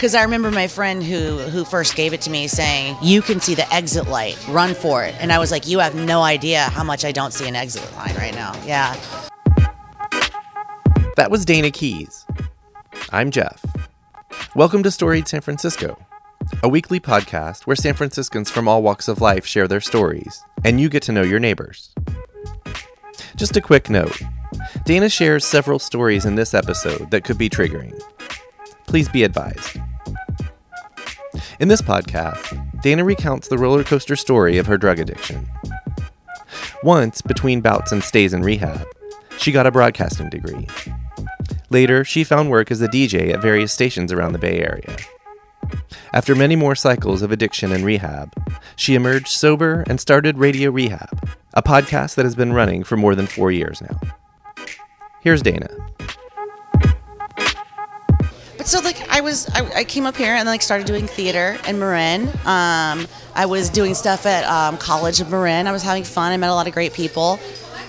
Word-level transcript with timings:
Because 0.00 0.14
I 0.14 0.22
remember 0.22 0.50
my 0.50 0.66
friend 0.66 1.04
who 1.04 1.36
who 1.36 1.62
first 1.62 1.94
gave 1.94 2.14
it 2.14 2.22
to 2.22 2.30
me 2.30 2.48
saying, 2.48 2.96
"You 3.02 3.20
can 3.20 3.38
see 3.38 3.54
the 3.54 3.70
exit 3.70 4.08
light. 4.08 4.42
Run 4.48 4.74
for 4.74 5.04
it." 5.04 5.14
And 5.20 5.30
I 5.30 5.38
was 5.38 5.50
like, 5.50 5.68
"You 5.68 5.78
have 5.80 5.94
no 5.94 6.22
idea 6.22 6.62
how 6.70 6.82
much 6.82 7.04
I 7.04 7.12
don't 7.12 7.34
see 7.34 7.46
an 7.46 7.54
exit 7.54 7.84
line 7.94 8.16
right 8.16 8.34
now." 8.34 8.54
Yeah. 8.64 8.96
That 11.16 11.30
was 11.30 11.44
Dana 11.44 11.70
Keys. 11.70 12.24
I'm 13.12 13.30
Jeff. 13.30 13.62
Welcome 14.54 14.82
to 14.84 14.90
Storied 14.90 15.28
San 15.28 15.42
Francisco, 15.42 15.98
a 16.62 16.68
weekly 16.70 16.98
podcast 16.98 17.66
where 17.66 17.76
San 17.76 17.92
Franciscans 17.92 18.48
from 18.48 18.68
all 18.68 18.82
walks 18.82 19.06
of 19.06 19.20
life 19.20 19.44
share 19.44 19.68
their 19.68 19.82
stories, 19.82 20.42
and 20.64 20.80
you 20.80 20.88
get 20.88 21.02
to 21.02 21.12
know 21.12 21.20
your 21.20 21.40
neighbors. 21.40 21.90
Just 23.36 23.54
a 23.54 23.60
quick 23.60 23.90
note 23.90 24.18
Dana 24.86 25.10
shares 25.10 25.44
several 25.44 25.78
stories 25.78 26.24
in 26.24 26.36
this 26.36 26.54
episode 26.54 27.10
that 27.10 27.24
could 27.24 27.36
be 27.36 27.50
triggering. 27.50 27.92
Please 28.86 29.10
be 29.10 29.24
advised. 29.24 29.78
In 31.58 31.68
this 31.68 31.82
podcast, 31.82 32.82
Dana 32.82 33.04
recounts 33.04 33.48
the 33.48 33.58
roller 33.58 33.84
coaster 33.84 34.16
story 34.16 34.58
of 34.58 34.66
her 34.66 34.78
drug 34.78 34.98
addiction. 34.98 35.48
Once, 36.82 37.22
between 37.22 37.60
bouts 37.60 37.92
and 37.92 38.02
stays 38.02 38.32
in 38.32 38.42
rehab, 38.42 38.86
she 39.38 39.52
got 39.52 39.66
a 39.66 39.70
broadcasting 39.70 40.30
degree. 40.30 40.66
Later, 41.70 42.04
she 42.04 42.24
found 42.24 42.50
work 42.50 42.70
as 42.70 42.82
a 42.82 42.88
DJ 42.88 43.32
at 43.32 43.40
various 43.40 43.72
stations 43.72 44.12
around 44.12 44.32
the 44.32 44.38
Bay 44.38 44.60
Area. 44.60 44.96
After 46.12 46.34
many 46.34 46.56
more 46.56 46.74
cycles 46.74 47.22
of 47.22 47.30
addiction 47.30 47.72
and 47.72 47.84
rehab, 47.84 48.32
she 48.76 48.94
emerged 48.94 49.28
sober 49.28 49.84
and 49.86 50.00
started 50.00 50.38
Radio 50.38 50.70
Rehab, 50.70 51.30
a 51.54 51.62
podcast 51.62 52.16
that 52.16 52.24
has 52.24 52.34
been 52.34 52.52
running 52.52 52.82
for 52.82 52.96
more 52.96 53.14
than 53.14 53.26
four 53.26 53.52
years 53.52 53.80
now. 53.80 54.00
Here's 55.22 55.42
Dana. 55.42 55.68
So 58.70 58.78
like 58.78 59.10
I 59.10 59.20
was, 59.20 59.48
I, 59.48 59.68
I 59.78 59.84
came 59.84 60.06
up 60.06 60.16
here 60.16 60.32
and 60.32 60.46
like 60.46 60.62
started 60.62 60.86
doing 60.86 61.08
theater 61.08 61.58
in 61.66 61.80
Marin. 61.80 62.28
Um, 62.46 63.08
I 63.34 63.46
was 63.48 63.68
doing 63.68 63.94
stuff 63.94 64.26
at 64.26 64.44
um, 64.44 64.78
College 64.78 65.20
of 65.20 65.28
Marin. 65.28 65.66
I 65.66 65.72
was 65.72 65.82
having 65.82 66.04
fun. 66.04 66.30
I 66.30 66.36
met 66.36 66.50
a 66.50 66.54
lot 66.54 66.68
of 66.68 66.72
great 66.72 66.92
people, 66.92 67.40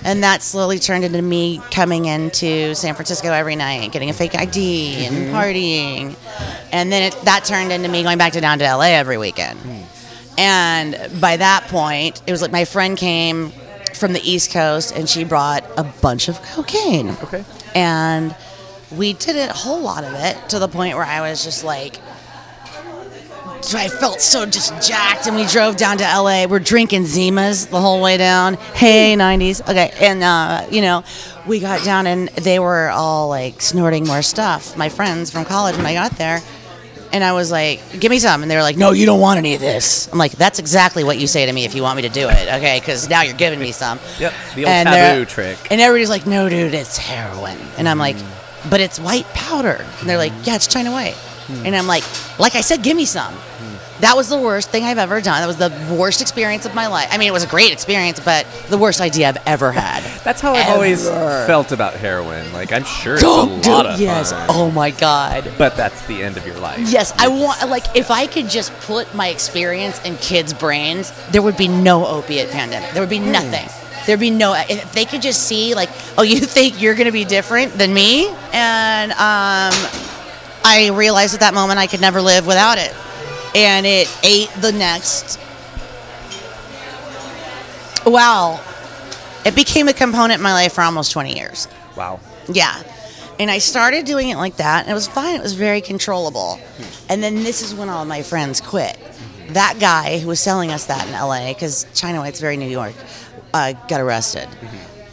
and 0.03 0.23
that 0.23 0.41
slowly 0.41 0.79
turned 0.79 1.03
into 1.03 1.21
me 1.21 1.61
coming 1.69 2.05
into 2.05 2.73
San 2.73 2.95
Francisco 2.95 3.31
every 3.31 3.55
night, 3.55 3.91
getting 3.91 4.09
a 4.09 4.13
fake 4.13 4.33
ID 4.33 5.05
and 5.05 5.31
partying, 5.31 6.15
and 6.71 6.91
then 6.91 7.13
it, 7.13 7.25
that 7.25 7.45
turned 7.45 7.71
into 7.71 7.87
me 7.87 8.01
going 8.01 8.17
back 8.17 8.33
to 8.33 8.41
down 8.41 8.57
to 8.57 8.65
LA 8.65 8.85
every 8.85 9.19
weekend. 9.19 9.59
And 10.39 11.21
by 11.21 11.37
that 11.37 11.67
point, 11.67 12.23
it 12.25 12.31
was 12.31 12.41
like 12.41 12.51
my 12.51 12.65
friend 12.65 12.97
came 12.97 13.51
from 13.93 14.13
the 14.13 14.21
East 14.27 14.51
Coast 14.51 14.95
and 14.95 15.07
she 15.07 15.25
brought 15.25 15.63
a 15.77 15.83
bunch 15.83 16.27
of 16.27 16.41
cocaine. 16.41 17.09
Okay. 17.21 17.45
And 17.75 18.35
we 18.95 19.13
did 19.13 19.35
it, 19.35 19.49
a 19.49 19.53
whole 19.53 19.81
lot 19.81 20.03
of 20.03 20.13
it, 20.13 20.49
to 20.49 20.59
the 20.59 20.67
point 20.67 20.95
where 20.95 21.05
I 21.05 21.21
was 21.21 21.43
just 21.43 21.63
like, 21.63 21.97
I 23.73 23.87
felt 23.87 24.21
so 24.21 24.45
just 24.45 24.87
jacked. 24.87 25.27
And 25.27 25.35
we 25.35 25.45
drove 25.45 25.77
down 25.77 25.97
to 25.99 26.03
LA. 26.03 26.45
We're 26.47 26.59
drinking 26.59 27.03
Zimas 27.03 27.69
the 27.69 27.79
whole 27.79 28.01
way 28.01 28.17
down. 28.17 28.55
Hey, 28.73 29.13
90s. 29.17 29.61
Okay. 29.61 29.93
And, 30.01 30.23
uh, 30.23 30.65
you 30.71 30.81
know, 30.81 31.03
we 31.47 31.59
got 31.59 31.83
down 31.83 32.07
and 32.07 32.29
they 32.29 32.59
were 32.59 32.89
all 32.89 33.29
like 33.29 33.61
snorting 33.61 34.05
more 34.05 34.21
stuff. 34.21 34.75
My 34.77 34.89
friends 34.89 35.31
from 35.31 35.45
college 35.45 35.77
when 35.77 35.85
I 35.85 35.93
got 35.93 36.11
there. 36.17 36.41
And 37.13 37.25
I 37.25 37.33
was 37.33 37.51
like, 37.51 37.81
give 37.99 38.09
me 38.09 38.19
some. 38.19 38.41
And 38.41 38.49
they 38.49 38.55
were 38.55 38.61
like, 38.61 38.77
no, 38.77 38.91
you 38.91 39.05
don't 39.05 39.19
want 39.19 39.37
any 39.37 39.53
of 39.53 39.59
this. 39.59 40.07
I'm 40.11 40.17
like, 40.17 40.31
that's 40.31 40.59
exactly 40.59 41.03
what 41.03 41.17
you 41.19 41.27
say 41.27 41.45
to 41.45 41.51
me 41.51 41.65
if 41.65 41.75
you 41.75 41.83
want 41.83 41.97
me 41.97 42.03
to 42.03 42.09
do 42.09 42.29
it. 42.29 42.47
Okay. 42.47 42.79
Because 42.79 43.09
now 43.09 43.21
you're 43.21 43.35
giving 43.35 43.59
me 43.59 43.73
some. 43.73 43.99
Yep, 44.17 44.33
the 44.55 44.61
old 44.61 44.69
And 44.69 44.87
taboo 44.87 45.25
trick. 45.25 45.57
And 45.69 45.81
everybody's 45.81 46.09
like, 46.09 46.25
no, 46.25 46.47
dude, 46.47 46.73
it's 46.73 46.97
heroin. 46.97 47.57
And 47.77 47.89
I'm 47.89 47.97
like, 47.97 48.15
but 48.69 48.79
it's 48.79 48.99
white 48.99 49.25
powder. 49.33 49.85
And 49.99 50.09
they're 50.09 50.17
like, 50.17 50.33
yeah, 50.43 50.55
it's 50.55 50.67
China 50.67 50.91
white. 50.91 51.15
Hmm. 51.15 51.65
And 51.65 51.75
I'm 51.75 51.87
like, 51.87 52.03
like 52.39 52.55
I 52.55 52.61
said, 52.61 52.83
give 52.83 52.95
me 52.95 53.05
some. 53.05 53.33
Hmm. 53.33 54.01
That 54.01 54.15
was 54.15 54.29
the 54.29 54.37
worst 54.37 54.71
thing 54.71 54.83
I've 54.83 54.97
ever 54.97 55.21
done. 55.21 55.41
That 55.41 55.47
was 55.47 55.57
the 55.57 55.95
worst 55.95 56.21
experience 56.21 56.65
of 56.65 56.73
my 56.73 56.87
life. 56.87 57.07
I 57.11 57.19
mean, 57.19 57.27
it 57.27 57.31
was 57.31 57.43
a 57.43 57.47
great 57.47 57.71
experience, 57.71 58.19
but 58.19 58.47
the 58.67 58.77
worst 58.77 58.99
idea 58.99 59.29
I've 59.29 59.37
ever 59.45 59.71
had. 59.71 60.01
That's 60.23 60.41
how 60.41 60.53
I've 60.53 60.69
always 60.69 61.07
felt 61.07 61.71
about 61.71 61.93
heroin. 61.93 62.51
Like 62.51 62.71
I'm 62.73 62.83
sure 62.83 63.13
it's 63.13 63.21
Don't 63.21 63.59
a 63.59 63.61
do 63.61 63.69
lot 63.69 63.85
it. 63.85 63.91
of 63.93 63.99
Yes. 63.99 64.31
fun, 64.31 64.47
Oh 64.49 64.71
my 64.71 64.89
God. 64.89 65.51
but 65.57 65.75
that's 65.75 66.05
the 66.07 66.23
end 66.23 66.37
of 66.37 66.45
your 66.47 66.57
life. 66.59 66.79
Yes, 66.79 67.13
I 67.19 67.27
want 67.27 67.69
like 67.69 67.95
if 67.95 68.09
I 68.09 68.25
could 68.27 68.49
just 68.49 68.73
put 68.81 69.13
my 69.13 69.27
experience 69.27 70.01
in 70.03 70.15
kids' 70.17 70.53
brains, 70.53 71.11
there 71.31 71.41
would 71.43 71.57
be 71.57 71.67
no 71.67 72.05
opiate 72.07 72.49
pandemic. 72.49 72.91
There 72.91 73.01
would 73.03 73.09
be 73.09 73.19
hmm. 73.19 73.31
nothing. 73.31 73.67
There'd 74.05 74.19
be 74.19 74.31
no 74.31 74.53
if 74.53 74.93
they 74.93 75.05
could 75.05 75.21
just 75.21 75.47
see 75.47 75.75
like, 75.75 75.89
oh, 76.17 76.23
you 76.23 76.39
think 76.39 76.81
you're 76.81 76.95
gonna 76.95 77.11
be 77.11 77.25
different 77.25 77.73
than 77.73 77.93
me, 77.93 78.27
and 78.53 79.11
um, 79.11 79.73
I 80.63 80.91
realized 80.93 81.33
at 81.33 81.39
that 81.41 81.53
moment 81.53 81.79
I 81.79 81.87
could 81.87 82.01
never 82.01 82.21
live 82.21 82.47
without 82.47 82.77
it, 82.77 82.93
and 83.55 83.85
it 83.85 84.13
ate 84.23 84.49
the 84.61 84.71
next. 84.71 85.39
Wow, 88.05 88.59
it 89.45 89.55
became 89.55 89.87
a 89.87 89.93
component 89.93 90.39
in 90.39 90.41
my 90.41 90.53
life 90.53 90.73
for 90.73 90.81
almost 90.81 91.11
20 91.11 91.35
years. 91.35 91.67
Wow. 91.95 92.19
Yeah. 92.47 92.81
And 93.39 93.49
I 93.49 93.57
started 93.57 94.05
doing 94.05 94.29
it 94.29 94.37
like 94.37 94.57
that, 94.57 94.81
and 94.81 94.91
it 94.91 94.93
was 94.93 95.07
fine. 95.07 95.35
It 95.35 95.41
was 95.41 95.53
very 95.53 95.81
controllable. 95.81 96.59
And 97.09 97.23
then 97.23 97.43
this 97.43 97.61
is 97.61 97.73
when 97.73 97.89
all 97.89 98.05
my 98.05 98.21
friends 98.21 98.61
quit. 98.61 98.99
That 99.49 99.77
guy 99.79 100.19
who 100.19 100.27
was 100.27 100.39
selling 100.39 100.71
us 100.71 100.85
that 100.85 101.07
in 101.07 101.13
LA, 101.13 101.53
because 101.53 101.85
China 101.95 102.19
White's 102.19 102.39
very 102.39 102.55
New 102.55 102.69
York, 102.69 102.93
uh, 103.53 103.73
got 103.87 104.01
arrested. 104.01 104.47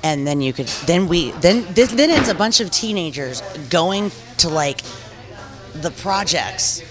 And 0.02 0.26
then 0.26 0.40
you 0.40 0.52
could, 0.52 0.66
then 0.86 1.08
we, 1.08 1.32
then 1.32 1.66
this, 1.74 1.90
then 1.90 2.10
it's 2.10 2.28
a 2.28 2.34
bunch 2.34 2.60
of 2.60 2.70
teenagers 2.70 3.40
going 3.68 4.12
to 4.38 4.48
like 4.48 4.80
the 5.74 5.90
projects, 5.90 6.82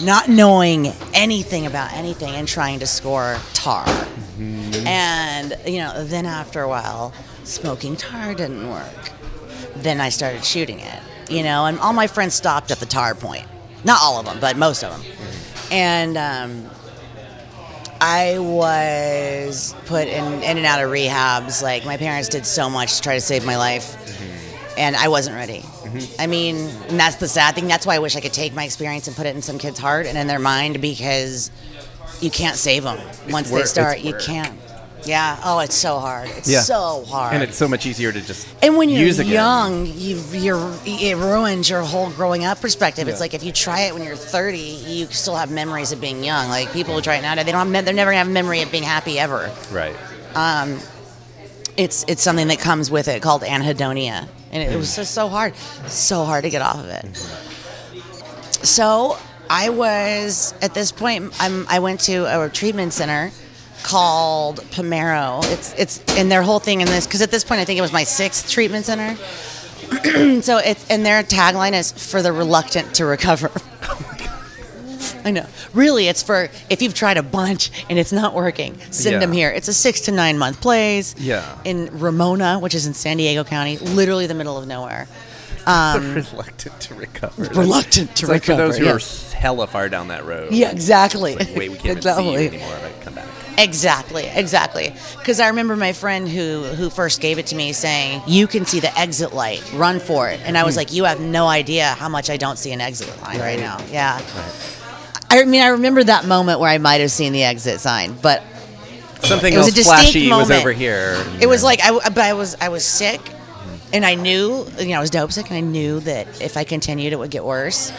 not 0.00 0.28
knowing 0.28 0.88
anything 1.14 1.66
about 1.66 1.92
anything, 1.92 2.34
and 2.34 2.48
trying 2.48 2.80
to 2.80 2.86
score 2.86 3.38
tar. 3.54 3.86
And 4.38 5.56
you 5.66 5.78
know, 5.78 6.04
then 6.04 6.26
after 6.26 6.62
a 6.62 6.68
while, 6.68 7.12
smoking 7.44 7.96
tar 7.96 8.34
didn't 8.34 8.68
work 8.68 9.12
then 9.82 10.00
I 10.00 10.08
started 10.08 10.44
shooting 10.44 10.80
it, 10.80 11.00
you 11.28 11.42
know, 11.42 11.66
and 11.66 11.78
all 11.78 11.92
my 11.92 12.06
friends 12.06 12.34
stopped 12.34 12.70
at 12.70 12.78
the 12.78 12.86
tar 12.86 13.14
point. 13.14 13.46
Not 13.84 14.00
all 14.02 14.18
of 14.18 14.26
them, 14.26 14.38
but 14.40 14.56
most 14.56 14.82
of 14.82 14.90
them. 14.90 15.12
And 15.70 16.16
um, 16.16 16.70
I 18.00 18.38
was 18.38 19.74
put 19.86 20.06
in, 20.08 20.24
in 20.42 20.56
and 20.56 20.66
out 20.66 20.82
of 20.82 20.90
rehabs. 20.90 21.62
Like, 21.62 21.84
my 21.84 21.96
parents 21.96 22.28
did 22.28 22.46
so 22.46 22.70
much 22.70 22.96
to 22.96 23.02
try 23.02 23.14
to 23.14 23.20
save 23.20 23.44
my 23.44 23.56
life, 23.56 23.96
and 24.78 24.94
I 24.94 25.08
wasn't 25.08 25.36
ready. 25.36 25.64
I 26.18 26.26
mean, 26.26 26.56
and 26.88 27.00
that's 27.00 27.16
the 27.16 27.28
sad 27.28 27.54
thing. 27.54 27.66
That's 27.66 27.86
why 27.86 27.96
I 27.96 27.98
wish 27.98 28.14
I 28.14 28.20
could 28.20 28.32
take 28.34 28.54
my 28.54 28.64
experience 28.64 29.06
and 29.08 29.16
put 29.16 29.26
it 29.26 29.34
in 29.34 29.42
some 29.42 29.58
kid's 29.58 29.78
heart 29.78 30.06
and 30.06 30.16
in 30.18 30.26
their 30.26 30.38
mind 30.38 30.80
because 30.80 31.50
you 32.20 32.30
can't 32.30 32.56
save 32.56 32.84
them 32.84 32.98
once 33.30 33.50
work- 33.50 33.62
they 33.62 33.66
start. 33.66 33.96
it's 33.96 34.04
You 34.04 34.14
can't. 34.14 34.52
Yeah. 35.08 35.40
Oh, 35.42 35.60
it's 35.60 35.74
so 35.74 35.98
hard. 35.98 36.28
It's 36.36 36.48
Yeah. 36.48 36.60
so 36.60 37.04
hard. 37.08 37.32
And 37.32 37.42
it's 37.42 37.56
so 37.56 37.66
much 37.66 37.86
easier 37.86 38.12
to 38.12 38.20
just 38.20 38.46
And 38.62 38.76
when 38.76 38.90
you're 38.90 39.00
use 39.00 39.18
again. 39.18 39.32
young, 39.32 39.86
you, 39.86 40.22
you're 40.32 40.70
it 40.84 41.16
ruins 41.16 41.70
your 41.70 41.80
whole 41.80 42.10
growing 42.10 42.44
up 42.44 42.60
perspective. 42.60 43.08
It's 43.08 43.16
Yeah. 43.16 43.20
like 43.22 43.32
if 43.34 43.42
you 43.42 43.50
try 43.52 43.80
it 43.82 43.94
when 43.94 44.04
you're 44.04 44.16
30, 44.16 44.58
you 44.58 45.06
still 45.06 45.34
have 45.36 45.50
memories 45.50 45.92
of 45.92 46.00
being 46.00 46.22
young. 46.22 46.50
Like 46.50 46.70
people 46.74 46.94
who 46.94 47.00
try 47.00 47.16
it 47.16 47.22
now, 47.22 47.34
they 47.34 47.44
don't. 47.50 47.72
Have, 47.74 47.84
they're 47.86 47.94
never 47.94 48.10
gonna 48.10 48.18
have 48.18 48.28
a 48.28 48.30
memory 48.30 48.60
of 48.60 48.70
being 48.70 48.82
happy 48.82 49.18
ever. 49.18 49.50
Right. 49.72 49.96
Um, 50.34 50.78
it's 51.78 52.04
it's 52.06 52.22
something 52.22 52.48
that 52.48 52.58
comes 52.58 52.90
with 52.90 53.08
it 53.08 53.22
called 53.22 53.42
anhedonia, 53.42 54.28
and 54.52 54.62
it, 54.62 54.76
was 54.76 54.94
just 54.94 55.14
so 55.14 55.28
hard, 55.28 55.56
so 55.86 56.24
hard 56.24 56.44
to 56.44 56.50
get 56.50 56.60
off 56.60 56.78
of 56.80 56.86
it. 56.86 57.06
So 58.62 59.16
I 59.48 59.70
was 59.70 60.52
at 60.60 60.74
this 60.74 60.92
point. 60.92 61.32
I'm, 61.40 61.66
I 61.68 61.78
went 61.78 62.00
to 62.00 62.24
a 62.44 62.48
treatment 62.50 62.92
center 62.92 63.30
called 63.88 64.60
Pomero. 64.70 65.42
It's 65.52 65.72
it's 65.74 66.16
and 66.18 66.30
their 66.30 66.42
whole 66.42 66.58
thing 66.58 66.82
in 66.82 66.86
this 66.86 67.06
because 67.06 67.22
at 67.22 67.30
this 67.30 67.42
point 67.42 67.60
I 67.60 67.64
think 67.64 67.78
it 67.78 67.82
was 67.82 67.92
my 67.92 68.04
sixth 68.04 68.50
treatment 68.50 68.84
center. 68.84 69.16
so 70.42 70.58
it's 70.58 70.88
and 70.90 71.06
their 71.06 71.22
tagline 71.22 71.72
is 71.72 71.92
for 71.92 72.20
the 72.20 72.32
reluctant 72.32 72.94
to 72.96 73.04
recover. 73.06 73.50
Oh 73.90 74.04
I 75.24 75.30
know. 75.30 75.46
Really, 75.74 76.06
it's 76.08 76.22
for 76.22 76.48
if 76.70 76.80
you've 76.82 76.94
tried 76.94 77.16
a 77.16 77.22
bunch 77.22 77.70
and 77.88 77.98
it's 77.98 78.12
not 78.12 78.34
working, 78.34 78.78
send 78.90 79.14
Yeah. 79.14 79.18
them 79.20 79.32
here. 79.32 79.50
It's 79.50 79.68
a 79.68 79.74
six 79.74 80.02
to 80.02 80.12
nine 80.12 80.38
month 80.38 80.60
place. 80.60 81.14
Yeah. 81.18 81.44
In 81.64 81.88
Ramona, 81.98 82.58
which 82.58 82.74
is 82.74 82.86
in 82.86 82.94
San 82.94 83.16
Diego 83.16 83.44
County, 83.44 83.78
literally 83.78 84.26
the 84.26 84.34
middle 84.34 84.56
of 84.56 84.66
nowhere. 84.66 85.06
Um, 85.66 86.14
reluctant 86.32 86.80
to 86.80 86.94
recover. 86.94 87.42
That's- 87.42 87.56
Reluctant 87.56 88.16
to 88.16 88.24
it's 88.24 88.30
like 88.30 88.44
for 88.44 88.56
those 88.56 88.78
who 88.78 88.84
yeah. 88.86 88.94
are 88.94 89.36
hella 89.36 89.66
far 89.66 89.88
down 89.88 90.08
that 90.08 90.24
road. 90.24 90.52
Yeah, 90.52 90.70
exactly. 90.70 91.36
Like, 91.36 91.54
wait, 91.54 91.70
we 91.70 91.76
can't 91.78 91.96
exactly. 91.98 92.36
see 92.36 92.42
you 92.42 92.48
anymore. 92.48 92.78
But 92.82 93.00
come 93.02 93.14
back. 93.14 93.27
Exactly, 93.58 94.24
exactly. 94.26 94.94
Because 95.18 95.40
I 95.40 95.48
remember 95.48 95.76
my 95.76 95.92
friend 95.92 96.28
who 96.28 96.62
who 96.62 96.90
first 96.90 97.20
gave 97.20 97.38
it 97.38 97.46
to 97.48 97.56
me 97.56 97.72
saying, 97.72 98.22
"You 98.26 98.46
can 98.46 98.64
see 98.64 98.80
the 98.80 98.96
exit 98.96 99.34
light. 99.34 99.62
Run 99.74 99.98
for 99.98 100.28
it." 100.28 100.40
And 100.44 100.56
I 100.56 100.64
was 100.64 100.74
mm-hmm. 100.74 100.78
like, 100.78 100.92
"You 100.92 101.04
have 101.04 101.20
no 101.20 101.48
idea 101.48 101.88
how 101.88 102.08
much 102.08 102.30
I 102.30 102.36
don't 102.36 102.56
see 102.56 102.72
an 102.72 102.80
exit 102.80 103.10
line 103.22 103.40
right, 103.40 103.58
now." 103.58 103.84
Yeah. 103.90 104.20
I 105.30 105.44
mean, 105.44 105.60
I 105.60 105.68
remember 105.68 106.02
that 106.04 106.24
moment 106.24 106.60
where 106.60 106.70
I 106.70 106.78
might 106.78 107.00
have 107.00 107.10
seen 107.10 107.32
the 107.32 107.44
exit 107.44 107.80
sign, 107.80 108.16
but 108.22 108.42
Something 109.22 109.52
It 109.52 109.58
was 109.58 109.68
a 109.68 109.72
distinct 109.72 110.02
flashy 110.02 110.28
was 110.28 110.48
moment. 110.48 110.60
over 110.60 110.72
here. 110.72 111.24
it 111.40 111.46
was 111.46 111.64
like 111.64 111.80
I, 111.82 111.90
but 111.90 112.18
I 112.18 112.34
was 112.34 112.56
I 112.60 112.68
was 112.68 112.84
sick, 112.84 113.20
mm-hmm. 113.20 113.76
and 113.92 114.06
I 114.06 114.14
knew 114.14 114.66
you 114.78 114.88
know 114.88 114.98
I 114.98 115.00
was 115.00 115.10
dope 115.10 115.32
sick, 115.32 115.46
and 115.50 115.56
I 115.56 115.60
knew 115.60 116.00
that 116.00 116.40
if 116.40 116.56
I 116.56 116.64
continued, 116.64 117.12
it 117.12 117.16
would 117.16 117.30
get 117.30 117.44
worse. 117.44 117.92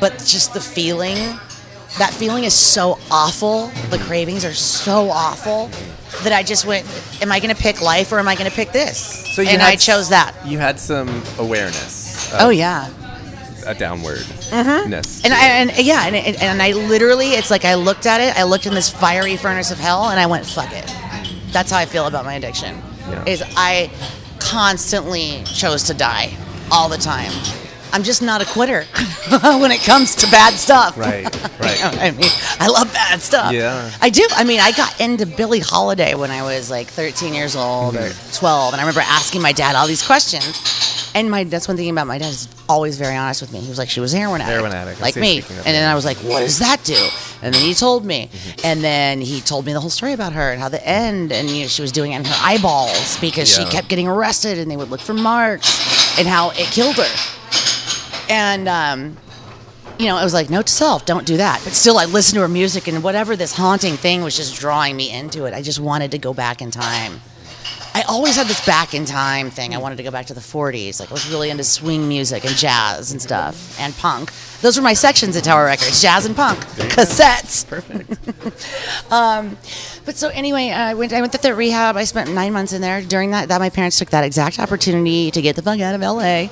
but 0.00 0.12
just 0.18 0.54
the 0.54 0.60
feeling, 0.60 1.38
that 1.98 2.12
feeling 2.12 2.44
is 2.44 2.54
so 2.54 2.98
awful. 3.10 3.68
The 3.90 3.98
cravings 3.98 4.44
are 4.44 4.54
so 4.54 5.10
awful 5.10 5.68
that 6.22 6.32
I 6.32 6.42
just 6.42 6.64
went, 6.66 6.86
am 7.22 7.30
I 7.32 7.40
going 7.40 7.54
to 7.54 7.60
pick 7.60 7.80
life 7.80 8.12
or 8.12 8.18
am 8.18 8.28
I 8.28 8.34
going 8.34 8.48
to 8.48 8.54
pick 8.54 8.72
this? 8.72 9.34
So 9.34 9.42
you 9.42 9.48
and 9.48 9.62
I 9.62 9.76
chose 9.76 10.08
that. 10.10 10.34
You 10.44 10.58
had 10.58 10.78
some 10.78 11.22
awareness. 11.38 12.32
Oh 12.34 12.50
yeah. 12.50 12.88
A 13.66 13.74
downwardness. 13.74 14.50
Mm-hmm. 14.50 15.24
And 15.24 15.34
I 15.34 15.46
and 15.46 15.78
yeah, 15.78 16.06
and, 16.06 16.14
and 16.14 16.36
and 16.36 16.62
I 16.62 16.72
literally, 16.72 17.28
it's 17.28 17.50
like 17.50 17.64
I 17.64 17.74
looked 17.76 18.04
at 18.04 18.20
it. 18.20 18.36
I 18.38 18.42
looked 18.42 18.66
in 18.66 18.74
this 18.74 18.90
fiery 18.90 19.38
furnace 19.38 19.70
of 19.70 19.78
hell, 19.78 20.10
and 20.10 20.20
I 20.20 20.26
went, 20.26 20.44
"Fuck 20.44 20.70
it." 20.72 20.94
That's 21.50 21.70
how 21.70 21.78
I 21.78 21.86
feel 21.86 22.06
about 22.06 22.26
my 22.26 22.34
addiction. 22.34 22.76
Yeah. 23.08 23.24
Is 23.26 23.42
I 23.56 23.90
constantly 24.38 25.42
chose 25.44 25.84
to 25.84 25.94
die 25.94 26.36
all 26.70 26.90
the 26.90 26.98
time. 26.98 27.32
I'm 27.94 28.02
just 28.02 28.22
not 28.22 28.42
a 28.42 28.44
quitter 28.44 28.82
when 29.60 29.70
it 29.70 29.80
comes 29.82 30.16
to 30.16 30.26
bad 30.26 30.54
stuff. 30.54 30.98
Right, 30.98 31.24
right. 31.60 31.78
You 31.84 31.90
know 31.90 32.02
I 32.02 32.10
mean, 32.10 32.30
I 32.58 32.66
love 32.68 32.92
bad 32.92 33.20
stuff. 33.20 33.52
Yeah. 33.52 33.90
I 34.00 34.10
do. 34.10 34.26
I 34.32 34.42
mean, 34.42 34.58
I 34.60 34.72
got 34.72 35.00
into 35.00 35.26
Billie 35.26 35.60
Holiday 35.60 36.14
when 36.14 36.30
I 36.30 36.42
was 36.42 36.70
like 36.70 36.88
13 36.88 37.34
years 37.34 37.54
old 37.54 37.94
or 37.94 38.00
mm-hmm. 38.00 38.36
12, 38.36 38.72
and 38.72 38.80
I 38.80 38.84
remember 38.84 39.00
asking 39.00 39.42
my 39.42 39.52
dad 39.52 39.76
all 39.76 39.86
these 39.86 40.04
questions. 40.04 41.10
And 41.14 41.30
my 41.30 41.44
that's 41.44 41.68
one 41.68 41.76
thing 41.76 41.88
about 41.90 42.08
my 42.08 42.18
dad 42.18 42.30
is 42.30 42.48
always 42.68 42.98
very 42.98 43.14
honest 43.14 43.40
with 43.40 43.52
me. 43.52 43.60
He 43.60 43.68
was 43.68 43.78
like, 43.78 43.88
she 43.88 44.00
was 44.00 44.12
a 44.12 44.18
heroin 44.18 44.40
addict, 44.40 44.56
Heroin 44.56 44.72
addict. 44.72 45.00
Like 45.00 45.14
me. 45.14 45.38
And 45.38 45.46
then 45.46 45.82
that. 45.84 45.92
I 45.92 45.94
was 45.94 46.04
like, 46.04 46.16
what 46.18 46.40
does 46.40 46.58
that 46.58 46.82
do? 46.82 46.98
And 47.42 47.54
then 47.54 47.62
he 47.62 47.74
told 47.74 48.04
me, 48.04 48.26
mm-hmm. 48.26 48.60
and 48.66 48.82
then 48.82 49.20
he 49.20 49.40
told 49.40 49.66
me 49.66 49.72
the 49.72 49.80
whole 49.80 49.90
story 49.90 50.12
about 50.12 50.32
her 50.32 50.50
and 50.50 50.60
how 50.60 50.68
the 50.68 50.84
end, 50.84 51.30
and 51.30 51.48
you 51.48 51.62
know, 51.62 51.68
she 51.68 51.82
was 51.82 51.92
doing 51.92 52.10
it 52.12 52.16
in 52.16 52.24
her 52.24 52.38
eyeballs 52.40 53.18
because 53.20 53.56
Yeah. 53.56 53.64
she 53.64 53.70
kept 53.70 53.88
getting 53.88 54.08
arrested, 54.08 54.58
and 54.58 54.68
they 54.68 54.76
would 54.76 54.90
look 54.90 55.00
for 55.00 55.14
marks, 55.14 56.18
and 56.18 56.26
how 56.26 56.50
it 56.50 56.66
killed 56.72 56.96
her. 56.96 57.34
And 58.28 58.68
um, 58.68 59.16
you 59.98 60.06
know, 60.06 60.18
it 60.18 60.24
was 60.24 60.34
like, 60.34 60.50
note 60.50 60.66
to 60.66 60.72
self, 60.72 61.04
don't 61.04 61.26
do 61.26 61.36
that. 61.36 61.60
But 61.64 61.72
still, 61.72 61.98
I 61.98 62.04
listened 62.06 62.36
to 62.36 62.40
her 62.42 62.48
music, 62.48 62.88
and 62.88 63.02
whatever 63.02 63.36
this 63.36 63.54
haunting 63.54 63.96
thing 63.96 64.22
was 64.22 64.36
just 64.36 64.58
drawing 64.58 64.96
me 64.96 65.10
into 65.10 65.44
it. 65.44 65.54
I 65.54 65.62
just 65.62 65.80
wanted 65.80 66.10
to 66.12 66.18
go 66.18 66.34
back 66.34 66.60
in 66.60 66.70
time. 66.70 67.20
I 67.96 68.02
always 68.08 68.34
had 68.34 68.48
this 68.48 68.64
back 68.66 68.92
in 68.92 69.04
time 69.04 69.50
thing. 69.50 69.72
I 69.72 69.78
wanted 69.78 69.96
to 69.96 70.02
go 70.02 70.10
back 70.10 70.26
to 70.26 70.34
the 70.34 70.40
40s. 70.40 70.98
Like, 70.98 71.10
I 71.10 71.14
was 71.14 71.30
really 71.30 71.48
into 71.48 71.62
swing 71.62 72.08
music 72.08 72.44
and 72.44 72.56
jazz 72.56 73.12
and 73.12 73.22
stuff, 73.22 73.78
and 73.80 73.96
punk. 73.96 74.32
Those 74.62 74.76
were 74.76 74.82
my 74.82 74.94
sections 74.94 75.36
at 75.36 75.44
Tower 75.44 75.66
Records 75.66 76.02
jazz 76.02 76.26
and 76.26 76.34
punk, 76.34 76.58
cassettes. 76.90 77.66
Perfect. 77.68 78.18
But 80.04 80.16
so 80.16 80.28
anyway, 80.28 80.68
I 80.68 80.92
went. 80.92 81.14
I 81.14 81.22
went 81.22 81.32
to 81.32 81.40
the 81.40 81.54
rehab. 81.54 81.96
I 81.96 82.04
spent 82.04 82.30
nine 82.30 82.52
months 82.52 82.74
in 82.74 82.82
there. 82.82 83.00
During 83.00 83.30
that, 83.30 83.48
that 83.48 83.58
my 83.58 83.70
parents 83.70 83.98
took 83.98 84.10
that 84.10 84.22
exact 84.22 84.58
opportunity 84.58 85.30
to 85.30 85.40
get 85.40 85.56
the 85.56 85.62
fuck 85.62 85.80
out 85.80 85.94
of 85.94 86.02
LA, 86.02 86.48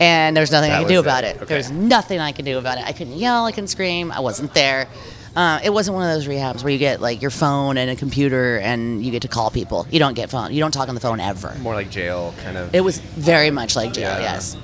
and 0.00 0.36
there's 0.36 0.50
nothing 0.50 0.70
That 0.70 0.78
I 0.80 0.82
could 0.82 0.88
do 0.88 0.96
was 0.96 1.04
about 1.06 1.24
it. 1.24 1.36
it. 1.36 1.42
Okay. 1.42 1.44
There 1.46 1.56
was 1.58 1.70
nothing 1.70 2.20
I 2.20 2.32
could 2.32 2.44
do 2.44 2.58
about 2.58 2.78
it. 2.78 2.84
I 2.84 2.92
couldn't 2.92 3.14
yell. 3.16 3.46
I 3.46 3.52
couldn't 3.52 3.68
scream. 3.68 4.10
I 4.12 4.20
wasn't 4.20 4.52
there. 4.54 4.88
Uh, 5.36 5.58
it 5.64 5.70
wasn't 5.70 5.96
one 5.96 6.08
of 6.08 6.14
those 6.14 6.28
rehabs 6.28 6.62
where 6.62 6.72
you 6.72 6.78
get 6.78 7.00
like 7.00 7.20
your 7.20 7.30
phone 7.32 7.76
and 7.76 7.90
a 7.90 7.96
computer 7.96 8.58
and 8.58 9.04
you 9.04 9.10
get 9.10 9.22
to 9.22 9.28
call 9.28 9.50
people. 9.50 9.84
You 9.90 9.98
don't 9.98 10.14
get 10.14 10.30
phone. 10.30 10.52
You 10.52 10.60
don't 10.60 10.70
talk 10.72 10.88
on 10.88 10.94
the 10.94 11.00
phone 11.00 11.18
ever. 11.18 11.54
More 11.60 11.74
like 11.74 11.90
jail, 11.90 12.32
kind 12.44 12.56
of. 12.56 12.72
It 12.74 12.82
was 12.82 12.98
very 12.98 13.50
much 13.50 13.74
like 13.74 13.92
jail. 13.92 14.10
Yeah. 14.20 14.20
Yes. 14.20 14.56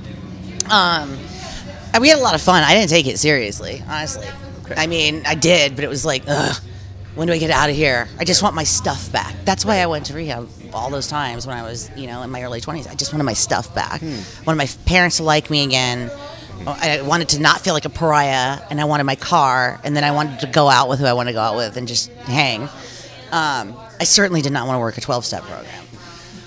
Um, 0.71 1.19
we 2.01 2.09
had 2.09 2.19
a 2.19 2.23
lot 2.23 2.35
of 2.37 2.41
fun. 2.41 2.63
I 2.63 2.75
didn't 2.75 2.91
take 2.91 3.07
it 3.09 3.19
seriously, 3.19 3.83
honestly. 3.89 4.29
Okay. 4.65 4.75
I 4.77 4.87
mean, 4.87 5.23
I 5.27 5.35
did, 5.35 5.75
but 5.75 5.85
it 5.85 5.89
was 5.89 6.05
like, 6.05 6.23
ugh, 6.29 6.57
when 7.17 7.27
do 7.27 7.33
I 7.33 7.39
get 7.39 7.51
out 7.51 7.69
of 7.69 7.75
here? 7.75 8.07
I 8.21 8.25
just 8.25 8.41
want 8.43 8.55
my 8.55 8.63
stuff 8.63 9.11
back. 9.11 9.35
That's 9.45 9.65
why 9.65 9.79
I 9.79 9.87
went 9.87 10.07
to 10.07 10.15
rehab 10.15 10.49
all 10.75 10.91
those 10.91 11.07
times 11.09 11.47
when 11.47 11.57
I 11.57 11.63
was, 11.63 11.91
you 11.97 12.07
know, 12.07 12.23
in 12.23 12.31
my 12.31 12.43
early 12.43 12.61
20s. 12.61 12.89
I 12.89 12.95
just 12.95 13.13
wanted 13.13 13.25
my 13.25 13.33
stuff 13.33 13.75
back. 13.75 14.03
Wanted 14.47 14.59
my 14.59 14.69
parents 14.87 15.19
to 15.19 15.23
like 15.25 15.51
me 15.51 15.65
again. 15.65 16.11
I 16.67 17.01
wanted 17.03 17.31
to 17.31 17.41
not 17.41 17.61
feel 17.63 17.73
like 17.73 17.87
a 17.87 17.91
pariah, 17.91 18.61
and 18.71 18.81
I 18.81 18.85
wanted 18.85 19.05
my 19.05 19.17
car, 19.17 19.81
and 19.83 19.97
then 19.97 20.05
I 20.05 20.11
wanted 20.11 20.41
to 20.41 20.47
go 20.47 20.69
out 20.69 20.89
with 20.91 20.99
who 21.01 21.07
I 21.07 21.15
want 21.15 21.29
to 21.29 21.33
go 21.33 21.41
out 21.41 21.57
with 21.57 21.77
and 21.79 21.89
just 21.89 22.11
hang. 22.11 22.63
Um, 23.33 23.77
I 23.99 24.05
certainly 24.05 24.43
did 24.43 24.53
not 24.53 24.67
want 24.67 24.77
to 24.77 24.81
work 24.81 24.99
a 24.99 25.01
12 25.01 25.25
step 25.25 25.43
program. 25.45 25.85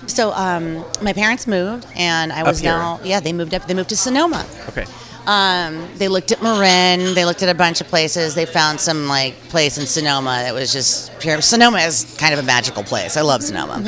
So 0.06 0.32
um, 0.32 0.84
my 1.02 1.12
parents 1.12 1.46
moved, 1.46 1.86
and 1.96 2.32
I 2.32 2.42
was 2.44 2.62
now 2.62 3.00
yeah 3.02 3.20
they 3.20 3.32
moved 3.32 3.54
up. 3.54 3.66
They 3.66 3.74
moved 3.74 3.88
to 3.88 3.96
Sonoma. 3.96 4.46
okay. 4.68 4.84
Um, 5.26 5.88
they 5.96 6.08
looked 6.08 6.32
at 6.32 6.42
Marin. 6.42 7.14
They 7.14 7.24
looked 7.24 7.42
at 7.42 7.48
a 7.48 7.54
bunch 7.54 7.80
of 7.80 7.88
places. 7.88 8.34
They 8.34 8.46
found 8.46 8.80
some 8.80 9.06
like 9.08 9.34
place 9.48 9.78
in 9.78 9.86
Sonoma 9.86 10.42
that 10.44 10.52
was 10.54 10.72
just 10.72 11.18
pure. 11.18 11.40
Sonoma 11.40 11.78
is 11.78 12.14
kind 12.18 12.34
of 12.34 12.40
a 12.40 12.42
magical 12.42 12.82
place. 12.82 13.16
I 13.16 13.22
love 13.22 13.42
Sonoma. 13.42 13.86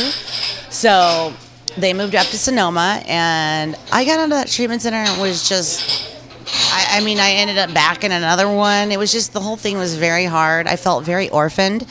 So 0.70 1.32
they 1.76 1.92
moved 1.92 2.14
up 2.14 2.26
to 2.28 2.38
Sonoma, 2.38 3.02
and 3.06 3.76
I 3.92 4.04
got 4.04 4.20
into 4.20 4.34
that 4.36 4.48
treatment 4.48 4.82
center 4.82 4.96
and 4.98 5.20
was 5.20 5.48
just. 5.48 6.12
I, 6.72 6.98
I 6.98 7.00
mean, 7.04 7.18
I 7.18 7.32
ended 7.32 7.58
up 7.58 7.74
back 7.74 8.04
in 8.04 8.12
another 8.12 8.48
one. 8.48 8.92
It 8.92 8.98
was 8.98 9.10
just 9.10 9.32
the 9.32 9.40
whole 9.40 9.56
thing 9.56 9.78
was 9.78 9.96
very 9.96 10.24
hard. 10.26 10.68
I 10.68 10.76
felt 10.76 11.04
very 11.04 11.28
orphaned. 11.30 11.84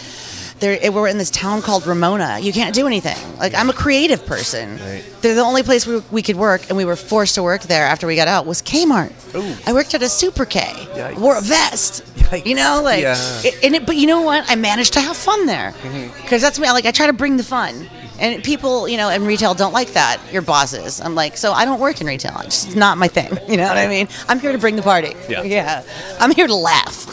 There, 0.65 0.79
it, 0.81 0.91
we're 0.91 1.07
in 1.07 1.19
this 1.19 1.29
town 1.29 1.62
called 1.62 1.85
Ramona. 1.85 2.39
You 2.39 2.51
can't 2.51 2.73
do 2.73 2.88
anything. 2.88 3.15
Like 3.38 3.53
I'm 3.53 3.69
a 3.69 3.73
creative 3.73 4.25
person. 4.25 4.79
Right. 4.79 5.03
They're 5.21 5.35
the 5.35 5.41
only 5.41 5.62
place 5.62 5.85
we, 5.85 6.00
we 6.09 6.23
could 6.23 6.38
work, 6.38 6.69
and 6.69 6.75
we 6.75 6.85
were 6.85 6.95
forced 6.95 7.35
to 7.35 7.44
work 7.44 7.62
there 7.62 7.85
after 7.85 8.07
we 8.07 8.15
got 8.15 8.27
out. 8.27 8.47
Was 8.47 8.63
Kmart. 8.63 9.12
Ooh. 9.35 9.56
I 9.67 9.73
worked 9.73 9.94
at 9.94 10.01
a 10.01 10.09
Super 10.09 10.44
K. 10.44 10.62
Yikes. 10.62 11.19
Wore 11.19 11.38
a 11.38 11.41
vest. 11.41 12.03
Yikes. 12.15 12.47
You 12.47 12.56
know, 12.56 12.81
like, 12.83 13.03
Yeah. 13.03 13.15
it, 13.44 13.63
and 13.63 13.75
it, 13.75 13.85
but 13.85 13.95
you 13.95 14.07
know 14.07 14.21
what? 14.23 14.50
I 14.50 14.56
managed 14.56 14.94
to 14.94 15.01
have 15.01 15.15
fun 15.15 15.45
there 15.45 15.71
Mm-hmm. 15.83 16.19
because 16.23 16.41
that's 16.41 16.57
me. 16.57 16.68
Like 16.71 16.85
I 16.88 16.91
try 16.91 17.06
to 17.06 17.13
bring 17.13 17.38
the 17.38 17.44
fun, 17.44 17.88
and 18.19 18.44
people, 18.44 18.88
you 18.88 18.97
know, 18.97 19.09
in 19.09 19.23
retail 19.23 19.53
don't 19.53 19.71
like 19.73 19.94
that. 19.94 20.19
Your 20.33 20.41
bosses. 20.41 21.00
I'm 21.00 21.13
like, 21.13 21.38
so 21.38 21.51
I 21.53 21.65
don't 21.65 21.79
work 21.79 22.01
in 22.01 22.07
retail. 22.07 22.39
It's 22.44 22.65
just 22.65 22.75
not 22.75 22.97
my 22.97 23.07
thing. 23.07 23.38
You 23.47 23.57
know 23.57 23.68
what 23.68 23.77
I 23.77 23.88
mean? 23.88 24.07
I'm 24.27 24.39
here 24.39 24.51
to 24.51 24.57
bring 24.57 24.77
the 24.77 24.81
party. 24.81 25.13
Yeah. 25.29 25.44
Yeah. 25.44 25.83
I'm 26.19 26.31
here 26.31 26.47
to 26.47 26.56
laugh. 26.56 27.06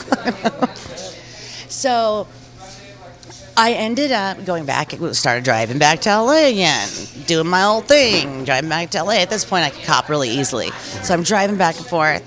so 1.69 2.27
I 3.57 3.75
ended 3.75 4.13
up 4.13 4.45
going 4.45 4.65
back, 4.65 4.93
started 5.13 5.45
driving 5.45 5.79
back 5.79 6.01
to 6.01 6.11
LA 6.11 6.47
again, 6.49 6.89
doing 7.27 7.47
my 7.47 7.65
old 7.65 7.87
thing, 7.87 8.45
driving 8.45 8.71
back 8.71 8.91
to 8.91 9.03
LA. 9.03 9.15
At 9.15 9.31
this 9.31 9.45
point, 9.45 9.65
I 9.65 9.71
could 9.71 9.85
cop 9.85 10.09
really 10.09 10.31
easily. 10.31 10.71
So 11.03 11.13
I'm 11.13 11.23
driving 11.23 11.57
back 11.57 11.77
and 11.77 11.87
forth. 11.87 12.23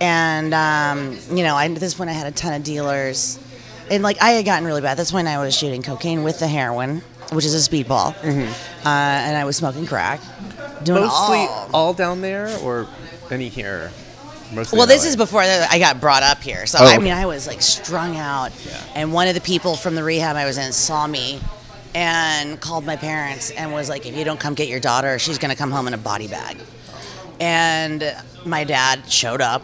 And, 0.00 0.52
um, 0.52 1.16
you 1.30 1.44
know, 1.44 1.54
I, 1.54 1.66
at 1.66 1.76
this 1.76 1.94
point, 1.94 2.10
I 2.10 2.12
had 2.12 2.26
a 2.26 2.32
ton 2.32 2.54
of 2.54 2.64
dealers. 2.64 3.38
And, 3.90 4.02
like, 4.02 4.20
I 4.20 4.30
had 4.30 4.44
gotten 4.44 4.66
really 4.66 4.80
bad. 4.80 4.92
At 4.92 4.96
this 4.96 5.12
point, 5.12 5.28
I 5.28 5.38
was 5.38 5.56
shooting 5.56 5.82
cocaine 5.82 6.24
with 6.24 6.40
the 6.40 6.48
heroin, 6.48 7.02
which 7.32 7.44
is 7.44 7.54
a 7.54 7.70
speedball. 7.70 8.14
Uh, 8.24 8.88
and 8.88 9.36
I 9.36 9.44
was 9.44 9.56
smoking 9.56 9.86
crack. 9.86 10.20
Doing 10.82 11.02
Mostly 11.02 11.38
all. 11.38 11.70
all 11.72 11.94
down 11.94 12.20
there 12.20 12.54
or 12.58 12.88
any 13.30 13.48
here? 13.48 13.92
Mostly 14.54 14.78
Well, 14.78 14.86
this 14.86 15.02
LA? 15.04 15.08
is 15.10 15.16
before 15.16 15.40
I 15.42 15.78
got 15.78 16.00
brought 16.00 16.22
up 16.22 16.42
here. 16.42 16.66
So 16.66 16.78
Oh, 16.80 16.84
I 16.84 16.94
okay. 16.94 16.98
mean, 17.04 17.12
I 17.12 17.26
was 17.26 17.46
like 17.46 17.62
strung 17.62 18.16
out, 18.16 18.52
Yeah. 18.66 18.76
and 18.94 19.12
one 19.12 19.28
of 19.28 19.34
the 19.34 19.40
people 19.40 19.76
from 19.76 19.94
the 19.94 20.02
rehab 20.04 20.36
I 20.36 20.44
was 20.44 20.58
in 20.58 20.72
saw 20.72 21.06
me 21.06 21.40
and 21.94 22.60
called 22.60 22.84
my 22.84 22.96
parents 22.96 23.50
and 23.50 23.72
was 23.72 23.88
like, 23.88 24.06
"If 24.06 24.16
you 24.16 24.24
don't 24.24 24.40
come 24.40 24.54
get 24.54 24.68
your 24.68 24.80
daughter, 24.80 25.18
she's 25.18 25.38
gonna 25.38 25.56
come 25.56 25.70
home 25.70 25.86
in 25.86 25.94
a 25.94 25.98
body 25.98 26.26
bag." 26.28 26.58
And 27.40 28.14
my 28.44 28.64
dad 28.64 29.00
showed 29.10 29.40
up, 29.40 29.62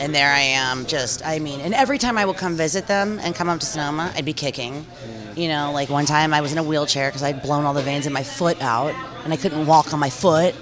and 0.00 0.14
there 0.14 0.32
I 0.32 0.40
am. 0.40 0.86
Just, 0.86 1.24
I 1.24 1.38
mean, 1.38 1.60
and 1.60 1.74
every 1.74 1.98
time 1.98 2.18
I 2.18 2.24
would 2.24 2.36
come 2.36 2.56
visit 2.56 2.86
them 2.86 3.18
and 3.22 3.34
come 3.34 3.48
up 3.48 3.60
to 3.60 3.66
Sonoma, 3.66 4.12
I'd 4.16 4.24
be 4.24 4.32
kicking. 4.34 4.86
You 5.34 5.48
know, 5.48 5.70
like 5.72 5.90
one 5.90 6.06
time 6.06 6.32
I 6.32 6.40
was 6.40 6.52
in 6.52 6.58
a 6.58 6.62
wheelchair 6.62 7.08
because 7.08 7.22
I'd 7.22 7.42
blown 7.42 7.64
all 7.66 7.74
the 7.74 7.82
veins 7.82 8.06
in 8.06 8.12
my 8.12 8.22
foot 8.22 8.60
out, 8.62 8.94
and 9.24 9.32
I 9.32 9.36
couldn't 9.36 9.66
walk 9.66 9.92
on 9.92 9.98
my 10.00 10.10
foot. 10.10 10.54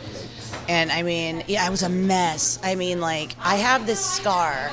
And 0.68 0.90
I 0.90 1.02
mean, 1.02 1.44
yeah, 1.47 1.64
I 1.66 1.71
was 1.71 1.83
a 1.83 1.88
mess. 1.88 2.59
I 2.62 2.75
mean, 2.75 3.00
like 3.00 3.35
I 3.40 3.56
have 3.56 3.87
this 3.87 4.04
scar 4.04 4.71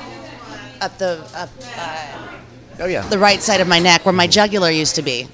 up 0.80 0.98
the 0.98 1.24
up 1.34 1.50
uh, 1.76 2.28
Oh 2.80 2.86
yeah. 2.86 3.06
the 3.08 3.18
right 3.18 3.40
side 3.40 3.60
of 3.60 3.68
my 3.68 3.78
neck 3.78 4.04
where 4.06 4.12
my 4.12 4.26
jugular 4.26 4.70
used 4.70 4.96
to 4.96 5.02
be. 5.02 5.28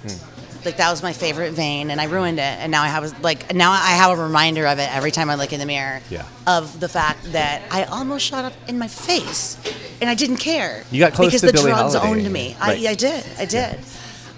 Like 0.64 0.76
that 0.78 0.90
was 0.90 1.02
my 1.02 1.12
favorite 1.12 1.52
vein, 1.52 1.90
and 1.90 2.00
I 2.00 2.04
ruined 2.04 2.38
it. 2.40 2.42
And 2.42 2.70
now 2.72 2.82
I 2.82 2.88
have 2.88 3.22
like 3.22 3.54
now 3.54 3.70
I 3.70 3.92
have 3.92 4.18
a 4.18 4.22
reminder 4.22 4.66
of 4.66 4.78
it 4.80 4.94
every 4.94 5.12
time 5.12 5.30
I 5.30 5.36
look 5.36 5.52
in 5.52 5.60
the 5.60 5.66
mirror. 5.66 6.00
Yeah. 6.10 6.26
Of 6.46 6.80
the 6.80 6.88
fact 6.88 7.32
that 7.32 7.62
I 7.70 7.84
almost 7.84 8.26
shot 8.26 8.44
up 8.44 8.52
in 8.66 8.78
my 8.78 8.88
face, 8.88 9.56
and 10.00 10.10
I 10.10 10.14
didn't 10.14 10.38
care. 10.38 10.84
You 10.90 10.98
got 10.98 11.12
close 11.14 11.28
because 11.28 11.42
the 11.42 11.52
Billie 11.52 11.70
drugs 11.70 11.94
Holiday. 11.94 12.22
owned 12.24 12.32
me. 12.32 12.56
Right. 12.60 12.84
I, 12.86 12.90
I 12.90 12.94
did. 12.94 13.24
I 13.38 13.44
did. 13.44 13.78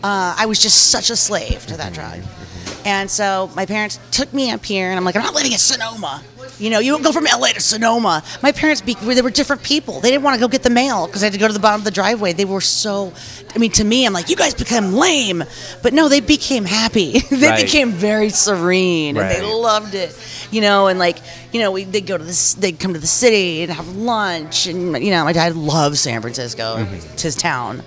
Uh, 0.05 0.35
I 0.39 0.47
was 0.47 0.61
just 0.61 0.91
such 0.91 1.09
a 1.11 1.17
slave 1.17 1.65
to 1.67 1.77
that 1.79 1.95
drug. 1.95 2.21
And 2.85 3.11
so 3.11 3.51
my 3.55 3.67
parents 3.67 3.99
took 4.11 4.33
me 4.33 4.51
up 4.51 4.65
here, 4.65 4.89
and 4.91 4.97
I'm 4.99 5.05
like, 5.05 5.17
I'm 5.17 5.23
not 5.23 5.35
living 5.35 5.53
in 5.53 5.59
Sonoma. 5.59 6.23
You 6.59 6.69
know, 6.69 6.79
you 6.79 6.93
don't 6.93 7.03
go 7.03 7.13
from 7.13 7.25
LA 7.25 7.49
to 7.49 7.61
Sonoma. 7.61 8.23
My 8.43 8.53
parents, 8.53 8.83
be, 8.83 8.95
they 8.95 9.23
were 9.23 9.31
different 9.31 9.63
people. 9.63 10.01
They 10.01 10.11
didn't 10.11 10.25
want 10.25 10.35
to 10.35 10.41
go 10.41 10.47
get 10.49 10.63
the 10.63 10.69
mail 10.71 11.07
because 11.07 11.23
I 11.23 11.27
had 11.27 11.33
to 11.33 11.39
go 11.39 11.47
to 11.47 11.53
the 11.55 11.59
bottom 11.59 11.81
of 11.81 11.85
the 11.85 11.91
driveway. 11.91 12.35
They 12.35 12.45
were 12.45 12.61
so, 12.61 13.15
I 13.55 13.59
mean, 13.59 13.71
to 13.73 13.85
me, 13.85 14.05
I'm 14.07 14.13
like, 14.13 14.29
you 14.29 14.37
guys 14.37 14.53
become 14.55 14.93
lame. 14.93 15.43
But 15.83 15.95
no, 15.95 16.09
they 16.11 16.21
became 16.21 16.65
happy. 16.67 17.19
they 17.31 17.49
Right. 17.49 17.65
became 17.65 17.93
very 17.93 18.29
serene, 18.29 19.17
and 19.17 19.31
they 19.31 19.43
loved 19.43 19.95
it. 19.95 20.15
You 20.51 20.61
know, 20.61 20.89
and 20.89 20.99
like, 20.99 21.19
you 21.53 21.61
know, 21.61 21.71
we, 21.71 21.85
they'd 21.85 22.07
go 22.07 22.19
to 22.19 22.25
this, 22.25 22.55
they'd 22.55 22.79
come 22.79 22.93
to 22.93 23.01
the 23.01 23.07
city 23.07 23.63
and 23.63 23.71
have 23.73 23.89
lunch. 23.97 24.67
And, 24.67 25.03
you 25.03 25.11
know, 25.13 25.25
my 25.25 25.33
dad 25.33 25.55
loves 25.57 26.01
San 26.01 26.21
Francisco. 26.21 26.77
It's 27.15 27.23
his 27.23 27.37
town. 27.37 27.83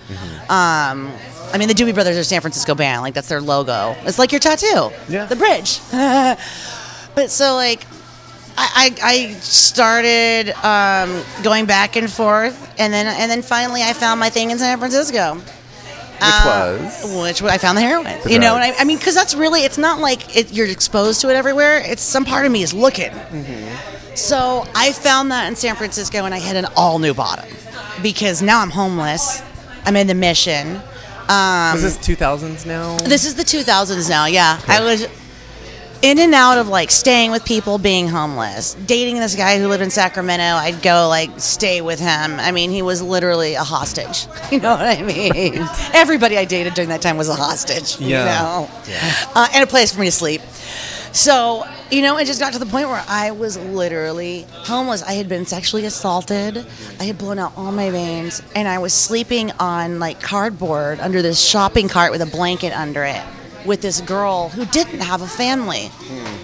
Um, 0.49 1.11
I 1.53 1.57
mean, 1.59 1.67
the 1.67 1.75
Doobie 1.75 1.93
Brothers 1.93 2.17
are 2.17 2.23
San 2.23 2.41
Francisco 2.41 2.73
band. 2.73 3.03
Like, 3.03 3.13
that's 3.13 3.29
their 3.29 3.39
logo. 3.39 3.95
It's 4.01 4.17
like 4.17 4.31
your 4.31 4.39
tattoo. 4.39 4.89
Yeah. 5.07 5.25
The 5.25 5.35
bridge. 5.35 5.79
but 7.15 7.29
so, 7.29 7.53
like, 7.53 7.85
I, 8.57 8.95
I, 9.01 9.09
I 9.27 9.33
started 9.33 10.49
um, 10.65 11.23
going 11.43 11.65
back 11.65 11.95
and 11.95 12.11
forth, 12.11 12.73
and 12.77 12.93
then 12.93 13.07
and 13.07 13.31
then 13.31 13.41
finally 13.41 13.81
I 13.81 13.93
found 13.93 14.19
my 14.19 14.29
thing 14.29 14.51
in 14.51 14.59
San 14.59 14.77
Francisco. 14.79 15.35
Which 15.35 16.45
was? 16.45 17.21
which 17.21 17.41
was 17.41 17.51
I 17.51 17.57
found 17.57 17.77
the 17.77 17.81
heroin. 17.81 18.19
The 18.23 18.31
you 18.31 18.39
know, 18.39 18.55
and. 18.55 18.63
I, 18.63 18.81
I 18.81 18.83
mean, 18.83 18.97
because 18.97 19.15
that's 19.15 19.35
really 19.35 19.61
it's 19.61 19.77
not 19.77 19.99
like 19.99 20.35
it, 20.35 20.53
you're 20.53 20.67
exposed 20.67 21.21
to 21.21 21.29
it 21.29 21.35
everywhere. 21.35 21.81
It's 21.83 22.01
some 22.01 22.25
part 22.25 22.45
of 22.45 22.51
me 22.51 22.61
is 22.63 22.73
looking. 22.73 23.09
Mm-hmm. 23.09 24.15
So 24.15 24.65
I 24.75 24.91
found 24.91 25.31
that 25.31 25.47
in 25.47 25.55
San 25.55 25.75
Francisco, 25.75 26.25
and 26.25 26.33
I 26.33 26.39
hit 26.39 26.55
an 26.55 26.67
all 26.75 26.99
new 26.99 27.13
bottom 27.13 27.49
because 28.01 28.41
now 28.41 28.61
I'm 28.61 28.69
homeless. 28.69 29.41
I'm 29.85 29.95
in 29.95 30.07
the 30.07 30.13
mission. 30.13 30.79
Um, 31.29 31.73
Was 31.73 31.81
this 31.83 31.97
2000s 31.97 32.65
now? 32.65 32.97
this 32.99 33.25
is 33.25 33.35
the 33.35 33.43
2000s 33.43 34.09
now, 34.09 34.25
yeah. 34.25 34.59
I 34.67 34.81
was 34.83 35.07
in 36.01 36.19
and 36.19 36.33
out 36.35 36.57
of 36.57 36.67
like 36.67 36.91
staying 36.91 37.31
with 37.31 37.45
people, 37.45 37.77
being 37.77 38.09
homeless, 38.09 38.73
dating 38.73 39.19
this 39.19 39.35
guy 39.35 39.57
who 39.57 39.69
lived 39.69 39.81
in 39.81 39.89
Sacramento. 39.89 40.43
I'd 40.43 40.81
go 40.81 41.07
like 41.07 41.31
stay 41.39 41.79
with 41.79 41.99
him. 41.99 42.39
I 42.39 42.51
mean, 42.51 42.71
he 42.71 42.81
was 42.81 43.01
literally 43.01 43.53
a 43.55 43.63
hostage. 43.63 44.27
You 44.51 44.59
know 44.59 44.75
what 44.75 44.85
I 44.85 45.01
mean? 45.01 45.55
Everybody 45.95 46.37
I 46.37 46.45
dated 46.45 46.75
during 46.75 46.89
that 46.89 47.01
time 47.01 47.17
was 47.17 47.27
a 47.29 47.33
hostage. 47.33 47.99
Yeah. 47.99 48.19
You 48.19 48.67
know? 48.67 48.69
Uh, 49.33 49.47
and 49.55 49.63
a 49.63 49.67
place 49.67 49.91
for 49.93 49.99
me 50.01 50.07
to 50.07 50.11
sleep. 50.11 50.41
So, 51.13 51.63
you 51.91 52.01
know, 52.01 52.17
it 52.17 52.25
just 52.25 52.39
got 52.39 52.53
to 52.53 52.59
the 52.59 52.65
point 52.65 52.89
where 52.89 53.03
I 53.07 53.31
was 53.31 53.55
literally 53.57 54.47
homeless. 54.51 55.03
I 55.03 55.13
had 55.13 55.29
been 55.29 55.45
sexually 55.45 55.85
assaulted. 55.85 56.65
I 56.99 57.03
had 57.03 57.19
blown 57.19 57.37
out 57.37 57.53
all 57.55 57.71
my 57.71 57.91
veins, 57.91 58.41
and 58.55 58.67
I 58.67 58.79
was 58.79 58.93
sleeping 58.93 59.51
on 59.59 59.99
like 59.99 60.19
cardboard 60.21 60.99
under 60.99 61.21
this 61.21 61.39
shopping 61.39 61.87
cart 61.87 62.11
with 62.11 62.21
a 62.23 62.25
blanket 62.25 62.73
under 62.73 63.03
it 63.03 63.21
with 63.63 63.81
this 63.81 64.01
girl 64.01 64.49
who 64.49 64.65
didn't 64.65 65.01
have 65.01 65.21
a 65.21 65.27
family. 65.27 65.91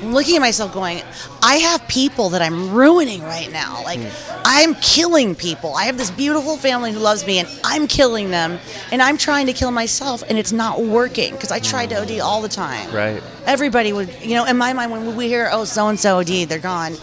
I'm 0.10 0.16
looking 0.16 0.38
at 0.38 0.42
myself 0.42 0.74
going, 0.74 1.04
I 1.44 1.58
have 1.58 1.88
people 1.88 2.30
that 2.30 2.42
I'm 2.42 2.72
ruining 2.74 3.22
right 3.22 3.52
now. 3.52 3.84
Like, 3.84 4.00
I'm 4.44 4.74
killing 4.74 5.36
people. 5.36 5.76
I 5.76 5.84
have 5.84 6.00
this 6.00 6.10
beautiful 6.10 6.58
family 6.58 6.92
who 6.92 6.98
loves 6.98 7.28
me, 7.28 7.38
and 7.38 7.48
I'm 7.64 7.86
killing 7.86 8.32
them, 8.32 8.58
and 8.92 9.04
I'm 9.04 9.20
trying 9.20 9.46
to 9.46 9.54
kill 9.54 9.70
myself, 9.70 10.24
and 10.28 10.36
it's 10.40 10.52
not 10.52 10.82
working 10.82 11.34
because 11.34 11.52
I 11.52 11.60
tried 11.60 11.92
to 11.92 12.02
OD 12.02 12.22
all 12.22 12.42
the 12.42 12.50
time 12.50 12.92
Right. 12.92 13.22
everybody 13.46 13.94
would, 13.94 14.10
you 14.24 14.34
know, 14.34 14.46
in 14.46 14.58
my 14.58 14.74
mind, 14.74 14.92
when 14.92 15.16
we 15.16 15.28
hear, 15.28 15.48
oh, 15.52 15.64
so 15.64 15.88
and 15.90 16.00
so 16.00 16.18
OD, 16.18 16.46
they're 16.46 16.58
gone, 16.58 16.96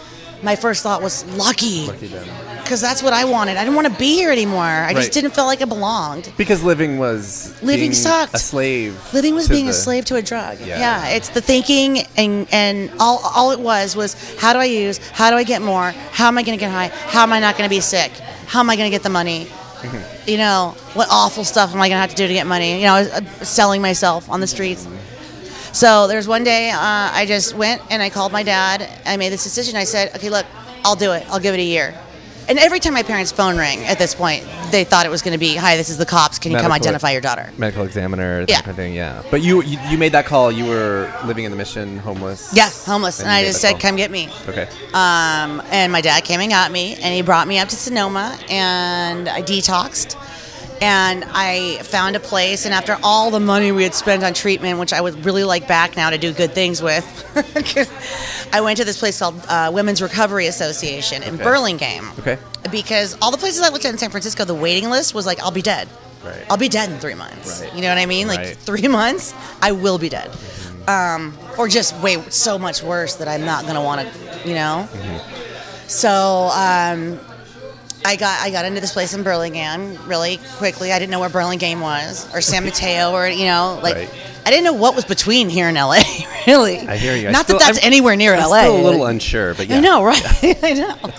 my 0.43 0.57
first 0.57 0.83
thought 0.83 1.01
was 1.01 1.23
lucky. 1.37 1.87
Lucky 1.87 2.07
them. 2.07 2.27
Because 2.67 2.81
that's 2.81 3.01
what 3.01 3.13
I 3.13 3.23
wanted. 3.23 3.55
I 3.55 3.63
didn't 3.63 3.75
want 3.75 3.87
to 3.87 3.97
be 3.97 4.15
here 4.15 4.29
anymore. 4.29 4.61
I 4.65 4.93
just 4.93 5.05
Right. 5.07 5.13
didn't 5.13 5.33
feel 5.33 5.45
like 5.45 5.61
I 5.61 5.65
belonged. 5.65 6.29
Because 6.35 6.63
living 6.63 6.97
was 6.97 7.53
Living 7.61 7.79
being 7.79 7.93
sucked. 7.93 8.35
A 8.35 8.39
slave. 8.39 8.93
Living 9.13 9.35
was 9.35 9.45
to 9.45 9.51
being 9.51 9.67
the- 9.67 9.71
a 9.71 9.73
slave 9.73 10.03
to 10.05 10.15
a 10.17 10.21
drug. 10.21 10.57
Yeah. 10.59 10.77
Yeah. 10.77 11.07
it's 11.15 11.29
the 11.29 11.39
thinking 11.39 12.05
and 12.17 12.45
and 12.51 12.91
all 12.99 13.21
all 13.23 13.51
it 13.51 13.61
was 13.61 13.95
was 13.95 14.17
how 14.37 14.51
do 14.51 14.59
I 14.59 14.65
use? 14.65 14.99
How 15.13 15.29
do 15.31 15.37
I 15.37 15.43
get 15.43 15.61
more? 15.61 15.95
How 16.11 16.27
am 16.27 16.37
I 16.37 16.43
going 16.43 16.57
to 16.57 16.59
get 16.59 16.69
high? 16.69 16.91
How 17.07 17.23
am 17.23 17.31
I 17.31 17.39
not 17.39 17.57
going 17.57 17.69
to 17.69 17.73
be 17.73 17.79
sick? 17.79 18.11
How 18.47 18.59
am 18.59 18.69
I 18.69 18.75
going 18.75 18.91
to 18.91 18.95
get 18.95 19.03
the 19.03 19.09
money? 19.21 19.47
Mm-hmm. 19.81 20.29
You 20.29 20.37
know, 20.37 20.75
what 20.93 21.07
awful 21.09 21.45
stuff 21.45 21.73
am 21.73 21.79
I 21.81 21.87
going 21.87 21.95
to 21.95 22.01
have 22.01 22.09
to 22.09 22.15
do 22.17 22.27
to 22.27 22.33
get 22.33 22.47
money? 22.47 22.81
You 22.81 22.87
know, 22.87 22.95
I 22.95 22.99
was, 23.03 23.09
uh, 23.11 23.21
selling 23.45 23.81
myself 23.81 24.29
on 24.29 24.41
the 24.41 24.47
streets. 24.47 24.85
So 25.71 26.07
there's 26.07 26.27
one 26.27 26.43
day 26.43 26.71
uh, 26.71 26.77
I 27.21 27.23
just 27.27 27.55
went 27.55 27.81
and 27.89 28.01
I 28.01 28.09
called 28.09 28.33
my 28.33 28.43
dad. 28.43 28.89
I 29.05 29.15
made 29.15 29.31
this 29.31 29.43
decision. 29.43 29.77
I 29.77 29.85
said, 29.85 30.13
okay, 30.17 30.29
look, 30.29 30.45
I'll 30.83 30.95
do 30.97 31.13
it. 31.13 31.25
I'll 31.29 31.39
give 31.39 31.53
it 31.53 31.59
a 31.59 31.63
year. 31.77 31.93
And 32.49 32.57
every 32.59 32.79
time 32.79 32.93
my 32.93 33.03
parents' 33.03 33.31
phone 33.31 33.57
rang 33.57 33.83
at 33.85 33.99
this 33.99 34.15
point, 34.15 34.45
they 34.71 34.85
thought 34.85 35.05
it 35.05 35.09
was 35.09 35.21
going 35.21 35.33
to 35.33 35.37
be, 35.37 35.55
hi, 35.55 35.75
this 35.75 35.89
is 35.89 35.97
the 35.97 36.05
cops. 36.05 36.39
Can 36.39 36.51
you 36.53 36.57
come 36.57 36.71
identify 36.71 37.11
your 37.11 37.19
daughter? 37.21 37.49
Medical 37.57 37.83
examiner, 37.83 38.41
that 38.41 38.49
Yeah. 38.49 38.57
kind 38.61 38.69
of 38.71 38.75
thing. 38.77 38.93
Yeah. 38.93 39.21
But 39.29 39.41
you, 39.41 39.61
you 39.63 39.77
you 39.89 39.97
made 39.97 40.13
that 40.13 40.25
call. 40.25 40.49
You 40.51 40.65
were 40.65 41.11
living 41.25 41.43
in 41.43 41.51
the 41.51 41.57
mission, 41.57 41.97
homeless. 41.97 42.53
Yeah, 42.53 42.69
homeless. 42.69 43.19
And 43.19 43.27
you 43.29 43.33
I 43.35 43.43
just 43.43 43.59
said, 43.59 43.71
call. 43.71 43.79
come 43.81 43.95
get 43.97 44.11
me. 44.11 44.29
Okay. 44.47 44.67
Um, 44.93 45.61
and 45.71 45.91
my 45.91 45.99
dad 46.01 46.23
came 46.23 46.39
and 46.39 46.49
got 46.49 46.71
me, 46.71 46.95
and 46.95 47.13
he 47.13 47.21
brought 47.21 47.47
me 47.47 47.59
up 47.59 47.67
to 47.69 47.75
Sonoma, 47.75 48.37
and 48.49 49.27
I 49.27 49.41
detoxed. 49.41 50.15
And 50.79 51.23
I 51.29 51.77
found 51.83 52.15
a 52.15 52.19
place, 52.19 52.65
and 52.65 52.73
after 52.73 52.97
all 53.01 53.31
the 53.31 53.39
money 53.39 53.71
we 53.71 53.81
had 53.83 53.95
spent 53.95 54.23
on 54.23 54.33
treatment, 54.35 54.77
which 54.79 54.93
I 54.93 55.01
would 55.01 55.25
really 55.25 55.43
like 55.43 55.67
back 55.67 55.95
now 55.97 56.11
to 56.11 56.17
do 56.19 56.31
good 56.33 56.51
things 56.53 56.81
with, 56.83 57.03
I 58.53 58.61
went 58.61 58.77
to 58.77 58.85
this 58.85 58.99
place 58.99 59.17
called 59.19 59.41
uh, 59.47 59.71
Women's 59.73 60.01
Recovery 60.01 60.45
Association 60.47 61.23
in 61.23 61.35
Okay. 61.35 61.43
Burlingame. 61.43 62.07
Okay. 62.19 62.37
Because 62.71 63.17
all 63.21 63.31
the 63.31 63.37
places 63.37 63.61
I 63.63 63.69
looked 63.69 63.85
at 63.85 63.91
in 63.91 63.97
San 63.97 64.11
Francisco, 64.11 64.45
the 64.45 64.53
waiting 64.53 64.89
list 64.91 65.15
was 65.15 65.25
like, 65.25 65.39
I'll 65.39 65.51
be 65.51 65.61
dead. 65.63 65.87
Right. 66.23 66.45
I'll 66.49 66.57
be 66.57 66.69
dead 66.69 66.91
in 66.91 66.99
three 66.99 67.15
months. 67.15 67.61
Right. 67.61 67.73
You 67.73 67.81
know 67.81 67.89
what 67.89 67.97
I 67.97 68.05
mean? 68.05 68.27
Like 68.27 68.39
Right. 68.39 68.57
three 68.57 68.87
months, 68.87 69.33
I 69.61 69.71
will 69.71 69.97
be 69.97 70.09
dead. 70.09 70.29
Um, 70.87 71.37
or 71.57 71.67
just 71.67 71.95
way 72.01 72.21
so 72.29 72.57
much 72.59 72.83
worse 72.83 73.15
that 73.15 73.27
I'm 73.27 73.45
not 73.45 73.65
gonna 73.65 73.83
want 73.83 74.01
to, 74.01 74.47
you 74.47 74.53
know. 74.55 74.87
So 75.87 76.49
um, 76.53 77.19
I 78.05 78.15
got 78.15 78.39
I 78.41 78.51
got 78.51 78.65
into 78.65 78.79
this 78.79 78.93
place 78.93 79.13
in 79.13 79.23
Burlingame 79.23 79.97
really 80.07 80.39
quickly. 80.57 80.91
I 80.93 80.99
didn't 80.99 81.11
know 81.11 81.19
where 81.19 81.29
Burlingame 81.29 81.81
was 81.81 82.33
or 82.33 82.41
San 82.41 82.63
Mateo 82.63 83.11
or 83.11 83.27
you 83.27 83.45
know 83.45 83.79
like. 83.83 83.95
Right. 83.95 84.09
I 84.45 84.49
didn't 84.49 84.63
know 84.63 84.73
what 84.73 84.95
was 84.95 85.03
between 85.03 85.49
here 85.49 85.67
and 85.67 85.75
LA, 85.75 85.99
really. 86.47 86.79
I 86.79 86.95
hear 86.95 87.17
you. 87.17 87.29
Not 87.31 87.43
still- 87.43 87.59
that 87.59 87.65
that's 87.65 87.79
I'm- 87.79 87.87
anywhere 87.87 88.15
near 88.15 88.33
I'm 88.33 88.49
LA. 88.49 88.61
still 88.61 88.77
a 88.77 88.81
little 88.81 89.01
like- 89.01 89.11
unsure, 89.15 89.53
but 89.55 89.67
yeah. 89.67 89.75
I 89.75 89.79
know, 89.81 90.05
right? 90.05 90.23
I 90.63 90.73
know. 90.73 91.11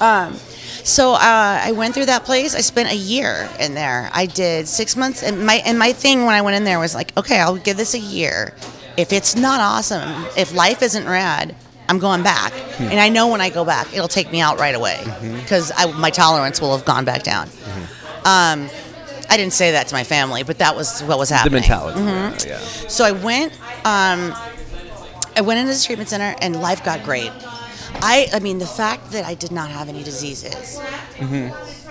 Um, 0.00 0.34
so 0.82 1.12
uh, 1.12 1.18
I 1.20 1.72
went 1.72 1.92
through 1.92 2.06
that 2.06 2.24
place. 2.24 2.54
I 2.54 2.62
spent 2.62 2.90
a 2.90 2.96
year 2.96 3.50
in 3.60 3.74
there. 3.74 4.08
I 4.14 4.24
did 4.24 4.66
six 4.66 4.96
months, 4.96 5.22
and 5.22 5.44
my 5.44 5.56
and 5.66 5.78
my 5.78 5.92
thing 5.92 6.24
when 6.24 6.34
I 6.34 6.40
went 6.40 6.56
in 6.56 6.64
there 6.64 6.78
was 6.78 6.94
like, 6.94 7.14
okay, 7.18 7.38
I'll 7.38 7.56
give 7.56 7.76
this 7.76 7.92
a 7.92 7.98
year. 7.98 8.54
If 8.96 9.12
it's 9.12 9.36
not 9.36 9.60
awesome, 9.60 10.24
if 10.38 10.54
life 10.54 10.80
isn't 10.82 11.06
rad, 11.06 11.54
I'm 11.90 11.98
going 11.98 12.22
back. 12.22 12.52
Hmm. 12.52 12.84
And 12.84 13.00
I 13.00 13.08
know 13.08 13.26
when 13.28 13.40
I 13.40 13.50
go 13.50 13.64
back, 13.64 13.92
it'll 13.92 14.08
take 14.08 14.30
me 14.30 14.40
out 14.40 14.58
right 14.58 14.74
away 14.74 14.98
Mm-hmm. 15.00 15.40
because 15.40 15.72
my 15.98 16.10
tolerance 16.10 16.60
will 16.60 16.74
have 16.76 16.86
gone 16.86 17.04
back 17.04 17.22
down. 17.24 17.48
Um, 18.24 18.68
I 19.28 19.36
didn't 19.36 19.52
say 19.52 19.72
that 19.72 19.88
to 19.88 19.94
my 19.94 20.04
family, 20.04 20.42
but 20.44 20.58
that 20.58 20.74
was 20.76 21.02
what 21.02 21.18
was 21.18 21.30
happening. 21.30 21.52
The 21.54 21.60
mentality. 21.60 22.00
Mm-hmm. 22.00 22.48
Yeah. 22.48 22.58
So 22.88 23.04
I 23.04 23.12
went. 23.12 23.52
Um, 23.84 24.34
I 25.36 25.42
went 25.42 25.60
into 25.60 25.72
the 25.72 25.80
treatment 25.80 26.08
center, 26.08 26.34
and 26.42 26.60
life 26.60 26.84
got 26.84 27.02
great. 27.04 27.30
I, 28.02 28.28
I 28.32 28.40
mean, 28.40 28.58
the 28.58 28.66
fact 28.66 29.12
that 29.12 29.24
I 29.24 29.34
did 29.34 29.52
not 29.52 29.68
have 29.70 29.88
any 29.88 30.02
diseases. 30.02 30.80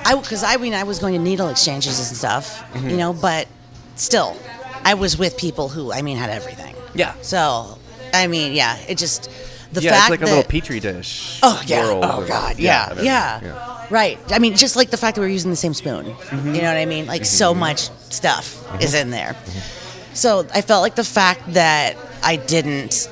I, 0.05 0.15
because 0.21 0.43
I 0.43 0.57
mean, 0.57 0.73
I 0.73 0.83
was 0.83 0.99
going 0.99 1.13
to 1.13 1.19
needle 1.19 1.49
exchanges 1.49 1.99
and 2.09 2.17
stuff, 2.17 2.63
you 2.75 2.97
know, 2.97 3.13
but 3.13 3.47
still, 3.95 4.35
I 4.83 4.93
was 4.93 5.17
with 5.17 5.37
people 5.37 5.67
who, 5.69 5.91
I 5.91 6.01
mean, 6.01 6.17
had 6.17 6.29
everything. 6.29 6.75
Yeah. 6.95 7.13
So, 7.21 7.77
I 8.13 8.27
mean, 8.27 8.53
yeah, 8.53 8.77
it 8.87 8.97
just 8.97 9.29
the 9.71 9.81
yeah, 9.81 9.91
fact 9.91 10.01
it's 10.03 10.09
like 10.09 10.21
a 10.21 10.25
little 10.25 10.43
petri 10.49 10.79
dish. 10.79 11.39
Oh 11.43 11.61
yeah. 11.65 11.83
oh 11.87 12.25
god. 12.27 12.53
of 12.53 12.59
Yeah. 12.59 12.87
everything. 12.89 13.05
Yeah. 13.05 13.87
Right. 13.89 14.19
I 14.31 14.39
mean, 14.39 14.55
just 14.55 14.75
like 14.75 14.89
the 14.89 14.97
fact 14.97 15.15
that 15.15 15.21
we're 15.21 15.27
using 15.27 15.51
the 15.51 15.57
same 15.57 15.73
spoon. 15.73 16.05
Mm-hmm. 16.05 16.55
You 16.55 16.61
know 16.61 16.67
what 16.67 16.77
I 16.77 16.85
mean? 16.85 17.05
Like 17.05 17.25
so 17.25 17.53
much 17.53 17.89
stuff 18.11 18.63
is 18.81 18.93
in 18.93 19.09
there. 19.09 19.33
Mm-hmm. 19.33 20.13
So 20.15 20.47
I 20.53 20.61
felt 20.61 20.81
like 20.81 20.95
the 20.95 21.03
fact 21.03 21.53
that 21.53 21.95
I 22.23 22.35
didn't 22.35 23.09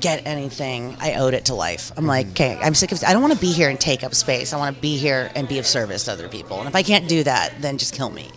get 0.00 0.26
anything, 0.26 0.96
I 1.00 1.14
owed 1.14 1.34
it 1.34 1.46
to 1.46 1.54
life. 1.54 1.92
I'm 1.96 2.06
like, 2.06 2.26
Mm-hmm. 2.26 2.32
okay, 2.32 2.58
I'm 2.62 2.74
sick 2.74 2.92
of. 2.92 3.02
I 3.04 3.12
don't 3.12 3.22
want 3.22 3.34
to 3.34 3.40
be 3.40 3.52
here 3.52 3.68
and 3.68 3.78
take 3.78 4.02
up 4.04 4.14
space. 4.14 4.52
I 4.52 4.58
want 4.58 4.74
to 4.76 4.80
be 4.82 4.96
here 4.96 5.30
and 5.34 5.48
be 5.48 5.58
of 5.58 5.66
service 5.66 6.04
to 6.04 6.12
other 6.12 6.28
people. 6.28 6.58
And 6.60 6.68
if 6.68 6.74
I 6.76 6.82
can't 6.82 7.08
do 7.08 7.22
that, 7.24 7.54
then 7.60 7.78
just 7.78 7.94
kill 7.94 8.10
me. 8.10 8.30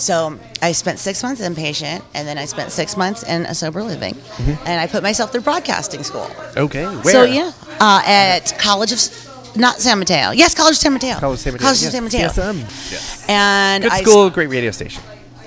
So 0.00 0.38
I 0.62 0.72
spent 0.72 0.98
six 0.98 1.22
months 1.22 1.40
inpatient, 1.42 2.02
and 2.14 2.26
then 2.26 2.38
I 2.38 2.46
spent 2.46 2.72
six 2.72 2.96
months 2.96 3.22
in 3.22 3.42
a 3.46 3.54
sober 3.54 3.82
living, 3.82 4.14
Mm-hmm. 4.14 4.66
and 4.66 4.80
I 4.80 4.86
put 4.86 5.02
myself 5.02 5.30
through 5.30 5.42
broadcasting 5.42 6.02
school. 6.02 6.28
Okay. 6.56 6.84
Where? 6.86 7.12
So 7.12 7.24
yeah, 7.24 7.52
uh, 7.80 8.02
at 8.06 8.58
College 8.58 8.92
of 8.92 9.56
not 9.56 9.78
San 9.80 9.98
Mateo. 9.98 10.30
Yes, 10.30 10.54
College 10.54 10.72
of 10.72 10.78
San 10.78 10.92
Mateo. 10.92 11.18
College 11.18 11.38
of 11.38 11.40
San 11.40 11.52
Mateo. 11.52 11.66
College 11.66 11.80
yeah. 11.82 11.88
of 11.88 11.92
San 11.92 12.04
Mateo. 12.04 12.28
CSM. 12.28 12.60
Yes. 12.90 13.26
And 13.28 13.82
Good 13.82 13.92
I, 13.92 14.02
school, 14.02 14.30
great 14.30 14.48
radio 14.48 14.70
station. 14.70 15.02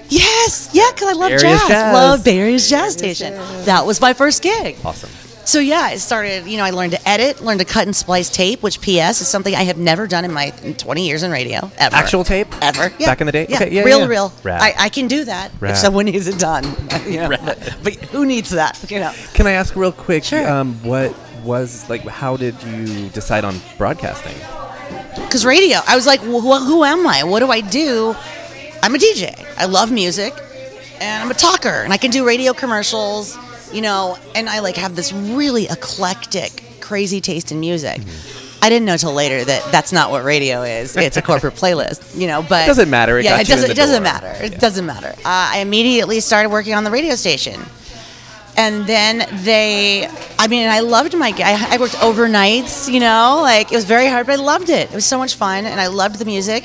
Yes, 0.09 0.69
yeah, 0.73 0.89
because 0.93 1.09
I 1.09 1.13
love 1.13 1.31
jazz. 1.31 1.67
jazz. 1.67 1.93
Love 1.93 2.23
Bay 2.23 2.37
Area's 2.37 2.69
jazz 2.69 2.93
station. 2.93 3.33
That 3.65 3.85
was 3.85 3.99
my 4.01 4.13
first 4.13 4.43
gig. 4.43 4.75
Awesome. 4.85 5.09
So 5.45 5.59
yeah, 5.59 5.81
I 5.81 5.97
started. 5.97 6.47
You 6.47 6.57
know, 6.57 6.63
I 6.63 6.71
learned 6.71 6.93
to 6.93 7.09
edit, 7.09 7.41
learned 7.41 7.59
to 7.59 7.65
cut 7.65 7.85
and 7.85 7.95
splice 7.95 8.29
tape, 8.29 8.63
which 8.63 8.81
P.S. 8.81 9.21
is 9.21 9.27
something 9.27 9.53
I 9.53 9.63
have 9.63 9.77
never 9.77 10.07
done 10.07 10.25
in 10.25 10.33
my 10.33 10.49
20 10.49 11.05
years 11.05 11.23
in 11.23 11.31
radio 11.31 11.69
ever. 11.77 11.95
Actual 11.95 12.23
tape? 12.23 12.47
Ever. 12.61 12.91
Yeah. 12.97 13.07
Back 13.07 13.21
in 13.21 13.27
the 13.27 13.33
day? 13.33 13.45
Yeah. 13.49 13.57
Okay, 13.57 13.71
yeah, 13.71 13.83
real, 13.83 13.99
yeah. 13.99 14.07
real. 14.07 14.33
I, 14.45 14.73
I 14.77 14.89
can 14.89 15.07
do 15.07 15.25
that 15.25 15.51
Rad. 15.59 15.71
if 15.71 15.77
someone 15.77 16.05
needs 16.05 16.27
it 16.27 16.39
done. 16.39 16.63
You 17.03 17.19
know, 17.19 17.37
but, 17.83 17.95
who 18.11 18.25
needs 18.25 18.51
that? 18.51 18.89
You 18.89 19.01
know. 19.01 19.13
Can 19.33 19.45
I 19.45 19.51
ask 19.51 19.75
real 19.75 19.91
quick? 19.91 20.23
Sure. 20.23 20.47
Um, 20.49 20.75
what 20.83 21.13
was 21.43 21.89
like? 21.89 22.01
How 22.01 22.37
did 22.37 22.55
you 22.63 23.09
decide 23.09 23.43
on 23.43 23.55
broadcasting? 23.77 24.35
because 25.33 25.45
radio 25.45 25.79
i 25.87 25.95
was 25.95 26.05
like 26.05 26.21
well, 26.21 26.59
who 26.59 26.83
am 26.83 27.05
i 27.07 27.23
what 27.23 27.39
do 27.39 27.49
i 27.49 27.61
do 27.61 28.15
i'm 28.81 28.95
a 28.95 28.97
dj 28.97 29.33
i 29.57 29.65
love 29.65 29.91
music 29.91 30.33
and 31.01 31.23
i'm 31.23 31.31
a 31.31 31.33
talker 31.33 31.69
and 31.69 31.91
i 31.93 31.97
can 31.97 32.11
do 32.11 32.25
radio 32.25 32.53
commercials 32.53 33.35
you 33.73 33.81
know 33.81 34.17
and 34.35 34.47
i 34.49 34.59
like 34.59 34.75
have 34.77 34.95
this 34.95 35.11
really 35.11 35.65
eclectic 35.65 36.63
crazy 36.79 37.19
taste 37.21 37.51
in 37.51 37.59
music 37.59 37.99
I 38.61 38.69
didn't 38.69 38.85
know 38.85 38.95
till 38.95 39.11
later 39.13 39.43
that 39.43 39.71
that's 39.73 39.91
not 39.91 40.09
what 40.09 40.23
radio 40.23 40.61
is. 40.63 40.95
It's 40.95 41.17
a 41.17 41.21
corporate 41.31 41.55
playlist, 41.55 42.17
you 42.17 42.27
know. 42.27 42.41
But 42.41 42.63
It 42.63 42.67
doesn't 42.67 42.89
matter. 42.89 43.19
It 43.19 43.25
yeah, 43.25 43.41
it 43.41 43.45
doesn't. 43.45 43.69
It 43.69 43.75
doesn't 43.75 44.03
matter. 44.03 44.33
It 44.41 44.53
Yeah. 44.53 44.57
doesn't 44.57 44.85
matter. 44.85 45.09
Uh, 45.17 45.21
I 45.25 45.57
immediately 45.59 46.21
started 46.21 46.47
working 46.49 46.73
on 46.73 46.85
the 46.85 46.89
radio 46.89 47.15
station, 47.15 47.59
and 48.55 48.87
then 48.87 49.27
they, 49.43 50.07
I 50.39 50.47
mean, 50.47 50.69
I 50.69 50.79
loved 50.79 51.13
my. 51.17 51.33
I, 51.39 51.75
I 51.75 51.77
worked 51.77 51.95
overnights, 51.95 52.89
you 52.89 53.01
know, 53.01 53.39
like 53.41 53.73
it 53.73 53.75
was 53.75 53.83
very 53.83 54.07
hard, 54.07 54.27
but 54.27 54.39
I 54.39 54.41
loved 54.41 54.69
it. 54.69 54.89
It 54.91 54.95
was 54.95 55.05
so 55.05 55.17
much 55.17 55.35
fun, 55.35 55.65
and 55.65 55.81
I 55.81 55.87
loved 55.87 56.17
the 56.19 56.25
music. 56.25 56.63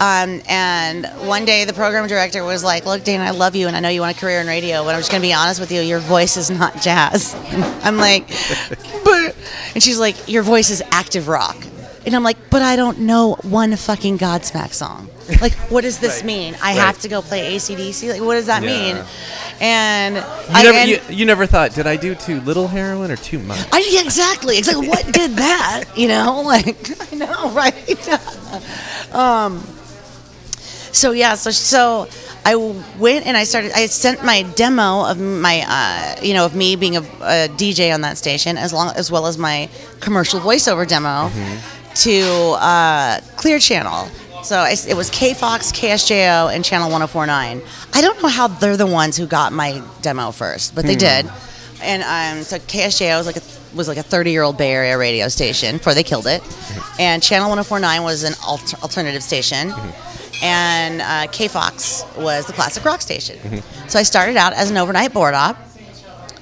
Um, 0.00 0.42
and 0.48 1.06
one 1.28 1.44
day 1.44 1.64
the 1.64 1.72
program 1.72 2.08
director 2.08 2.42
was 2.44 2.64
like, 2.64 2.84
"Look, 2.84 3.04
Dana, 3.04 3.24
I 3.24 3.30
love 3.30 3.54
you, 3.54 3.68
and 3.68 3.76
I 3.76 3.80
know 3.80 3.88
you 3.88 4.00
want 4.00 4.16
a 4.16 4.20
career 4.20 4.40
in 4.40 4.46
radio, 4.48 4.82
but 4.84 4.94
I'm 4.94 5.00
just 5.00 5.10
going 5.10 5.22
to 5.22 5.26
be 5.28 5.32
honest 5.32 5.60
with 5.60 5.70
you. 5.70 5.80
Your 5.82 6.00
voice 6.00 6.36
is 6.36 6.50
not 6.50 6.82
jazz." 6.82 7.34
I'm 7.84 7.96
like, 7.96 8.26
"But," 9.04 9.36
and 9.74 9.82
she's 9.82 9.98
like, 9.98 10.28
"Your 10.28 10.42
voice 10.42 10.70
is 10.70 10.82
active 10.90 11.28
rock." 11.28 11.56
And 12.06 12.14
I'm 12.14 12.24
like, 12.24 12.36
"But 12.50 12.60
I 12.62 12.74
don't 12.76 13.00
know 13.00 13.36
one 13.42 13.74
fucking 13.76 14.18
Godsmack 14.18 14.72
song. 14.74 15.08
Like, 15.40 15.54
what 15.70 15.82
does 15.82 16.00
this 16.00 16.16
Right. 16.18 16.24
mean? 16.26 16.54
I 16.56 16.72
Right. 16.76 16.80
have 16.80 16.98
to 17.02 17.08
go 17.08 17.22
play 17.22 17.54
ACDC? 17.56 18.10
Like, 18.12 18.20
what 18.20 18.34
does 18.34 18.46
that 18.46 18.62
Yeah. 18.64 18.68
mean?" 18.94 19.04
And 19.60 20.16
You, 20.16 20.22
I, 20.50 20.62
never, 20.64 20.78
and- 20.78 20.90
you, 20.90 21.00
you 21.08 21.24
never 21.24 21.46
thought, 21.46 21.72
did 21.72 21.86
I 21.86 21.94
do 21.96 22.16
too 22.16 22.40
little 22.40 22.66
heroin 22.66 23.12
or 23.12 23.16
too 23.16 23.38
much? 23.38 23.64
I, 23.72 23.88
yeah, 23.88 24.02
exactly. 24.02 24.56
It's 24.56 24.66
like, 24.74 24.86
what 24.88 25.06
did 25.12 25.36
that? 25.36 25.84
You 25.96 26.08
know, 26.08 26.40
like, 26.42 26.90
I 27.12 27.14
know, 27.14 27.50
right? 27.50 28.08
um, 29.14 29.64
so 30.94 31.12
yeah, 31.12 31.34
so 31.34 31.50
so 31.50 32.08
I 32.44 32.56
went 32.98 33.26
and 33.26 33.36
I 33.36 33.44
started. 33.44 33.72
I 33.74 33.86
sent 33.86 34.24
my 34.24 34.42
demo 34.42 35.04
of 35.08 35.18
my, 35.20 35.64
uh, 35.66 36.20
you 36.22 36.34
know, 36.34 36.44
of 36.46 36.54
me 36.54 36.76
being 36.76 36.96
a, 36.96 37.00
a 37.00 37.48
DJ 37.48 37.92
on 37.92 38.02
that 38.02 38.16
station, 38.18 38.56
as 38.56 38.72
long 38.72 38.94
as 38.96 39.10
well 39.10 39.26
as 39.26 39.36
my 39.38 39.68
commercial 40.00 40.40
voiceover 40.40 40.86
demo, 40.86 41.30
to 41.96 42.20
uh, 42.60 43.20
Clear 43.36 43.58
Channel. 43.58 44.06
So 44.44 44.56
I, 44.58 44.76
it 44.86 44.94
was 44.94 45.08
K 45.10 45.32
Fox, 45.32 45.72
KSJO, 45.72 46.54
and 46.54 46.62
Channel 46.64 46.90
1049. 46.90 47.62
I 47.94 48.00
don't 48.02 48.22
know 48.22 48.28
how 48.28 48.48
they're 48.48 48.76
the 48.76 48.86
ones 48.86 49.16
who 49.16 49.26
got 49.26 49.52
my 49.54 49.82
demo 50.02 50.32
first, 50.32 50.74
but 50.74 50.84
they 50.84 50.96
did. 50.96 51.30
And 51.82 52.02
um, 52.02 52.44
so 52.44 52.58
KSJO 52.58 53.16
was 53.18 53.26
like 53.26 53.36
a 53.36 53.42
was 53.74 53.88
like 53.88 53.96
a 53.98 54.02
30 54.02 54.30
year 54.30 54.42
old 54.42 54.56
Bay 54.58 54.70
Area 54.70 54.96
radio 54.98 55.28
station 55.28 55.78
before 55.78 55.94
they 55.94 56.02
killed 56.04 56.26
it, 56.26 56.42
and 57.00 57.22
Channel 57.22 57.48
1049 57.48 58.02
was 58.02 58.22
an 58.22 58.34
alter- 58.46 58.76
alternative 58.82 59.22
station, 59.22 59.72
and 60.42 61.00
uh, 61.00 61.26
K 61.32 61.48
Fox 61.48 62.04
was 62.16 62.46
the 62.46 62.52
classic 62.52 62.84
rock 62.84 63.00
station. 63.00 63.62
So 63.88 63.98
I 63.98 64.02
started 64.02 64.36
out 64.36 64.52
as 64.52 64.70
an 64.70 64.76
overnight 64.76 65.12
board 65.12 65.34
op, 65.34 65.56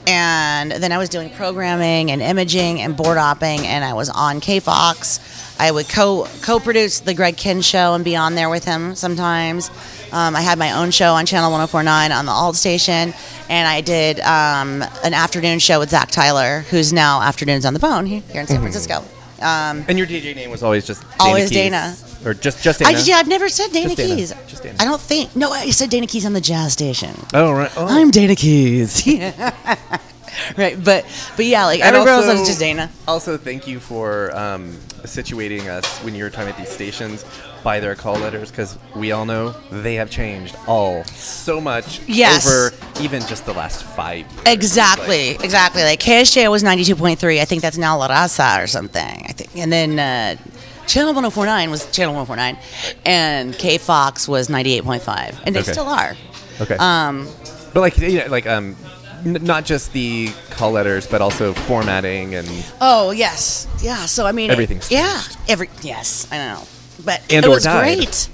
and 0.06 0.72
then 0.72 0.92
I 0.92 0.99
was 0.99 1.08
doing 1.08 1.30
programming 1.30 2.11
and 2.11 2.20
imaging 2.22 2.80
and 2.80 2.96
board 2.96 3.18
opping, 3.18 3.61
and 3.64 3.84
I 3.84 3.94
was 3.94 4.08
on 4.11 4.40
K 4.40 4.61
Fox. 4.61 5.20
I 5.61 5.70
would 5.70 5.88
co 5.88 6.26
co 6.42 6.58
produce 6.58 7.00
the 7.00 7.14
Greg 7.14 7.37
Kihn 7.37 7.62
show 7.64 7.94
and 7.94 8.04
be 8.04 8.16
on 8.16 8.34
there 8.34 8.50
with 8.50 8.64
him 8.64 8.94
sometimes. 8.94 9.70
Um, 10.12 10.37
I 10.37 10.40
had 10.42 10.58
my 10.58 10.72
own 10.72 10.90
show 10.90 11.14
on 11.14 11.25
Channel 11.25 11.50
1049 11.52 12.12
on 12.12 12.26
the 12.26 12.32
alt 12.32 12.56
station, 12.56 13.14
and 13.49 13.68
I 13.68 13.80
did 13.80 14.20
um, 14.20 14.82
an 15.04 15.14
afternoon 15.14 15.58
show 15.58 15.78
with 15.78 15.90
Zach 15.90 16.11
Tyler, 16.11 16.61
who's 16.70 16.92
now 16.92 17.22
Afternoons 17.22 17.64
on 17.64 17.72
the 17.72 17.80
Bone 17.80 18.04
here 18.06 18.22
in 18.40 18.46
San 18.46 18.61
Francisco. 18.61 19.04
Um, 19.40 19.84
And 19.88 19.96
your 19.99 20.06
DJ 20.06 20.34
name 20.37 20.50
was 20.50 20.62
always 20.62 20.87
just 20.87 21.00
Dana 21.02 21.14
Always 21.20 21.49
Keys. 21.49 21.56
Dana. 21.58 21.96
Or 22.25 22.35
just, 22.35 22.62
just 22.62 22.79
Dana? 22.79 22.97
I, 22.97 23.00
yeah, 23.02 23.17
I've 23.17 23.29
never 23.29 23.49
said 23.49 23.69
Dana 23.73 23.87
Just 23.88 23.97
Dana. 23.97 24.14
Keys. 24.17 24.35
Just 24.47 24.62
Dana. 24.62 24.76
I 24.81 24.85
don't 24.85 25.00
think. 25.00 25.35
No, 25.35 25.50
I 25.50 25.71
said 25.71 25.91
Dana 25.91 26.07
Keys 26.07 26.25
on 26.25 26.33
the 26.33 26.41
jazz 26.41 26.73
station. 26.73 27.14
Oh, 27.35 27.52
right. 27.52 27.71
Oh. 27.76 27.87
I'm 27.88 28.11
Dana 28.11 28.37
Keys. 28.37 29.07
right, 30.57 30.83
but 30.83 31.05
but 31.37 31.45
yeah, 31.47 31.64
like 31.67 31.81
And 31.81 31.97
everybody 31.97 32.11
else 32.11 32.26
also- 32.26 32.38
was 32.41 32.49
just 32.49 32.61
Dana. 32.61 32.91
Also, 33.09 33.37
thank 33.37 33.67
you 33.67 33.81
for 33.81 34.35
um, 34.37 34.73
situating 35.02 35.67
us 35.69 35.99
when 36.05 36.14
you 36.14 36.25
were 36.25 36.31
talking 36.31 36.50
at 36.50 36.57
these 36.59 36.69
stations 36.69 37.25
by 37.64 37.79
their 37.79 37.95
call 37.95 38.14
letters 38.14 38.50
because 38.50 38.76
we 38.97 39.12
all 39.12 39.25
know 39.25 39.50
they 39.71 39.95
have 39.95 40.11
changed 40.11 40.57
all 40.67 41.05
so 41.05 41.61
much 41.61 42.00
Yes. 42.08 42.47
over 42.47 42.75
even 43.00 43.21
just 43.26 43.47
the 43.47 43.52
last 43.52 43.85
five 43.85 44.26
years. 44.32 44.43
Exactly, 44.47 45.30
exactly. 45.30 45.82
Like 45.85 46.00
KSJ 46.00 46.50
was 46.50 46.65
92.3. 46.65 47.41
I 47.41 47.45
think 47.45 47.63
that's 47.63 47.78
now 47.78 47.99
La 47.99 48.08
Raza 48.08 48.63
or 48.63 48.67
something. 48.67 49.26
I 49.28 49.32
think, 49.32 49.56
and 49.56 49.73
then 49.73 49.99
uh, 49.99 50.37
Channel 50.86 51.14
1049 51.14 51.71
was 51.71 51.90
Channel 51.90 52.14
149, 52.14 52.58
and 53.06 53.56
K 53.56 53.78
Fox 53.78 54.26
was 54.28 54.49
98.5, 54.49 55.40
and 55.45 55.54
they 55.54 55.60
Okay. 55.60 55.73
still 55.73 55.88
are. 55.88 56.16
Okay. 56.60 56.76
Um, 56.78 57.28
but 57.73 57.80
like, 57.80 57.97
you 57.99 58.18
know, 58.21 58.26
like 58.26 58.47
um, 58.47 58.76
n- 59.25 59.38
not 59.42 59.64
just 59.64 59.92
the 59.92 60.30
call 60.50 60.73
letters, 60.73 61.06
but 61.06 61.21
also 61.23 61.52
formatting 61.54 62.34
and 62.34 62.49
oh 62.80 63.10
yes, 63.10 63.66
yeah. 63.82 64.04
So 64.06 64.26
I 64.26 64.32
mean, 64.32 64.50
it- 64.50 64.52
Everything's 64.52 64.90
yeah, 64.90 65.21
changed. 65.23 65.38
every 65.49 65.71
yes, 65.82 66.26
I 66.30 66.36
know, 66.38 66.62
but 67.04 67.21
And 67.30 67.45
it 67.45 67.49
or 67.49 67.54
was 67.54 67.64
died. 67.64 67.97
great. 67.97 68.28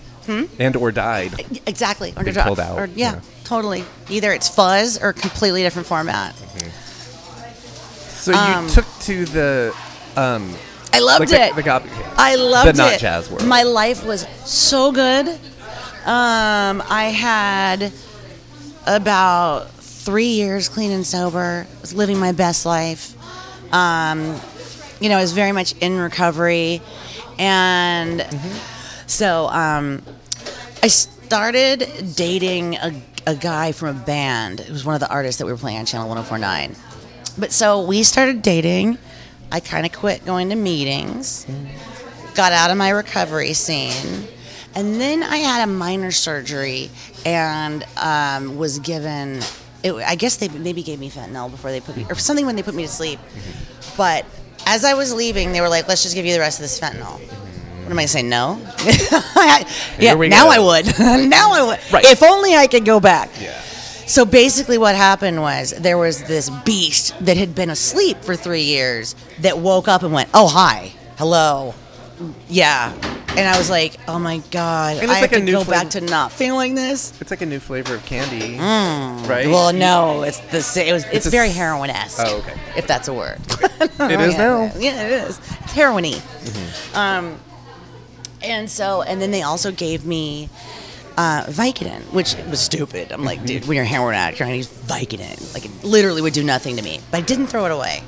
and 0.59 0.77
or 0.77 0.91
died. 0.93 1.61
Exactly. 1.67 2.13
Or, 2.17 2.23
Been 2.25 2.35
pulled 2.35 2.61
out, 2.61 2.79
or- 2.79 2.87
yeah, 2.87 3.15
yeah. 3.15 3.21
totally. 3.45 3.85
Either 4.11 4.33
it's 4.33 4.49
fuzz 4.49 4.99
or 5.01 5.13
completely 5.13 5.63
different 5.63 5.87
format. 5.87 6.35
So 8.11 8.35
Um, 8.35 8.65
you 8.67 8.71
took 8.75 8.85
to 9.03 9.25
the 9.27 9.75
um, 10.17 10.55
I 10.93 11.01
loved 11.01 11.31
like 11.31 11.53
it. 11.53 11.57
the, 11.57 11.63
the 11.63 12.15
I 12.17 12.35
loved 12.37 12.69
it. 12.69 12.77
the 12.77 12.83
not 12.83 12.93
it. 12.95 13.01
jazz 13.01 13.31
world. 13.31 13.47
My 13.47 13.63
life 13.63 14.05
was 14.05 14.27
so 14.45 14.93
good. 14.93 15.29
Um, 15.29 16.83
I 16.89 17.13
had 17.15 17.93
about 18.87 19.71
three 19.71 20.29
years 20.29 20.69
clean 20.69 20.91
and 20.91 21.07
sober. 21.07 21.67
I 21.69 21.81
was 21.81 21.95
living 21.95 22.19
my 22.19 22.33
best 22.33 22.65
life. 22.65 23.15
Um, 23.75 24.41
you 25.01 25.09
know, 25.11 25.19
I 25.19 25.21
was 25.21 25.33
very 25.33 25.53
much 25.53 25.75
in 25.79 25.99
recovery, 25.99 26.81
and 27.39 28.27
so 29.07 29.49
um, 29.49 30.03
I 30.83 30.89
started 30.89 32.15
dating 32.17 32.77
a, 32.77 33.03
a 33.27 33.35
guy 33.35 33.73
from 33.73 33.97
a 33.97 34.01
band. 34.01 34.61
It 34.61 34.71
was 34.71 34.85
one 34.85 34.95
of 34.95 35.01
the 35.01 35.11
artists 35.11 35.39
that 35.39 35.45
we 35.47 35.53
were 35.53 35.59
playing 35.59 35.79
on 35.79 35.87
Channel 35.87 36.09
1049. 36.09 36.75
But 37.37 37.53
so 37.53 37.85
we 37.85 38.03
started 38.03 38.41
dating. 38.43 38.99
I 39.51 39.61
kind 39.61 39.87
of 39.87 39.93
quit 39.93 40.25
going 40.25 40.51
to 40.51 40.57
meetings, 40.57 41.47
got 42.35 42.53
out 42.53 42.71
of 42.71 42.77
my 42.77 42.91
recovery 42.91 43.55
scene, 43.55 44.27
and 44.75 45.01
then 45.01 45.23
I 45.23 45.39
had 45.39 45.67
a 45.67 45.71
minor 45.71 46.11
surgery 46.11 46.91
and 47.25 47.85
um, 47.97 48.57
was 48.57 48.79
given. 48.79 49.41
It, 49.83 49.93
I 49.95 50.17
guess 50.17 50.37
they 50.37 50.49
maybe 50.49 50.83
gave 50.83 50.99
me 50.99 51.09
fentanyl 51.09 51.51
before 51.51 51.71
they 51.71 51.81
put 51.81 51.97
me, 51.97 52.05
or 52.09 52.17
something 52.17 52.45
when 52.47 52.57
they 52.57 52.63
put 52.63 52.75
me 52.75 52.83
to 52.83 52.89
sleep. 52.89 53.21
But 53.97 54.27
as 54.67 54.85
I 54.85 54.95
was 54.95 55.15
leaving, 55.15 55.53
they 55.53 55.61
were 55.61 55.69
like, 55.69 55.89
"Let's 55.89 56.03
just 56.03 56.15
give 56.15 56.27
you 56.27 56.33
the 56.33 56.41
rest 56.41 56.59
of 56.59 56.63
this 56.63 56.79
fentanyl." 56.79 57.21
What 57.89 57.93
am 57.93 57.99
I 58.01 58.05
saying? 58.05 58.29
No. 58.29 58.61
yeah. 59.99 60.13
Now 60.15 60.45
go. 60.45 60.51
I 60.51 60.59
would. 60.59 60.99
now 61.31 61.53
I 61.55 61.63
would. 61.69 61.81
Right. 61.91 62.05
If 62.05 62.23
only 62.23 62.55
I 62.55 62.67
could 62.67 62.85
go 62.85 63.01
back. 63.01 63.31
Yeah. 63.41 63.59
So 64.09 64.25
basically, 64.25 64.79
what 64.79 64.97
happened 64.97 65.41
was 65.41 65.71
there 65.79 65.99
was 65.99 66.23
this 66.25 66.49
beast 66.65 67.15
that 67.25 67.37
had 67.37 67.55
been 67.55 67.69
asleep 67.71 68.23
for 68.25 68.35
three 68.37 68.63
years 68.63 69.15
that 69.43 69.59
woke 69.59 69.87
up 69.87 70.03
and 70.03 70.13
went, 70.13 70.31
"Oh 70.33 70.49
hi, 70.49 70.93
hello, 71.19 71.75
yeah," 72.49 72.93
and 73.37 73.41
I 73.47 73.59
was 73.59 73.69
like, 73.69 73.99
"Oh 74.09 74.19
my 74.19 74.39
god, 74.51 74.95
And 74.97 75.05
it's 75.05 75.13
I 75.13 75.21
like 75.21 75.33
a 75.33 75.35
have 75.37 75.41
to 75.41 75.45
new 75.45 75.53
go 75.53 75.63
flavor- 75.65 75.71
back 75.85 75.91
to 75.91 76.01
not 76.01 76.33
feeling 76.33 76.75
this." 76.75 77.13
It's 77.21 77.31
like 77.31 77.43
a 77.43 77.47
new 77.47 77.61
flavor 77.61 77.95
of 77.97 78.07
candy, 78.07 78.57
right? 78.59 79.45
Mm. 79.47 79.53
Well, 79.53 79.75
no, 79.75 80.23
it's 80.23 80.39
the 80.39 80.63
sa- 80.63 80.81
it 80.81 80.93
was 80.95 81.05
it's, 81.13 81.27
a 81.27 81.31
very 81.31 81.51
heroin 81.51 81.91
esque. 81.91 82.19
Oh, 82.25 82.39
okay. 82.39 82.55
If 82.77 82.87
that's 82.87 83.09
a 83.09 83.13
word. 83.15 83.39
It 84.01 84.21
is 84.21 84.37
now. 84.39 84.73
Yeah, 84.79 85.03
it 85.07 85.13
is. 85.29 85.39
It's 85.65 85.73
heroin-y. 85.73 86.13
Mm-hmm. 86.13 86.97
Um, 86.97 87.39
and 88.43 88.71
so, 88.71 89.03
and 89.03 89.21
then 89.21 89.33
they 89.33 89.43
also 89.43 89.71
gave 89.71 90.05
me 90.07 90.49
uh, 91.19 91.45
Vicodin, 91.49 92.01
which 92.13 92.37
was 92.49 92.61
stupid. 92.61 93.11
I'm 93.11 93.25
like, 93.25 93.45
dude, 93.45 93.67
when 93.67 93.75
you're 93.75 93.85
a 93.85 93.89
heroin 93.89 94.15
you're 94.15 94.39
gonna 94.39 94.55
use 94.55 94.69
Vicodin. 94.69 95.53
Like, 95.53 95.65
it 95.65 95.85
literally 95.85 96.23
would 96.23 96.33
do 96.33 96.45
nothing 96.45 96.77
to 96.77 96.83
me. 96.83 97.01
But 97.11 97.19
I 97.19 97.21
didn't 97.23 97.49
throw 97.49 97.67
it 97.67 97.73
away. 97.73 98.05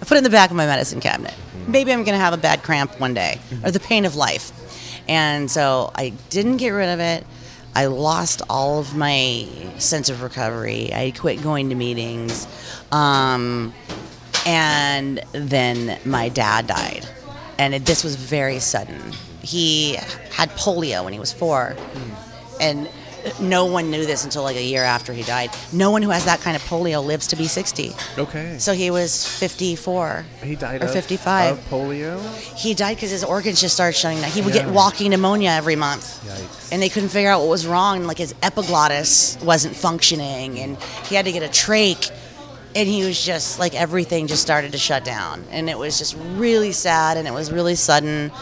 I 0.00 0.04
put 0.04 0.12
it 0.12 0.18
in 0.18 0.24
the 0.24 0.30
back 0.30 0.50
of 0.50 0.56
my 0.56 0.66
medicine 0.66 1.00
cabinet. 1.00 1.34
Maybe 1.66 1.90
I'm 1.90 2.04
gonna 2.04 2.18
have 2.18 2.34
a 2.34 2.36
bad 2.36 2.62
cramp 2.62 3.00
one 3.00 3.14
day, 3.14 3.40
or 3.64 3.70
the 3.70 3.80
pain 3.80 4.04
of 4.04 4.14
life. 4.14 4.52
And 5.08 5.50
so 5.50 5.90
I 5.94 6.10
didn't 6.28 6.58
get 6.58 6.70
rid 6.70 6.90
of 6.90 7.00
it. 7.00 7.26
I 7.74 7.86
lost 7.86 8.42
all 8.50 8.78
of 8.78 8.94
my 8.94 9.48
sense 9.78 10.10
of 10.10 10.22
recovery. 10.22 10.92
I 10.92 11.12
quit 11.12 11.42
going 11.42 11.70
to 11.70 11.74
meetings. 11.74 12.46
Um, 12.92 13.72
and 14.46 15.22
then 15.32 15.98
my 16.04 16.28
dad 16.28 16.66
died 16.66 17.08
and 17.58 17.74
it, 17.74 17.86
this 17.86 18.04
was 18.04 18.16
very 18.16 18.58
sudden 18.58 19.00
he 19.42 19.94
had 20.30 20.50
polio 20.50 21.04
when 21.04 21.12
he 21.12 21.18
was 21.18 21.32
four 21.32 21.76
and 22.64 22.88
no 23.40 23.64
one 23.64 23.90
knew 23.90 24.04
this 24.04 24.22
until 24.24 24.42
like 24.42 24.56
a 24.56 24.62
year 24.62 24.82
after 24.84 25.12
he 25.14 25.22
died 25.22 25.48
no 25.72 25.90
one 25.90 26.02
who 26.02 26.10
has 26.10 26.24
that 26.26 26.40
kind 26.40 26.54
of 26.56 26.62
polio 26.64 27.02
lives 27.02 27.26
to 27.28 27.36
be 27.36 27.46
60 27.46 27.92
Okay. 28.18 28.56
so 28.58 28.74
he 28.74 28.90
was 28.90 29.26
54 29.38 30.26
he 30.42 30.54
died 30.56 30.82
or 30.82 30.86
of, 30.86 30.92
55 30.92 31.52
of 31.58 31.64
polio. 31.70 32.20
he 32.54 32.74
died 32.74 32.96
because 32.98 33.10
his 33.10 33.24
organs 33.24 33.60
just 33.62 33.74
started 33.74 33.96
shutting 33.96 34.20
down 34.20 34.30
he 34.30 34.42
would 34.42 34.54
Yeah. 34.54 34.64
get 34.66 34.72
walking 34.74 35.08
pneumonia 35.10 35.50
every 35.52 35.74
month 35.76 36.04
Yikes. 36.28 36.68
and 36.72 36.82
they 36.82 36.90
couldn't 36.90 37.08
figure 37.08 37.30
out 37.30 37.40
what 37.40 37.48
was 37.48 37.66
wrong. 37.66 38.04
Like 38.04 38.18
his 38.18 38.34
epiglottis 38.42 39.38
wasn't 39.42 39.74
functioning, 39.76 40.58
and 40.58 40.76
he 41.08 41.14
had 41.14 41.24
to 41.24 41.32
get 41.32 41.42
a 41.42 41.48
trach. 41.48 42.10
And 42.76 42.88
he 42.88 43.04
was 43.04 43.18
just 43.24 43.58
like 43.60 43.74
everything 43.74 44.26
just 44.26 44.42
started 44.42 44.72
to 44.72 44.78
shut 44.78 45.04
down, 45.04 45.44
and 45.52 45.70
it 45.70 45.78
was 45.78 45.96
just 45.98 46.16
really 46.34 46.72
sad, 46.72 47.16
and 47.16 47.28
it 47.28 47.32
was 47.32 47.52
really 47.52 47.76
sudden. 47.76 48.32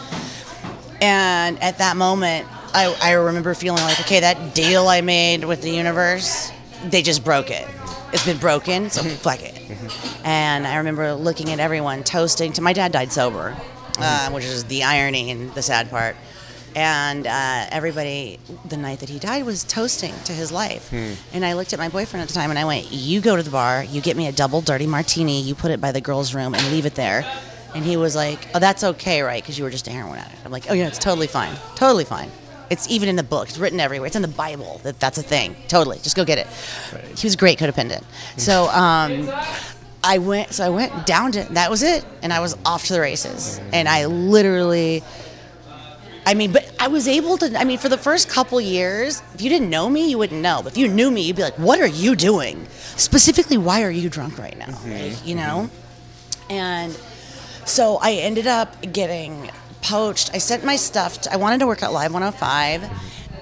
And 1.01 1.61
at 1.61 1.77
that 1.79 1.97
moment, 1.97 2.47
I, 2.73 2.95
I 3.01 3.11
remember 3.13 3.53
feeling 3.53 3.83
like, 3.83 3.99
okay, 4.01 4.21
that 4.21 4.55
deal 4.55 4.87
I 4.87 5.01
made 5.01 5.43
with 5.45 5.61
the 5.61 5.69
universe, 5.71 6.51
they 6.85 7.01
just 7.01 7.23
broke 7.23 7.51
it. 7.51 7.67
It's 8.11 8.25
been 8.25 8.37
broken, 8.37 8.89
so 8.89 9.01
fuck 9.03 9.39
it. 9.41 9.59
And 10.23 10.67
I 10.67 10.77
remember 10.77 11.13
looking 11.13 11.49
at 11.51 11.59
everyone 11.59 12.03
toasting 12.03 12.53
to 12.53 12.61
my 12.61 12.73
dad 12.73 12.91
died 12.91 13.11
sober, 13.11 13.55
uh, 13.97 14.29
which 14.31 14.43
is 14.43 14.65
the 14.65 14.83
irony 14.83 15.31
and 15.31 15.53
the 15.53 15.61
sad 15.61 15.89
part. 15.89 16.15
And 16.75 17.27
uh, 17.27 17.65
everybody, 17.71 18.39
the 18.67 18.77
night 18.77 18.99
that 18.99 19.09
he 19.09 19.19
died, 19.19 19.45
was 19.45 19.63
toasting 19.63 20.13
to 20.25 20.31
his 20.31 20.51
life. 20.51 20.91
And 21.33 21.45
I 21.45 21.53
looked 21.53 21.73
at 21.73 21.79
my 21.79 21.89
boyfriend 21.89 22.21
at 22.23 22.27
the 22.27 22.33
time 22.33 22.49
and 22.49 22.57
I 22.57 22.65
went, 22.65 22.91
You 22.91 23.21
go 23.21 23.35
to 23.35 23.43
the 23.43 23.51
bar, 23.51 23.83
you 23.83 24.01
get 24.01 24.17
me 24.17 24.27
a 24.27 24.31
double 24.31 24.61
dirty 24.61 24.87
martini, 24.87 25.41
you 25.41 25.53
put 25.53 25.69
it 25.71 25.79
by 25.79 25.91
the 25.91 26.01
girls' 26.01 26.33
room 26.33 26.55
and 26.55 26.71
leave 26.71 26.85
it 26.87 26.95
there. 26.95 27.23
And 27.75 27.83
he 27.85 27.97
was 27.97 28.15
like, 28.15 28.47
Oh, 28.55 28.59
that's 28.59 28.83
okay, 28.83 29.21
right? 29.21 29.41
Because 29.41 29.57
you 29.57 29.63
were 29.63 29.69
just 29.71 29.87
a 29.87 29.91
heroin 29.91 30.17
addict. 30.19 30.43
I'm 30.45 30.51
like, 30.51 30.69
Oh, 30.69 30.73
yeah, 30.73 30.87
it's 30.87 30.97
totally 30.99 31.27
fine. 31.27 31.55
Totally 31.75 32.05
fine. 32.05 32.31
It's 32.69 32.89
even 32.89 33.09
in 33.09 33.15
the 33.15 33.23
book. 33.23 33.49
It's 33.49 33.57
written 33.57 33.79
everywhere. 33.79 34.07
It's 34.07 34.15
in 34.15 34.21
the 34.21 34.27
Bible 34.27 34.79
that 34.83 34.99
that's 34.99 35.17
a 35.17 35.23
thing. 35.23 35.55
Totally. 35.67 35.97
Just 35.99 36.15
go 36.15 36.25
get 36.25 36.37
it. 36.37 36.47
He 37.17 37.25
was 37.25 37.33
a 37.33 37.37
great 37.37 37.59
codependent. 37.59 38.03
So 38.37 38.65
um, 38.69 39.29
I 40.03 40.17
went. 40.17 40.53
So 40.53 40.65
I 40.65 40.69
went 40.69 41.05
down 41.05 41.31
to 41.33 41.43
that 41.53 41.69
was 41.69 41.83
it, 41.83 42.05
and 42.21 42.33
I 42.33 42.39
was 42.39 42.57
off 42.65 42.85
to 42.85 42.93
the 42.93 43.01
races. 43.01 43.59
And 43.71 43.87
I 43.87 44.05
literally. 44.05 45.03
I 46.25 46.35
mean, 46.35 46.53
but 46.53 46.73
I 46.79 46.87
was 46.87 47.07
able 47.07 47.37
to. 47.39 47.59
I 47.59 47.65
mean, 47.65 47.77
for 47.77 47.89
the 47.89 47.97
first 47.97 48.29
couple 48.29 48.59
years, 48.61 49.21
if 49.33 49.41
you 49.41 49.49
didn't 49.49 49.69
know 49.69 49.89
me, 49.89 50.09
you 50.09 50.17
wouldn't 50.17 50.41
know. 50.41 50.61
But 50.63 50.71
if 50.71 50.77
you 50.77 50.87
knew 50.87 51.11
me, 51.11 51.21
you'd 51.21 51.35
be 51.35 51.41
like, 51.41 51.55
"What 51.59 51.81
are 51.81 51.87
you 51.87 52.15
doing? 52.15 52.65
Specifically, 52.95 53.57
why 53.57 53.83
are 53.83 53.91
you 53.91 54.09
drunk 54.09 54.37
right 54.37 54.57
now?" 54.57 54.77
Like, 54.85 55.25
you 55.27 55.35
know. 55.35 55.69
And 56.49 56.97
so 57.65 57.97
I 58.01 58.13
ended 58.13 58.47
up 58.47 58.75
getting 58.93 59.49
poached. 59.83 60.31
I 60.33 60.39
sent 60.39 60.63
my 60.63 60.75
stuff. 60.75 61.21
To, 61.21 61.33
I 61.33 61.35
wanted 61.35 61.59
to 61.59 61.67
work 61.67 61.83
at 61.83 61.91
Live 61.91 62.13
105, 62.13 62.83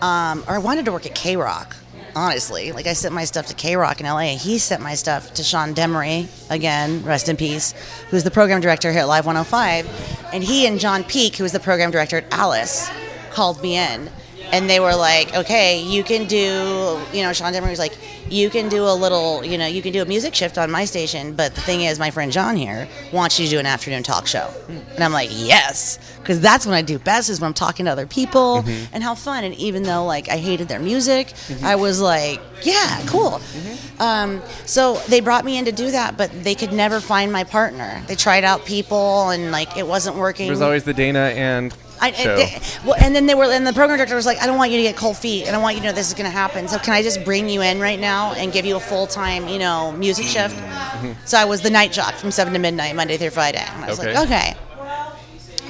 um, 0.01 0.43
or 0.47 0.55
I 0.55 0.57
wanted 0.57 0.85
to 0.85 0.91
work 0.91 1.05
at 1.05 1.15
K 1.15 1.37
Rock. 1.37 1.75
Honestly, 2.13 2.73
like 2.73 2.87
I 2.87 2.93
sent 2.93 3.13
my 3.13 3.23
stuff 3.23 3.45
to 3.47 3.53
K 3.53 3.77
Rock 3.77 4.01
in 4.01 4.05
LA. 4.05 4.35
He 4.35 4.57
sent 4.57 4.81
my 4.81 4.95
stuff 4.95 5.33
to 5.35 5.43
Sean 5.43 5.73
Demery, 5.73 6.27
again, 6.49 7.03
rest 7.05 7.29
in 7.29 7.37
peace, 7.37 7.73
who's 8.09 8.25
the 8.25 8.31
program 8.31 8.59
director 8.59 8.91
here 8.91 9.01
at 9.01 9.07
Live 9.07 9.25
105. 9.25 10.29
And 10.33 10.43
he 10.43 10.67
and 10.67 10.77
John 10.77 11.05
Peake, 11.05 11.37
who 11.37 11.43
was 11.43 11.53
the 11.53 11.59
program 11.59 11.91
director 11.91 12.17
at 12.17 12.25
Alice, 12.33 12.91
called 13.31 13.61
me 13.61 13.77
in. 13.77 14.09
And 14.51 14.69
they 14.69 14.79
were 14.79 14.95
like, 14.95 15.35
okay, 15.35 15.81
you 15.81 16.03
can 16.03 16.27
do, 16.27 16.99
you 17.13 17.23
know, 17.23 17.31
Sean 17.33 17.53
Demery 17.53 17.69
was 17.69 17.79
like, 17.79 17.97
you 18.29 18.49
can 18.49 18.69
do 18.69 18.83
a 18.83 18.93
little, 18.93 19.43
you 19.43 19.57
know, 19.57 19.65
you 19.65 19.81
can 19.81 19.91
do 19.91 20.01
a 20.01 20.05
music 20.05 20.33
shift 20.33 20.57
on 20.57 20.71
my 20.71 20.85
station, 20.85 21.33
but 21.35 21.53
the 21.55 21.61
thing 21.61 21.81
is, 21.81 21.99
my 21.99 22.11
friend 22.11 22.31
John 22.31 22.55
here 22.55 22.87
wants 23.11 23.39
you 23.39 23.45
to 23.45 23.51
do 23.51 23.59
an 23.59 23.65
afternoon 23.65 24.03
talk 24.03 24.27
show. 24.27 24.49
And 24.67 25.03
I'm 25.03 25.11
like, 25.11 25.29
yes, 25.31 25.99
because 26.19 26.39
that's 26.39 26.65
when 26.65 26.75
I 26.75 26.81
do 26.81 26.99
best 26.99 27.29
is 27.29 27.41
when 27.41 27.47
I'm 27.47 27.53
talking 27.53 27.85
to 27.85 27.91
other 27.91 28.07
people 28.07 28.63
mm-hmm. 28.63 28.93
and 28.93 29.03
how 29.03 29.15
fun. 29.15 29.43
And 29.43 29.55
even 29.55 29.83
though 29.83 30.05
like 30.05 30.29
I 30.29 30.37
hated 30.37 30.67
their 30.67 30.79
music, 30.79 31.27
mm-hmm. 31.27 31.65
I 31.65 31.75
was 31.75 31.99
like, 31.99 32.39
yeah, 32.63 33.01
cool. 33.07 33.31
Mm-hmm. 33.31 34.01
Um, 34.01 34.41
so 34.65 34.95
they 35.07 35.19
brought 35.19 35.45
me 35.45 35.57
in 35.57 35.65
to 35.65 35.71
do 35.71 35.91
that, 35.91 36.17
but 36.17 36.31
they 36.43 36.55
could 36.55 36.71
never 36.71 36.99
find 36.99 37.31
my 37.31 37.43
partner. 37.43 38.01
They 38.07 38.15
tried 38.15 38.43
out 38.43 38.65
people 38.65 39.29
and 39.29 39.51
like 39.51 39.77
it 39.77 39.87
wasn't 39.87 40.15
working. 40.15 40.47
There's 40.47 40.61
always 40.61 40.83
the 40.83 40.93
Dana 40.93 41.31
and 41.35 41.73
I. 42.01 42.07
I- 42.09 42.61
well, 42.85 42.95
and 42.99 43.15
then 43.15 43.27
they 43.27 43.35
were, 43.35 43.45
and 43.45 43.65
the 43.65 43.73
program 43.73 43.97
director 43.97 44.15
was 44.15 44.25
like, 44.25 44.41
"I 44.41 44.47
don't 44.47 44.57
want 44.57 44.71
you 44.71 44.77
to 44.77 44.83
get 44.83 44.97
cold 44.97 45.17
feet, 45.17 45.45
and 45.45 45.55
I 45.55 45.59
want 45.59 45.75
you 45.75 45.81
to 45.81 45.87
know 45.87 45.93
this 45.93 46.07
is 46.07 46.13
going 46.15 46.25
to 46.29 46.35
happen. 46.35 46.67
So 46.67 46.79
can 46.79 46.93
I 46.93 47.03
just 47.03 47.23
bring 47.23 47.47
you 47.47 47.61
in 47.61 47.79
right 47.79 47.99
now 47.99 48.33
and 48.33 48.51
give 48.51 48.65
you 48.65 48.75
a 48.75 48.79
full 48.79 49.05
time, 49.07 49.47
you 49.47 49.59
know, 49.59 49.91
music 49.93 50.25
shift?" 50.25 50.55
Mm-hmm. 50.57 51.11
So 51.25 51.37
I 51.37 51.45
was 51.45 51.61
the 51.61 51.69
night 51.69 51.91
jock 51.91 52.15
from 52.15 52.31
seven 52.31 52.53
to 52.53 52.59
midnight, 52.59 52.95
Monday 52.95 53.17
through 53.17 53.29
Friday. 53.29 53.63
And 53.65 53.85
I 53.85 53.87
was 53.89 53.99
Okay. 53.99 54.13
like, 54.13 54.25
"Okay." 54.25 54.55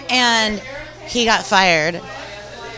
And 0.10 0.62
he 1.08 1.26
got 1.26 1.46
fired, 1.46 2.00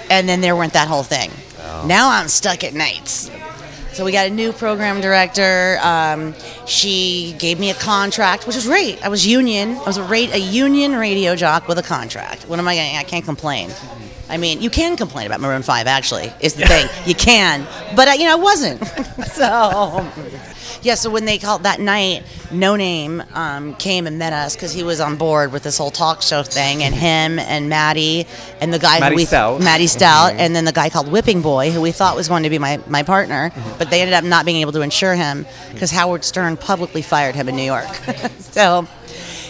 and 0.09 0.27
then 0.27 0.41
there 0.41 0.55
went 0.55 0.73
that 0.73 0.87
whole 0.87 1.03
thing. 1.03 1.31
Oh. 1.61 1.85
Now 1.87 2.09
I'm 2.11 2.27
stuck 2.27 2.63
at 2.63 2.73
nights. 2.73 3.29
So 3.93 4.03
we 4.03 4.11
got 4.11 4.25
a 4.25 4.31
new 4.31 4.51
program 4.51 5.01
director. 5.01 5.77
Um, 5.83 6.33
she 6.65 7.35
gave 7.37 7.59
me 7.59 7.69
a 7.69 7.75
contract, 7.75 8.47
which 8.47 8.55
was 8.55 8.65
great. 8.65 9.03
I 9.05 9.09
was 9.09 9.27
union. 9.27 9.77
I 9.77 9.83
was 9.83 9.97
a, 9.97 10.03
rate, 10.03 10.33
a 10.33 10.39
union 10.39 10.95
radio 10.95 11.35
jock 11.35 11.67
with 11.67 11.77
a 11.77 11.83
contract. 11.83 12.47
What 12.47 12.57
am 12.57 12.67
I 12.67 12.73
going? 12.73 12.93
To 12.93 12.97
I 12.97 13.03
can't 13.03 13.23
complain. 13.23 13.69
I 14.29 14.37
mean, 14.37 14.63
you 14.63 14.71
can 14.71 14.97
complain 14.97 15.27
about 15.27 15.41
Maroon 15.41 15.61
Five. 15.61 15.85
Actually, 15.85 16.33
is 16.39 16.55
the 16.55 16.65
thing 16.65 16.87
you 17.05 17.13
can, 17.13 17.67
but 17.95 18.07
I, 18.07 18.15
you 18.15 18.23
know, 18.23 18.31
I 18.31 18.41
wasn't. 18.41 18.83
so 19.27 20.09
yeah. 20.83 20.95
So 20.95 21.09
when 21.09 21.25
they 21.25 21.37
called 21.39 21.63
that 21.63 21.79
night, 21.79 22.23
No 22.51 22.75
Name 22.75 23.23
um, 23.33 23.75
came 23.75 24.05
and 24.05 24.19
met 24.19 24.33
us 24.33 24.55
because 24.55 24.71
he 24.73 24.83
was 24.83 24.99
on 24.99 25.15
board 25.15 25.51
with 25.51 25.63
this 25.63 25.77
whole 25.77 25.89
talk 25.91 26.21
show 26.21 26.43
thing, 26.43 26.83
and 26.83 26.93
him 26.93 27.39
and 27.39 27.69
Maddie 27.69 28.27
and 28.61 28.71
the 28.73 28.79
guy 28.79 28.99
Maddie 28.99 29.15
who 29.15 29.17
we 29.17 29.25
Stout. 29.25 29.61
Maddie 29.61 29.87
Stout, 29.87 30.33
and 30.37 30.55
then 30.55 30.65
the 30.65 30.71
guy 30.71 30.89
called 30.89 31.11
Whipping 31.11 31.41
Boy, 31.41 31.71
who 31.71 31.81
we 31.81 31.91
thought 31.91 32.15
was 32.15 32.27
going 32.27 32.43
to 32.43 32.49
be 32.49 32.59
my, 32.59 32.79
my 32.87 33.01
partner, 33.03 33.51
but 33.77 33.89
they 33.89 34.01
ended 34.01 34.13
up 34.13 34.23
not 34.23 34.45
being 34.45 34.57
able 34.61 34.71
to 34.73 34.81
insure 34.81 35.15
him 35.15 35.45
because 35.73 35.89
Howard 35.91 36.23
Stern 36.23 36.57
publicly 36.57 37.01
fired 37.01 37.35
him 37.35 37.49
in 37.49 37.55
New 37.55 37.63
York. 37.63 37.87
so, 38.39 38.87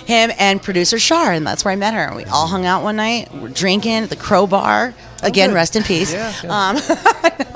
him 0.06 0.32
and 0.38 0.62
producer 0.62 1.00
Shar, 1.00 1.32
and 1.32 1.46
that's 1.48 1.63
where 1.65 1.72
I 1.72 1.76
met 1.76 1.93
her. 1.93 2.13
We 2.15 2.26
all 2.26 2.48
hung 2.48 2.65
out 2.65 2.84
one 2.84 2.98
night, 2.98 3.34
we're 3.34 3.50
drinking 3.50 3.93
at 4.04 4.10
the 4.10 4.15
Crowbar. 4.15 4.93
Again, 5.24 5.52
good. 5.52 5.56
rest 5.56 5.78
in 5.78 5.84
peace. 5.84 6.12
Yeah, 6.12 6.34
Um, 6.50 6.76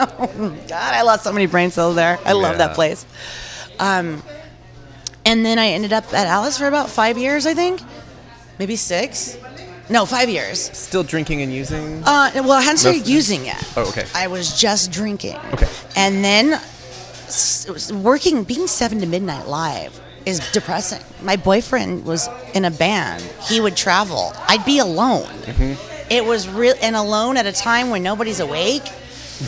God, 0.67 0.71
I 0.71 1.01
lost 1.01 1.25
so 1.25 1.33
many 1.33 1.47
brain 1.47 1.69
cells 1.69 1.95
there. 1.95 2.17
I 2.25 2.31
love 2.31 2.53
Yeah. 2.53 2.67
that 2.67 2.75
place. 2.75 3.05
Um, 3.79 4.23
and 5.25 5.45
then 5.45 5.59
I 5.59 5.67
ended 5.69 5.93
up 5.93 6.05
at 6.13 6.27
Alice 6.27 6.57
for 6.57 6.67
about 6.67 6.89
five 6.89 7.17
years, 7.17 7.45
I 7.45 7.53
think, 7.53 7.81
maybe 8.59 8.75
six. 8.75 9.37
No, 9.89 10.05
five 10.05 10.29
years. 10.29 10.59
Still 10.77 11.03
drinking 11.03 11.41
and 11.41 11.53
using. 11.53 12.03
Uh, 12.03 12.31
well, 12.35 12.51
I 12.53 12.61
hadn't 12.61 12.77
started 12.79 13.07
using 13.07 13.45
yet. 13.45 13.63
Oh, 13.77 13.87
okay. 13.89 14.05
I 14.13 14.27
was 14.27 14.59
just 14.59 14.91
drinking. 14.91 15.37
Okay. 15.53 15.67
And 15.95 16.23
then 16.23 16.53
s- 17.27 17.65
it 17.67 17.71
was 17.71 17.91
working, 17.93 18.43
being 18.43 18.67
seven 18.67 18.99
to 18.99 19.05
midnight 19.05 19.47
live 19.47 19.97
is 20.25 20.39
depressing. 20.51 21.01
My 21.21 21.37
boyfriend 21.37 22.03
was 22.05 22.27
in 22.53 22.65
a 22.65 22.71
band. 22.71 23.21
He 23.47 23.61
would 23.61 23.77
travel. 23.77 24.33
I'd 24.49 24.65
be 24.65 24.79
alone. 24.79 25.23
Mm-hmm. 25.43 26.11
It 26.11 26.25
was 26.25 26.49
real 26.49 26.75
and 26.81 26.95
alone 26.95 27.37
at 27.37 27.45
a 27.45 27.53
time 27.53 27.89
when 27.89 28.03
nobody's 28.03 28.41
awake. 28.41 28.83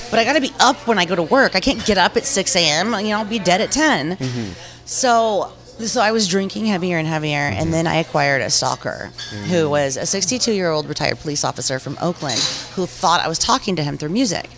But 0.10 0.20
I 0.20 0.24
got 0.24 0.34
to 0.34 0.42
be 0.42 0.52
up 0.60 0.88
when 0.88 1.00
I 1.00 1.06
go 1.06 1.16
to 1.16 1.24
work. 1.24 1.56
I 1.56 1.60
can't 1.60 1.84
get 1.86 1.98
up 1.98 2.18
at 2.18 2.26
6 2.26 2.56
a.m. 2.56 2.94
You 2.94 3.10
know, 3.10 3.20
I'll 3.20 3.26
be 3.26 3.40
dead 3.40 3.62
at 3.62 3.72
10. 3.72 4.18
Mm-hmm. 4.18 4.52
So, 4.86 5.52
so 5.80 6.02
I 6.02 6.12
was 6.12 6.28
drinking 6.28 6.66
heavier 6.66 6.98
and 6.98 7.08
heavier, 7.08 7.38
and 7.38 7.74
then 7.74 7.88
I 7.88 7.96
acquired 7.96 8.42
a 8.42 8.50
stalker 8.50 9.12
who 9.50 9.70
was 9.70 9.98
a 9.98 10.06
62 10.06 10.52
year 10.52 10.70
old 10.70 10.88
retired 10.88 11.20
police 11.20 11.44
officer 11.44 11.80
from 11.80 11.98
Oakland 12.02 12.40
who 12.76 12.86
thought 12.86 13.22
I 13.22 13.28
was 13.28 13.40
talking 13.40 13.76
to 13.78 13.84
him 13.84 13.98
through 13.98 14.10
music. 14.10 14.50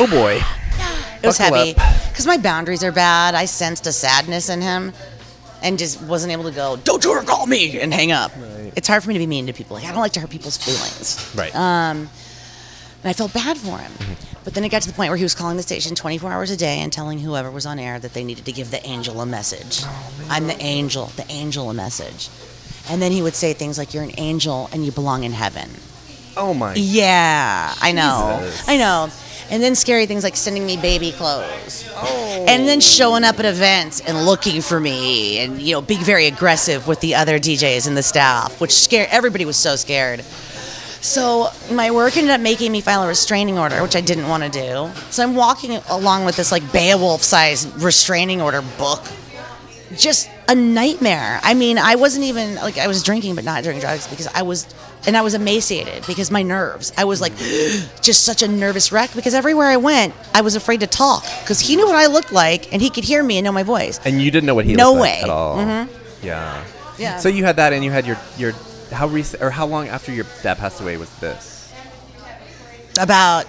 oh 0.00 0.06
boy. 0.06 0.40
It 1.20 1.26
was 1.26 1.38
Buckle 1.38 1.56
heavy 1.56 1.72
because 2.08 2.26
my 2.26 2.36
boundaries 2.36 2.84
are 2.84 2.92
bad. 2.92 3.34
I 3.34 3.46
sensed 3.46 3.86
a 3.88 3.92
sadness 3.92 4.48
in 4.48 4.60
him, 4.60 4.92
and 5.62 5.76
just 5.78 6.00
wasn't 6.02 6.32
able 6.32 6.44
to 6.44 6.52
go. 6.52 6.76
Don't 6.76 7.04
you 7.04 7.12
ever 7.16 7.26
call 7.26 7.46
me 7.46 7.80
and 7.80 7.92
hang 7.92 8.12
up. 8.12 8.30
It's 8.76 8.86
hard 8.86 9.02
for 9.02 9.08
me 9.08 9.14
to 9.14 9.18
be 9.18 9.26
mean 9.26 9.46
to 9.48 9.52
people. 9.52 9.74
Like 9.76 9.84
I 9.86 9.90
don't 9.90 10.00
like 10.00 10.12
to 10.12 10.20
hurt 10.20 10.30
people's 10.30 10.56
feelings. 10.56 11.34
Right. 11.36 11.52
Um, 11.56 12.08
and 13.02 13.10
I 13.10 13.12
felt 13.12 13.32
bad 13.32 13.56
for 13.58 13.78
him. 13.78 13.92
Mm-hmm. 13.92 14.44
But 14.44 14.54
then 14.54 14.64
it 14.64 14.70
got 14.70 14.82
to 14.82 14.88
the 14.88 14.94
point 14.94 15.10
where 15.10 15.16
he 15.16 15.22
was 15.24 15.34
calling 15.34 15.56
the 15.56 15.62
station 15.62 15.94
24 15.94 16.32
hours 16.32 16.50
a 16.50 16.56
day 16.56 16.78
and 16.78 16.92
telling 16.92 17.18
whoever 17.18 17.50
was 17.50 17.66
on 17.66 17.78
air 17.78 17.98
that 17.98 18.14
they 18.14 18.24
needed 18.24 18.44
to 18.46 18.52
give 18.52 18.70
the 18.70 18.84
angel 18.86 19.20
a 19.20 19.26
message. 19.26 19.82
Oh, 19.84 20.26
I'm 20.30 20.46
the 20.46 20.60
angel, 20.62 21.06
the 21.16 21.26
angel 21.30 21.68
a 21.70 21.74
message. 21.74 22.30
And 22.90 23.02
then 23.02 23.12
he 23.12 23.20
would 23.20 23.34
say 23.34 23.52
things 23.52 23.76
like, 23.76 23.92
You're 23.92 24.04
an 24.04 24.12
angel 24.16 24.70
and 24.72 24.84
you 24.86 24.92
belong 24.92 25.24
in 25.24 25.32
heaven. 25.32 25.68
oh 26.36 26.54
my. 26.54 26.74
Yeah, 26.76 27.74
I 27.80 27.92
know. 27.92 28.50
I 28.66 28.78
know. 28.78 29.10
And 29.50 29.62
then 29.62 29.74
scary 29.74 30.04
things 30.06 30.24
like 30.24 30.36
sending 30.36 30.64
me 30.66 30.76
baby 30.76 31.10
clothes. 31.12 31.90
Oh. 31.96 32.44
And 32.48 32.68
then 32.68 32.80
showing 32.80 33.24
up 33.24 33.38
at 33.38 33.46
events 33.46 34.00
and 34.00 34.26
looking 34.26 34.60
for 34.60 34.78
me 34.78 35.38
and, 35.38 35.60
you 35.60 35.72
know, 35.72 35.80
being 35.80 36.02
very 36.02 36.26
aggressive 36.26 36.86
with 36.86 37.00
the 37.00 37.14
other 37.14 37.38
DJs 37.38 37.86
and 37.88 37.96
the 37.96 38.02
staff, 38.02 38.60
which 38.60 38.72
scared 38.72 39.08
everybody 39.10 39.44
was 39.46 39.56
so 39.56 39.76
scared. 39.76 40.22
So 41.08 41.48
my 41.72 41.90
work 41.90 42.16
ended 42.16 42.30
up 42.32 42.40
making 42.40 42.70
me 42.70 42.80
file 42.82 43.02
a 43.02 43.08
restraining 43.08 43.58
order, 43.58 43.82
which 43.82 43.96
I 43.96 44.02
didn't 44.02 44.28
want 44.28 44.42
to 44.44 44.50
do. 44.50 44.90
So 45.10 45.22
I'm 45.22 45.34
walking 45.34 45.72
along 45.88 46.26
with 46.26 46.36
this 46.36 46.52
like 46.52 46.70
Beowulf 46.72 47.22
sized 47.22 47.80
restraining 47.82 48.42
order 48.42 48.62
book. 48.76 49.02
Just 49.96 50.28
a 50.48 50.54
nightmare. 50.54 51.40
I 51.42 51.54
mean, 51.54 51.78
I 51.78 51.94
wasn't 51.94 52.26
even 52.26 52.56
like 52.56 52.76
I 52.76 52.86
was 52.88 53.02
drinking, 53.02 53.36
but 53.36 53.44
not 53.44 53.64
doing 53.64 53.78
drugs 53.80 54.06
because 54.06 54.26
I 54.26 54.42
was, 54.42 54.66
and 55.06 55.16
I 55.16 55.22
was 55.22 55.32
emaciated 55.32 56.04
because 56.06 56.30
my 56.30 56.42
nerves. 56.42 56.92
I 56.98 57.04
was 57.04 57.22
like, 57.22 57.34
just 58.02 58.24
such 58.24 58.42
a 58.42 58.48
nervous 58.48 58.92
wreck 58.92 59.10
because 59.14 59.32
everywhere 59.32 59.66
I 59.66 59.78
went, 59.78 60.12
I 60.34 60.42
was 60.42 60.56
afraid 60.56 60.80
to 60.80 60.86
talk 60.86 61.24
because 61.40 61.58
he 61.58 61.74
knew 61.74 61.86
what 61.86 61.96
I 61.96 62.06
looked 62.06 62.32
like 62.32 62.70
and 62.70 62.82
he 62.82 62.90
could 62.90 63.04
hear 63.04 63.22
me 63.22 63.38
and 63.38 63.44
know 63.46 63.52
my 63.52 63.62
voice. 63.62 63.98
And 64.04 64.20
you 64.20 64.30
didn't 64.30 64.46
know 64.46 64.54
what 64.54 64.66
he 64.66 64.74
No 64.74 64.90
looked 64.92 65.00
like 65.00 65.12
way. 65.14 65.20
at 65.22 65.30
all. 65.30 65.56
Mm-hmm. 65.56 66.26
Yeah. 66.26 66.64
Yeah. 66.98 67.16
So 67.18 67.30
you 67.30 67.44
had 67.44 67.56
that, 67.56 67.72
and 67.72 67.82
you 67.82 67.90
had 67.90 68.06
your 68.06 68.18
your 68.36 68.52
how 68.90 69.06
recent 69.06 69.42
or 69.42 69.50
how 69.50 69.66
long 69.66 69.88
after 69.88 70.12
your 70.12 70.26
dad 70.42 70.58
passed 70.58 70.80
away 70.80 70.96
was 70.96 71.10
this? 71.18 71.72
About 72.98 73.46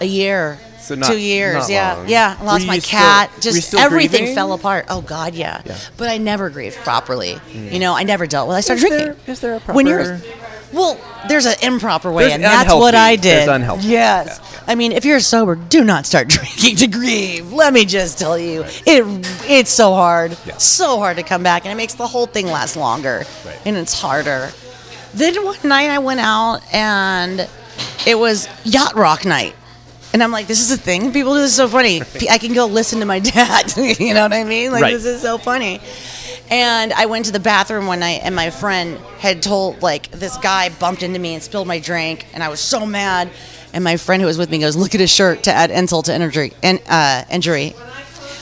a 0.00 0.06
year. 0.06 0.58
So 0.80 0.94
not- 0.94 1.08
two 1.08 1.18
years, 1.18 1.70
yeah, 1.70 1.94
long. 1.94 2.08
yeah. 2.08 2.36
I 2.38 2.44
lost 2.44 2.66
my 2.66 2.74
you 2.74 2.80
still- 2.82 2.98
cat. 2.98 3.30
just 3.40 3.74
everything 3.74 4.20
grieving? 4.20 4.34
fell 4.34 4.52
apart. 4.52 4.84
Oh 4.90 5.00
God, 5.00 5.34
yeah. 5.34 5.62
Yeah. 5.64 5.78
But 5.96 6.10
I 6.10 6.18
never 6.18 6.50
grieved 6.50 6.76
properly. 6.76 7.30
You 7.30 7.70
mm. 7.70 7.80
know, 7.80 7.94
I 7.94 8.02
never 8.02 8.26
dealt 8.26 8.48
with. 8.48 8.58
I 8.58 8.60
started 8.60 8.84
Is 8.84 8.88
drinking. 8.90 9.16
there- 9.24 9.32
is 9.32 9.40
there 9.40 9.54
a 9.54 9.58
when 9.72 9.86
you're 9.86 10.18
proper- 10.18 10.43
Well, 10.74 10.98
there's 11.28 11.46
an 11.46 11.54
improper 11.62 12.10
way, 12.12 12.24
There's 12.24 12.34
and 12.34 12.44
that's 12.44 12.72
what. 12.74 12.94
I 12.94 13.16
did. 13.16 13.22
There's 13.24 13.48
unhealthy. 13.48 13.86
Yes. 13.88 14.40
I 14.66 14.74
mean, 14.74 14.92
if 14.92 15.04
you're 15.04 15.20
sober, 15.20 15.54
do 15.54 15.84
not 15.84 16.04
start 16.06 16.28
drinking 16.36 16.76
to 16.76 16.86
grieve. 16.86 17.52
Let 17.52 17.72
me 17.72 17.84
just 17.84 18.18
tell 18.18 18.36
you, 18.38 18.64
it 18.86 19.04
it's 19.48 19.70
so 19.70 19.94
hard, 19.94 20.36
Yeah. 20.46 20.56
so 20.58 20.98
hard 20.98 21.16
to 21.18 21.22
come 21.22 21.42
back, 21.42 21.64
and 21.64 21.72
it 21.72 21.76
makes 21.76 21.94
the 21.94 22.06
whole 22.06 22.26
thing 22.26 22.46
last 22.46 22.76
longer, 22.76 23.24
Right. 23.46 23.58
and 23.64 23.76
it's 23.76 23.98
harder. 23.98 24.50
Then 25.14 25.44
one 25.44 25.56
night 25.64 25.90
I 25.90 25.98
went 26.00 26.20
out, 26.20 26.60
and 26.74 27.48
it 28.06 28.18
was 28.18 28.48
yacht 28.64 28.94
rock 28.96 29.24
night. 29.24 29.54
And 30.12 30.22
I'm 30.22 30.30
like, 30.30 30.46
this 30.46 30.60
is 30.60 30.70
a 30.70 30.76
thing. 30.76 31.12
People 31.12 31.34
do 31.34 31.40
this 31.40 31.50
is 31.50 31.56
so 31.56 31.66
funny. 31.68 32.00
I 32.30 32.38
can 32.38 32.52
go 32.54 32.66
listen 32.66 33.00
to 33.00 33.06
my 33.06 33.18
dad. 33.18 33.76
you 33.98 34.14
know 34.14 34.22
what 34.22 34.32
I 34.32 34.44
mean? 34.44 34.70
Like 34.72 34.82
Right. 34.82 34.92
this 34.94 35.04
is 35.04 35.20
so 35.22 35.38
funny. 35.38 35.80
And 36.50 36.92
I 36.92 37.06
went 37.06 37.26
to 37.26 37.32
the 37.32 37.40
bathroom 37.40 37.86
one 37.86 38.00
night, 38.00 38.20
and 38.22 38.34
my 38.34 38.50
friend 38.50 38.98
had 39.18 39.42
told 39.42 39.82
like 39.82 40.10
this 40.10 40.36
guy 40.38 40.68
bumped 40.68 41.02
into 41.02 41.18
me 41.18 41.34
and 41.34 41.42
spilled 41.42 41.66
my 41.66 41.78
drink, 41.78 42.26
and 42.34 42.42
I 42.42 42.48
was 42.48 42.60
so 42.60 42.84
mad. 42.84 43.30
And 43.72 43.82
my 43.82 43.96
friend 43.96 44.20
who 44.20 44.26
was 44.26 44.38
with 44.38 44.50
me 44.50 44.58
goes, 44.58 44.76
"Look 44.76 44.94
at 44.94 45.00
his 45.00 45.10
shirt 45.10 45.44
to 45.44 45.52
add 45.52 45.70
insult 45.70 46.06
to 46.06 46.14
injury." 46.14 46.52
And 46.62 46.80
uh, 46.88 47.24
injury. 47.30 47.74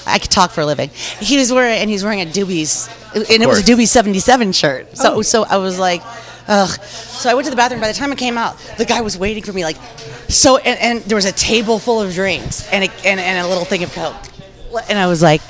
I 0.04 0.18
could 0.18 0.30
talk 0.32 0.50
for 0.50 0.62
a 0.62 0.66
living. 0.66 0.90
He 1.20 1.38
was 1.38 1.52
wearing, 1.52 1.78
and 1.78 1.88
he's 1.88 2.02
wearing 2.02 2.20
a 2.20 2.26
Doobies, 2.26 2.88
and 3.14 3.42
it 3.42 3.46
was 3.48 3.60
a 3.60 3.62
course. 3.62 3.78
Doobie 3.78 3.86
'77 3.86 4.52
shirt. 4.52 4.96
So, 4.96 5.22
so 5.22 5.44
I 5.44 5.58
was 5.58 5.78
like, 5.78 6.02
ugh. 6.48 6.70
So 6.82 7.30
I 7.30 7.34
went 7.34 7.44
to 7.44 7.50
the 7.50 7.56
bathroom. 7.56 7.80
By 7.80 7.88
the 7.88 7.94
time 7.94 8.10
I 8.10 8.16
came 8.16 8.36
out, 8.36 8.58
the 8.78 8.84
guy 8.84 9.00
was 9.00 9.16
waiting 9.16 9.42
for 9.42 9.52
me, 9.52 9.64
like, 9.64 9.76
so, 10.28 10.56
and, 10.56 10.78
and 10.80 11.00
there 11.04 11.16
was 11.16 11.24
a 11.24 11.32
table 11.32 11.78
full 11.78 12.00
of 12.00 12.12
drinks 12.14 12.68
and 12.72 12.84
a, 12.84 12.90
and, 13.06 13.20
and 13.20 13.46
a 13.46 13.48
little 13.48 13.64
thing 13.64 13.84
of 13.84 13.92
coke, 13.92 14.16
and 14.88 14.98
I 14.98 15.06
was 15.06 15.22
like, 15.22 15.40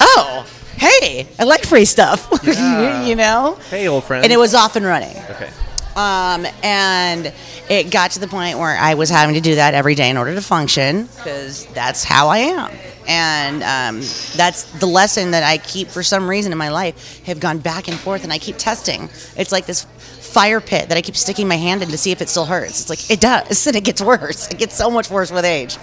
oh, 0.00 0.46
hey, 0.76 1.26
I 1.38 1.44
like 1.44 1.64
free 1.64 1.84
stuff, 1.84 2.28
Yeah. 2.44 3.04
you 3.06 3.14
know. 3.16 3.58
Hey, 3.70 3.88
old 3.88 4.04
friend. 4.04 4.24
And 4.24 4.32
it 4.32 4.38
was 4.38 4.54
off 4.54 4.76
and 4.76 4.84
running. 4.84 5.16
okay. 5.30 5.50
Um, 5.96 6.44
and 6.64 7.32
it 7.70 7.92
got 7.92 8.10
to 8.12 8.18
the 8.18 8.26
point 8.26 8.58
where 8.58 8.76
I 8.76 8.94
was 8.94 9.08
having 9.10 9.36
to 9.36 9.40
do 9.40 9.54
that 9.54 9.74
every 9.74 9.94
day 9.94 10.10
in 10.10 10.16
order 10.16 10.34
to 10.34 10.42
function 10.42 11.04
because 11.04 11.66
that's 11.66 12.02
how 12.02 12.28
I 12.28 12.38
am. 12.38 12.72
And 13.06 13.62
um, 13.62 13.96
that's 14.34 14.64
the 14.80 14.86
lesson 14.86 15.30
that 15.32 15.44
I 15.44 15.58
keep 15.58 15.86
for 15.88 16.02
some 16.02 16.28
reason 16.28 16.50
in 16.50 16.58
my 16.58 16.70
life 16.70 17.22
have 17.26 17.38
gone 17.38 17.58
back 17.58 17.86
and 17.86 17.96
forth 17.96 18.24
and 18.24 18.32
I 18.32 18.38
keep 18.38 18.56
testing. 18.56 19.08
It's 19.36 19.52
like 19.52 19.66
this 19.66 19.84
fire 19.84 20.60
pit 20.60 20.88
that 20.88 20.98
I 20.98 21.02
keep 21.02 21.16
sticking 21.16 21.46
my 21.46 21.54
hand 21.56 21.80
in 21.82 21.90
to 21.90 21.98
see 21.98 22.10
if 22.10 22.20
it 22.20 22.28
still 22.28 22.46
hurts. 22.46 22.80
It's 22.80 22.90
like 22.90 23.08
it 23.08 23.20
does 23.20 23.64
and 23.68 23.76
it 23.76 23.84
gets 23.84 24.02
worse. 24.02 24.48
It 24.50 24.58
gets 24.58 24.74
so 24.74 24.90
much 24.90 25.10
worse 25.10 25.30
with 25.30 25.44
age. 25.44 25.76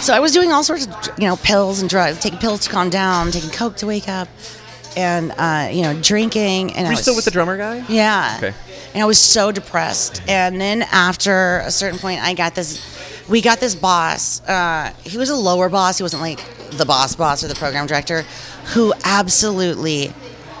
So 0.00 0.14
I 0.14 0.20
was 0.20 0.32
doing 0.32 0.52
all 0.52 0.62
sorts 0.62 0.86
of, 0.86 1.18
you 1.18 1.26
know, 1.26 1.36
pills 1.36 1.80
and 1.80 1.90
drugs, 1.90 2.20
taking 2.20 2.38
pills 2.38 2.60
to 2.60 2.70
calm 2.70 2.90
down, 2.90 3.30
taking 3.32 3.50
coke 3.50 3.76
to 3.78 3.86
wake 3.86 4.08
up, 4.08 4.28
and 4.96 5.32
uh, 5.36 5.68
you 5.72 5.82
know, 5.82 5.98
drinking. 6.00 6.72
And 6.74 6.82
Were 6.82 6.86
I 6.86 6.90
you 6.90 6.90
was 6.92 7.00
still 7.02 7.16
with 7.16 7.24
the 7.24 7.30
drummer 7.32 7.56
guy? 7.56 7.84
yeah. 7.88 8.34
Okay. 8.38 8.54
And 8.94 9.02
I 9.02 9.06
was 9.06 9.18
so 9.18 9.52
depressed. 9.52 10.22
And 10.28 10.60
then 10.60 10.82
after 10.82 11.58
a 11.58 11.70
certain 11.70 11.98
point, 11.98 12.20
I 12.22 12.34
got 12.34 12.54
this. 12.54 12.94
We 13.28 13.40
got 13.40 13.58
this 13.58 13.74
boss. 13.74 14.40
Uh, 14.48 14.92
he 15.02 15.18
was 15.18 15.28
a 15.30 15.36
lower 15.36 15.68
boss. 15.68 15.98
He 15.98 16.04
wasn't 16.04 16.22
like 16.22 16.40
the 16.70 16.86
boss 16.86 17.16
boss 17.16 17.42
or 17.42 17.48
the 17.48 17.56
program 17.56 17.86
director, 17.86 18.22
who 18.74 18.92
absolutely 19.04 20.12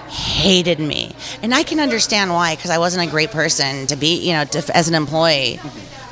hated 0.08 0.80
me. 0.80 1.14
And 1.42 1.54
I 1.54 1.62
can 1.62 1.78
understand 1.78 2.32
why, 2.32 2.56
because 2.56 2.70
I 2.70 2.78
wasn't 2.78 3.06
a 3.06 3.10
great 3.10 3.30
person 3.30 3.86
to 3.88 3.96
be, 3.96 4.16
you 4.26 4.32
know, 4.34 4.44
to, 4.44 4.76
as 4.76 4.88
an 4.88 4.94
employee. 4.94 5.60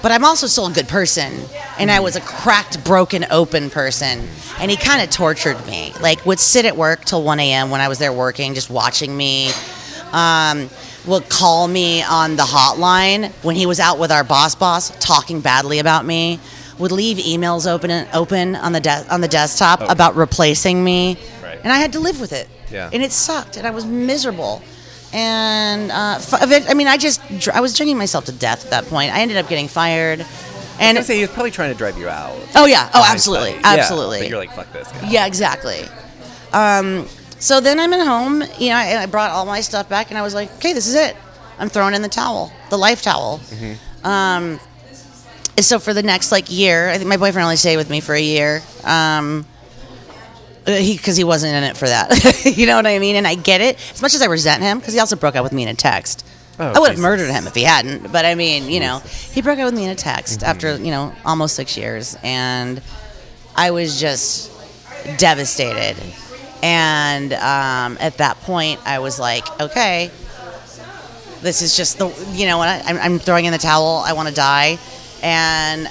But 0.05 0.13
I'm 0.13 0.23
also 0.23 0.47
still 0.47 0.67
a 0.67 0.71
good 0.71 0.87
person. 0.87 1.33
And 1.79 1.91
I 1.91 2.01
was 2.01 2.15
a 2.15 2.21
cracked, 2.21 2.85
broken, 2.85 3.25
open 3.31 3.71
person. 3.71 4.29
And 4.59 4.71
he 4.71 4.77
kind 4.77 5.03
of 5.03 5.09
tortured 5.09 5.57
me. 5.67 5.95
Like, 5.99 6.27
would 6.27 6.39
sit 6.39 6.67
at 6.67 6.77
work 6.77 7.07
till 7.07 7.23
1 7.23 7.41
a.m. 7.41 7.71
when 7.71 7.81
I 7.81 7.89
was 7.89 7.99
there 7.99 8.13
working, 8.13 8.53
just 8.53 8.69
watching 8.69 9.17
me. 9.17 9.51
Um, 10.13 10.69
would 11.07 11.31
call 11.31 11.67
me 11.69 12.03
on 12.03 12.37
the 12.37 12.43
hotline 12.43 13.31
when 13.43 13.57
he 13.57 13.65
was 13.65 13.81
out 13.81 13.99
with 13.99 14.13
our 14.13 14.25
boss 14.25 14.55
boss 14.55 14.91
talking 15.01 15.41
badly 15.41 15.79
about 15.79 16.05
me. 16.05 16.39
Would 16.79 16.93
leave 16.93 17.17
emails 17.17 17.67
open 17.67 18.07
open 18.13 18.57
on 18.57 18.73
the 18.73 18.81
de- 18.81 19.07
on 19.11 19.23
the 19.23 19.29
desktop 19.29 19.81
Oh. 19.81 19.87
about 19.87 20.17
replacing 20.17 20.85
me, 20.85 21.17
Right. 21.43 21.59
and 21.65 21.73
I 21.73 21.79
had 21.79 21.93
to 21.95 22.01
live 22.01 22.21
with 22.21 22.35
it. 22.35 22.47
Yeah. 22.71 22.91
And 22.93 23.03
it 23.03 23.11
sucked, 23.11 23.57
and 23.57 23.67
I 23.67 23.71
was 23.71 23.87
miserable. 23.87 24.63
And 25.15 25.91
uh, 25.93 26.17
f- 26.19 26.69
I 26.69 26.75
mean, 26.75 26.89
I 26.89 26.97
just 26.97 27.21
dr- 27.39 27.57
I 27.57 27.61
was 27.61 27.75
drinking 27.77 27.97
myself 27.99 28.25
to 28.27 28.33
death 28.33 28.65
at 28.65 28.71
that 28.71 28.85
point. 28.87 29.15
I 29.15 29.21
ended 29.21 29.37
up 29.37 29.49
getting 29.49 29.69
fired. 29.69 30.27
And 30.81 30.99
I 30.99 31.01
was 31.01 31.07
say 31.07 31.15
he 31.15 31.21
was 31.23 31.31
probably 31.31 31.53
trying 31.53 31.71
to 31.73 31.79
drive 31.79 31.97
you 31.99 32.09
out. 32.09 32.37
oh 32.57 32.67
yeah, 32.67 32.91
oh 32.95 33.05
absolutely, 33.09 33.53
Yeah, 33.53 33.61
absolutely. 33.65 34.19
but 34.21 34.29
you're 34.29 34.39
like, 34.39 34.53
fuck 34.53 34.73
this 34.73 34.91
guy. 34.91 35.09
Yeah, 35.09 35.27
exactly. 35.27 35.83
Um, 36.53 37.07
so 37.39 37.61
then 37.61 37.79
I'm 37.79 37.93
at 37.93 38.05
home, 38.05 38.41
you 38.59 38.71
know, 38.71 38.77
and 38.77 38.99
I 38.99 39.07
brought 39.07 39.31
all 39.31 39.47
my 39.47 39.61
stuff 39.61 39.89
back, 39.89 40.11
and 40.11 40.19
I 40.19 40.23
was 40.23 40.35
like, 40.35 40.53
okay, 40.57 40.73
this 40.73 40.89
is 40.89 40.95
it. 40.97 41.15
I'm 41.61 41.69
throwing 41.69 41.95
in 41.95 42.03
the 42.03 42.09
towel, 42.09 42.53
the 42.71 42.77
life 42.77 43.03
towel. 43.03 43.41
Um, 44.03 44.59
and 45.57 45.65
so 45.65 45.79
for 45.79 45.95
the 45.95 46.03
next 46.03 46.33
like 46.33 46.51
year, 46.51 46.89
I 46.91 46.99
think 46.99 47.09
my 47.09 47.17
boyfriend 47.17 47.45
only 47.45 47.57
stayed 47.57 47.77
with 47.77 47.89
me 47.89 48.01
for 48.01 48.13
a 48.17 48.21
year. 48.21 48.61
Um, 48.83 49.47
uh, 50.67 50.73
he 50.73 50.97
because 50.97 51.17
he 51.17 51.25
wasn't 51.25 51.55
in 51.55 51.65
it 51.65 51.77
for 51.77 51.87
that, 51.87 52.45
you 52.57 52.67
know 52.67 52.77
what 52.77 52.87
I 52.87 52.99
mean. 52.99 53.17
And 53.17 53.27
I 53.27 53.35
get 53.35 53.61
it. 53.61 53.77
As 53.93 54.03
much 54.03 54.15
as 54.15 54.23
I 54.23 54.27
resent 54.27 54.63
him, 54.63 54.79
because 54.79 54.95
he 54.95 55.01
also 55.01 55.17
broke 55.17 55.37
up 55.37 55.45
with 55.45 55.53
me 55.53 55.63
in 55.63 55.69
a 55.69 55.75
text. 55.75 56.27
Oh, 56.59 56.67
I 56.67 56.79
would 56.79 56.91
have 56.91 57.01
murdered 57.01 57.31
him 57.31 57.49
if 57.49 57.55
he 57.55 57.65
hadn't. 57.65 58.13
But 58.13 58.25
I 58.25 58.37
mean, 58.37 58.71
you 58.71 58.79
know, 58.79 59.01
he 59.01 59.43
broke 59.43 59.59
up 59.59 59.65
with 59.65 59.75
me 59.75 59.85
in 59.85 59.91
a 59.91 59.97
text 59.97 60.43
after 60.43 60.77
you 60.77 60.91
know 60.91 61.13
almost 61.25 61.57
six 61.57 61.77
years, 61.77 62.17
and 62.23 62.81
I 63.57 63.71
was 63.73 64.01
just 64.01 64.51
devastated. 65.19 65.97
And 66.63 67.33
um, 67.35 67.99
at 68.01 68.19
that 68.19 68.41
point, 68.41 68.81
I 68.87 69.01
was 69.01 69.21
like, 69.21 69.61
okay, 69.61 70.11
this 71.45 71.61
is 71.61 71.77
just 71.77 71.99
the, 71.99 72.09
you 72.33 72.47
know, 72.47 72.57
what 72.57 72.69
I, 72.69 72.81
I'm, 72.87 72.97
I'm 72.97 73.19
throwing 73.19 73.45
in 73.45 73.53
the 73.53 73.59
towel. 73.59 74.03
I 74.05 74.15
want 74.15 74.29
to 74.29 74.35
die. 74.35 74.79
And 75.23 75.87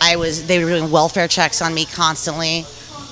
I 0.00 0.16
was, 0.16 0.46
they 0.46 0.64
were 0.64 0.70
doing 0.70 0.90
welfare 0.90 1.28
checks 1.28 1.60
on 1.60 1.74
me 1.74 1.84
constantly. 1.84 2.64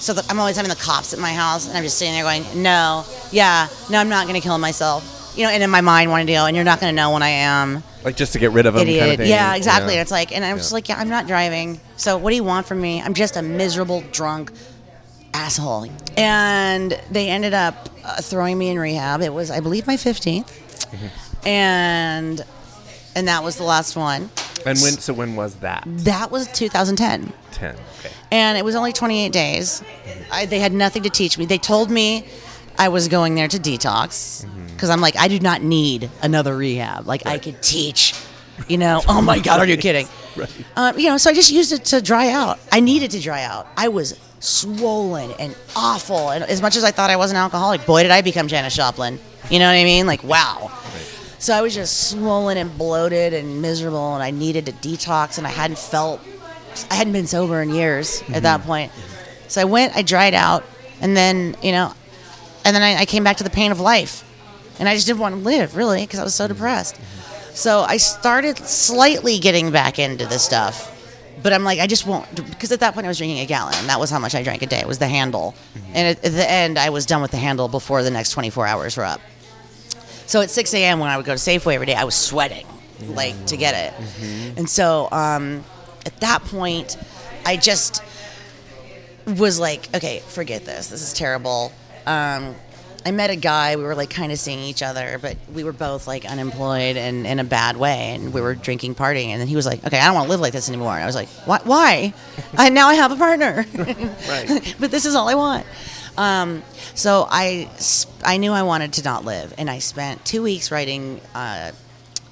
So 0.07 0.13
that 0.13 0.31
I'm 0.31 0.39
always 0.39 0.55
having 0.55 0.69
the 0.69 0.77
cops 0.77 1.13
at 1.13 1.19
my 1.19 1.33
house, 1.33 1.67
and 1.67 1.77
I'm 1.77 1.83
just 1.83 1.99
sitting 1.99 2.15
there 2.15 2.23
going, 2.23 2.45
no, 2.63 3.05
yeah, 3.33 3.67
no, 3.91 3.99
I'm 3.99 4.09
not 4.09 4.29
going 4.29 4.41
to 4.41 4.47
kill 4.47 4.57
myself. 4.57 5.35
You 5.37 5.43
know, 5.43 5.51
and 5.51 5.61
in 5.65 5.69
my 5.69 5.81
mind, 5.81 6.13
wanting 6.13 6.29
to 6.29 6.33
go, 6.35 6.47
and 6.47 6.55
you're 6.55 6.65
not 6.65 6.79
going 6.81 6.93
to 6.93 6.97
know 6.97 7.11
when 7.11 7.25
I 7.25 7.29
am 7.31 7.83
Like 8.05 8.15
just 8.17 8.33
to 8.35 8.39
get 8.39 8.53
rid 8.53 8.67
of 8.67 8.77
him. 8.77 8.83
idiot. 8.83 9.01
Kind 9.01 9.11
of 9.13 9.19
thing. 9.19 9.29
yeah, 9.29 9.57
exactly. 9.57 9.95
Yeah. 9.95 9.99
And 9.99 10.03
it's 10.03 10.13
like, 10.13 10.31
and 10.31 10.45
I'm 10.45 10.59
just 10.59 10.71
like, 10.71 10.89
yeah, 10.89 10.95
I'm 11.01 11.09
not 11.09 11.27
driving. 11.27 11.81
So 11.97 12.19
what 12.19 12.31
do 12.31 12.37
you 12.37 12.45
want 12.45 12.67
from 12.67 12.81
me? 12.81 13.03
I'm 13.03 13.15
just 13.15 13.37
a 13.37 13.43
miserable 13.43 14.05
drunk 14.13 14.53
asshole. 15.35 15.89
And 16.17 16.93
they 17.11 17.29
ended 17.29 17.53
up 17.53 17.89
uh, 18.05 18.23
throwing 18.23 18.57
me 18.57 18.69
in 18.71 18.79
rehab. 18.79 19.23
It 19.23 19.35
was, 19.35 19.51
I 19.51 19.59
believe, 19.59 19.89
my 19.89 19.97
15th, 19.97 20.47
Mm-hmm. 20.87 21.47
and 21.49 22.45
and 23.17 23.27
that 23.29 23.43
was 23.43 23.57
the 23.57 23.65
last 23.65 23.97
one. 23.97 24.31
And 24.65 24.79
when? 24.79 24.93
So 24.99 25.13
when 25.13 25.35
was 25.35 25.57
that? 25.57 25.83
That 25.87 26.31
was 26.31 26.47
2010 26.53 27.33
Ten. 27.57 27.75
Okay. 28.01 28.11
and 28.31 28.59
it 28.59 28.65
was 28.65 28.75
only 28.75 28.93
28 28.93 29.33
days. 29.33 29.83
I, 30.31 30.45
they 30.45 30.59
had 30.59 30.73
nothing 30.73 31.03
to 31.05 31.11
teach 31.11 31.39
me. 31.39 31.47
They 31.47 31.57
told 31.59 31.91
me 31.91 32.29
I 32.79 32.89
was 32.91 33.09
going 33.09 33.35
there 33.35 33.49
to 33.49 33.57
detox 33.59 34.47
because 34.75 34.91
I'm 34.91 35.01
like, 35.01 35.17
I 35.17 35.29
do 35.29 35.41
not 35.41 35.63
need 35.63 36.11
another 36.23 36.55
rehab. 36.55 37.07
Like 37.07 37.25
I 37.27 37.39
could 37.39 37.63
teach, 37.63 38.15
you 38.69 38.77
know. 38.77 39.01
Oh 39.09 39.23
my 39.23 39.39
God, 39.39 39.61
are 39.61 39.67
you 39.67 39.77
kidding? 39.87 40.07
Right. 40.37 40.51
Um, 40.77 40.99
you 40.99 41.09
know, 41.09 41.17
so 41.17 41.31
I 41.31 41.33
just 41.35 41.51
used 41.51 41.73
it 41.73 41.87
to 41.87 42.03
dry 42.03 42.31
out. 42.31 42.59
I 42.71 42.81
needed 42.81 43.11
to 43.13 43.21
dry 43.21 43.43
out. 43.43 43.67
I 43.77 43.89
was 43.89 44.21
swollen 44.41 45.31
and 45.39 45.57
awful. 45.75 46.29
And 46.31 46.45
as 46.45 46.61
much 46.61 46.77
as 46.77 46.85
I 46.85 46.91
thought 46.91 47.09
I 47.09 47.17
was 47.17 47.31
an 47.31 47.39
alcoholic, 47.39 47.87
boy, 47.87 48.03
did 48.03 48.11
I 48.13 48.21
become 48.21 48.49
Janis 48.49 48.77
Joplin. 48.77 49.19
You 49.51 49.59
know 49.61 49.67
what 49.67 49.79
I 49.81 49.85
mean? 49.85 50.07
Like, 50.07 50.23
wow. 50.25 50.71
So 51.39 51.55
I 51.55 51.61
was 51.63 51.75
just 51.75 52.11
swollen 52.11 52.57
and 52.59 52.77
bloated 52.77 53.33
and 53.35 53.61
miserable, 53.63 54.15
and 54.15 54.23
I 54.23 54.31
needed 54.31 54.67
to 54.67 54.73
detox, 54.73 55.39
and 55.39 55.47
I 55.47 55.51
hadn't 55.51 55.79
felt, 55.79 56.21
I 56.91 56.95
hadn't 56.95 57.13
been 57.13 57.27
sober 57.27 57.63
in 57.63 57.71
years 57.71 58.21
at 58.21 58.27
mm-hmm. 58.27 58.43
that 58.43 58.63
point. 58.63 58.93
So 59.49 59.61
I 59.61 59.65
went, 59.65 59.97
I 59.97 60.03
dried 60.03 60.35
out, 60.35 60.65
and 61.01 61.17
then, 61.17 61.57
you 61.63 61.73
know, 61.73 61.93
and 62.65 62.75
then 62.75 62.83
I, 62.83 63.01
I 63.03 63.07
came 63.07 63.25
back 63.25 63.37
to 63.39 63.45
the 63.45 63.51
pain 63.51 63.71
of 63.73 63.81
life. 63.81 64.25
And 64.79 64.89
I 64.89 64.95
just 64.95 65.07
didn't 65.07 65.21
want 65.21 65.35
to 65.37 65.41
live, 65.41 65.77
really, 65.77 66.03
because 66.03 66.19
I 66.21 66.25
was 66.25 66.35
so 66.35 66.45
mm-hmm. 66.45 66.55
depressed. 66.55 67.01
So 67.55 67.81
I 67.81 67.97
started 67.97 68.59
slightly 68.59 69.39
getting 69.39 69.71
back 69.71 69.99
into 69.99 70.27
the 70.27 70.39
stuff. 70.39 70.93
But 71.43 71.53
I'm 71.53 71.65
like, 71.65 71.79
I 71.79 71.87
just 71.87 72.07
won't, 72.07 72.35
because 72.35 72.73
at 72.73 72.81
that 72.81 72.95
point 72.95 73.07
I 73.07 73.09
was 73.09 73.19
drinking 73.19 73.39
a 73.39 73.47
gallon. 73.47 73.75
And 73.77 73.89
that 73.89 74.01
was 74.01 74.11
how 74.11 74.19
much 74.19 74.35
I 74.35 74.43
drank 74.43 74.63
a 74.63 74.67
day. 74.67 74.81
It 74.81 74.89
was 74.89 74.99
the 74.99 75.07
handle. 75.07 75.55
Mm-hmm. 75.75 75.93
And 75.95 76.19
at, 76.19 76.25
at 76.25 76.33
the 76.33 76.51
end, 76.51 76.79
I 76.79 76.91
was 76.91 77.07
done 77.07 77.23
with 77.23 77.31
the 77.31 77.37
handle 77.37 77.69
before 77.69 78.03
the 78.03 78.11
next 78.11 78.33
24 78.33 78.67
hours 78.67 78.97
were 78.97 79.05
up. 79.05 79.21
So 80.27 80.41
at 80.41 80.51
6 80.51 80.75
a.m. 80.75 80.99
when 80.99 81.09
I 81.09 81.17
would 81.17 81.25
go 81.25 81.35
to 81.35 81.39
Safeway 81.39 81.75
every 81.75 81.87
day, 81.87 81.95
I 81.95 82.05
was 82.05 82.17
sweating, 82.17 82.67
like 83.07 83.47
to 83.47 83.57
get 83.57 83.95
it. 83.95 84.59
And 84.59 84.69
so 84.69 85.09
um, 85.13 85.65
at 86.07 86.21
that 86.21 86.43
point, 86.45 86.97
I 87.45 87.57
just 87.57 88.03
was 89.27 89.59
like, 89.59 89.89
okay, 89.95 90.21
forget 90.21 90.65
this. 90.65 90.89
This 90.89 91.03
is 91.03 91.13
terrible. 91.13 91.73
Um, 92.07 92.55
I 93.05 93.13
met 93.13 93.31
a 93.31 93.37
guy. 93.37 93.77
We 93.77 93.85
were 93.85 93.95
like 93.95 94.11
kind 94.11 94.33
of 94.33 94.39
seeing 94.39 94.59
each 94.59 94.83
other, 94.83 95.19
but 95.21 95.37
we 95.53 95.63
were 95.63 95.73
both 95.73 96.09
like 96.09 96.25
unemployed 96.25 96.97
and 96.97 97.27
in 97.27 97.39
a 97.39 97.45
bad 97.45 97.77
way. 97.77 98.15
And 98.15 98.33
we 98.33 98.41
were 98.41 98.55
drinking, 98.55 98.95
partying. 98.97 99.29
And 99.29 99.41
then 99.41 99.47
he 99.47 99.55
was 99.55 99.67
like, 99.67 99.85
okay, 99.85 99.99
I 99.99 100.07
don't 100.07 100.15
want 100.15 100.27
to 100.27 100.31
live 100.31 100.41
like 100.41 100.53
this 100.53 100.69
anymore. 100.69 100.95
And 100.95 101.03
I 101.03 101.07
was 101.07 101.15
like, 101.15 101.29
what? 101.45 101.67
Why? 101.67 102.15
I, 102.57 102.69
now 102.69 102.89
I 102.89 102.95
have 102.95 103.13
a 103.13 103.17
partner. 103.17 103.65
Right. 104.29 104.75
but 104.81 104.91
this 104.91 105.07
is 105.07 105.15
all 105.15 105.29
I 105.29 105.35
want. 105.35 105.67
Um, 106.17 106.63
so 106.95 107.27
I, 107.31 107.71
I 108.25 108.39
knew 108.39 108.53
I 108.53 108.63
wanted 108.63 108.95
to 108.95 109.05
not 109.05 109.25
live, 109.25 109.55
and 109.59 109.69
I 109.71 109.79
spent 109.79 110.25
two 110.25 110.43
weeks 110.43 110.71
writing 110.71 111.21
uh, 111.35 111.73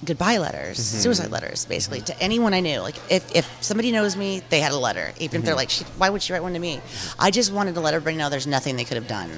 goodbye 0.04 0.38
letters, 0.38 0.78
Mm-hmm. 0.78 0.98
suicide 1.00 1.30
letters, 1.30 1.64
basically 1.66 2.00
to 2.02 2.18
anyone 2.22 2.54
I 2.54 2.60
knew. 2.60 2.80
Like 2.80 2.96
if, 3.10 3.34
if 3.34 3.48
somebody 3.62 3.90
knows 3.92 4.16
me, 4.16 4.42
they 4.50 4.60
had 4.60 4.72
a 4.72 4.78
letter. 4.78 5.12
Even 5.18 5.24
Mm-hmm. 5.28 5.36
if 5.36 5.44
they're 5.44 5.54
like, 5.56 5.70
she, 5.70 5.84
why 5.98 6.10
would 6.10 6.22
she 6.22 6.32
write 6.32 6.42
one 6.42 6.52
to 6.54 6.58
me? 6.58 6.80
I 7.18 7.30
just 7.30 7.52
wanted 7.52 7.74
to 7.74 7.80
let 7.80 7.94
everybody 7.94 8.16
know 8.16 8.28
there's 8.30 8.46
nothing 8.46 8.76
they 8.76 8.84
could 8.84 8.96
have 8.96 9.08
done. 9.08 9.30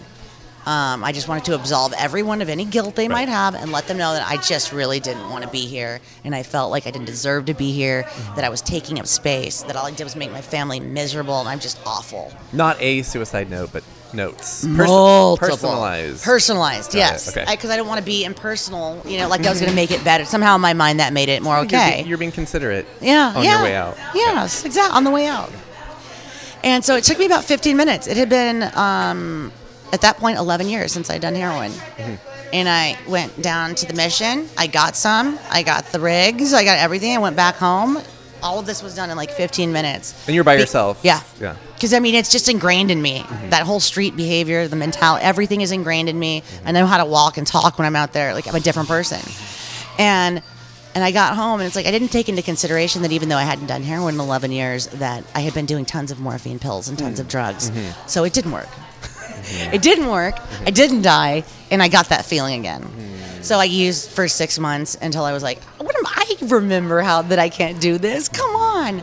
Um, 0.66 1.04
I 1.04 1.12
just 1.12 1.28
wanted 1.28 1.44
to 1.44 1.54
absolve 1.54 1.92
everyone 1.96 2.42
of 2.42 2.48
any 2.48 2.64
guilt 2.64 2.96
they 2.96 3.06
might 3.06 3.28
have 3.28 3.54
and 3.54 3.70
let 3.70 3.86
them 3.86 3.98
know 3.98 4.12
that 4.14 4.26
I 4.28 4.36
just 4.38 4.72
really 4.72 4.98
didn't 4.98 5.30
want 5.30 5.44
to 5.44 5.50
be 5.50 5.60
here 5.64 6.00
and 6.24 6.34
I 6.34 6.42
felt 6.42 6.72
like 6.72 6.88
I 6.88 6.90
didn't 6.90 7.06
deserve 7.06 7.44
to 7.44 7.54
be 7.54 7.70
here, 7.70 8.02
Mm-hmm. 8.02 8.34
that 8.34 8.44
I 8.44 8.48
was 8.48 8.62
taking 8.62 8.98
up 8.98 9.06
space, 9.06 9.62
that 9.62 9.76
all 9.76 9.86
I 9.86 9.92
did 9.92 10.02
was 10.02 10.16
make 10.16 10.32
my 10.32 10.40
family 10.40 10.80
miserable 10.80 11.38
and 11.38 11.48
I'm 11.48 11.60
just 11.60 11.78
awful. 11.86 12.32
Not 12.52 12.82
a 12.82 13.02
suicide 13.02 13.48
note, 13.48 13.70
but 13.72 13.84
notes. 14.16 14.64
Pers- 14.64 14.88
Multiple. 14.88 15.48
personalized. 15.48 16.24
Personalized, 16.24 16.92
Got 16.92 16.96
it, 16.96 17.00
yes. 17.00 17.28
okay. 17.36 17.44
Because 17.48 17.70
I, 17.70 17.76
don't 17.76 17.86
want 17.86 18.00
to 18.00 18.04
be 18.04 18.24
impersonal, 18.24 19.00
you 19.04 19.18
know, 19.18 19.28
like 19.28 19.46
I 19.46 19.50
was 19.50 19.60
going 19.60 19.70
to 19.70 19.76
make 19.76 19.90
it 19.90 20.02
better. 20.02 20.24
Somehow 20.24 20.56
in 20.56 20.60
my 20.60 20.72
mind 20.72 21.00
that 21.00 21.12
made 21.12 21.28
it 21.28 21.42
more 21.42 21.56
You're 21.56 21.66
okay. 21.66 22.02
be- 22.02 22.08
You're, 22.08 22.18
being 22.18 22.32
considerate. 22.32 22.86
yeah. 23.00 23.32
On 23.36 23.44
yeah. 23.44 23.54
your 23.54 23.62
way 23.62 23.76
out. 23.76 23.96
Yes, 24.14 24.64
exactly. 24.64 24.96
On 24.96 25.04
the 25.04 25.10
way 25.10 25.26
out. 25.26 25.52
And 26.64 26.84
so 26.84 26.96
it 26.96 27.04
took 27.04 27.18
me 27.18 27.26
about 27.26 27.44
15 27.44 27.76
minutes. 27.76 28.06
It 28.08 28.16
had 28.16 28.28
been, 28.28 28.64
um, 28.74 29.52
at 29.92 30.00
that 30.00 30.16
point, 30.16 30.38
11 30.38 30.68
years 30.68 30.90
since 30.90 31.10
I'd 31.10 31.20
done 31.20 31.34
heroin. 31.34 31.70
Mm-hmm. 31.70 32.14
And 32.52 32.68
I 32.68 32.96
went 33.08 33.40
down 33.40 33.74
to 33.76 33.86
the 33.86 33.94
mission. 33.94 34.48
I 34.56 34.66
got 34.66 34.96
some. 34.96 35.38
I 35.50 35.62
got 35.62 35.86
the 35.86 36.00
rigs. 36.00 36.52
I 36.54 36.64
got 36.64 36.78
everything. 36.78 37.14
I 37.14 37.18
went 37.18 37.36
back 37.36 37.56
home. 37.56 37.98
All 38.42 38.58
of 38.58 38.66
this 38.66 38.82
was 38.82 38.94
done 38.94 39.10
in 39.10 39.16
like 39.16 39.30
15 39.30 39.72
minutes. 39.72 40.26
And 40.26 40.34
you're 40.34 40.44
by 40.44 40.56
Be- 40.56 40.60
yourself. 40.60 41.00
Yeah. 41.02 41.22
Yeah. 41.40 41.56
Because 41.74 41.92
I 41.92 42.00
mean, 42.00 42.14
it's 42.14 42.30
just 42.30 42.48
ingrained 42.48 42.90
in 42.90 43.00
me. 43.00 43.20
Mm-hmm. 43.20 43.50
That 43.50 43.62
whole 43.64 43.80
street 43.80 44.16
behavior, 44.16 44.68
the 44.68 44.76
mentality, 44.76 45.24
everything 45.24 45.60
is 45.60 45.72
ingrained 45.72 46.08
in 46.08 46.18
me. 46.18 46.40
Mm-hmm. 46.40 46.68
I 46.68 46.72
know 46.72 46.86
how 46.86 46.98
to 46.98 47.04
walk 47.04 47.36
and 47.36 47.46
talk 47.46 47.78
when 47.78 47.86
I'm 47.86 47.96
out 47.96 48.12
there. 48.12 48.34
Like 48.34 48.46
I'm 48.48 48.54
a 48.54 48.60
different 48.60 48.88
person. 48.88 49.20
And 49.98 50.42
and 50.94 51.04
I 51.04 51.10
got 51.10 51.36
home, 51.36 51.60
and 51.60 51.66
it's 51.66 51.76
like 51.76 51.84
I 51.84 51.90
didn't 51.90 52.08
take 52.08 52.30
into 52.30 52.40
consideration 52.40 53.02
that 53.02 53.12
even 53.12 53.28
though 53.28 53.36
I 53.36 53.42
hadn't 53.42 53.66
done 53.66 53.82
heroin 53.82 54.14
in 54.14 54.20
11 54.20 54.50
years, 54.50 54.86
that 54.86 55.24
I 55.34 55.40
had 55.40 55.52
been 55.52 55.66
doing 55.66 55.84
tons 55.84 56.10
of 56.10 56.20
morphine 56.20 56.58
pills 56.58 56.88
and 56.88 56.98
tons 56.98 57.20
of 57.20 57.26
mm-hmm. 57.26 57.32
drugs. 57.32 57.70
So 58.06 58.24
it 58.24 58.32
didn't 58.32 58.52
work. 58.52 58.68
It 59.72 59.82
didn't 59.82 60.08
work. 60.08 60.38
I 60.64 60.70
didn't 60.70 61.02
die, 61.02 61.44
and 61.70 61.82
I 61.82 61.88
got 61.88 62.08
that 62.08 62.24
feeling 62.24 62.58
again. 62.58 62.88
So 63.42 63.58
I 63.58 63.64
used 63.64 64.10
for 64.10 64.26
six 64.26 64.58
months 64.58 64.96
until 65.00 65.24
I 65.24 65.32
was 65.32 65.42
like, 65.42 65.60
"What 65.86 65.96
am 65.96 66.06
I 66.06 66.54
remember 66.54 67.00
how 67.00 67.22
that 67.22 67.38
I 67.38 67.48
can't 67.48 67.80
do 67.80 67.98
this? 67.98 68.28
Come 68.28 68.54
on!" 68.56 69.02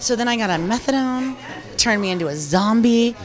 So 0.00 0.16
then 0.16 0.28
I 0.28 0.36
got 0.36 0.50
on 0.50 0.68
methadone, 0.68 1.36
turned 1.76 2.02
me 2.02 2.10
into 2.10 2.28
a 2.28 2.36
zombie. 2.36 3.16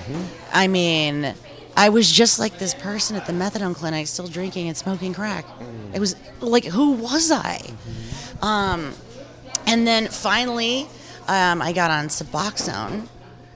I 0.54 0.67
mean, 0.67 1.34
I 1.76 1.89
was 1.89 2.12
just 2.12 2.39
like 2.39 2.58
this 2.58 2.73
person 2.73 3.15
at 3.15 3.26
the 3.28 3.34
methadone 3.34 3.76
clinic, 3.76 4.08
still 4.08 4.28
drinking 4.28 4.67
and 4.67 4.76
smoking 4.76 5.13
crack. 5.13 5.45
It 5.93 6.00
was 6.00 6.15
like, 6.39 6.65
who 6.65 6.93
was 6.93 7.32
I? 7.32 7.62
Um, 8.41 8.93
and 9.67 9.86
then 9.86 10.08
finally, 10.08 10.88
um, 11.28 11.62
I 11.62 11.73
got 11.73 11.91
on 11.91 12.08
Suboxone. 12.08 13.08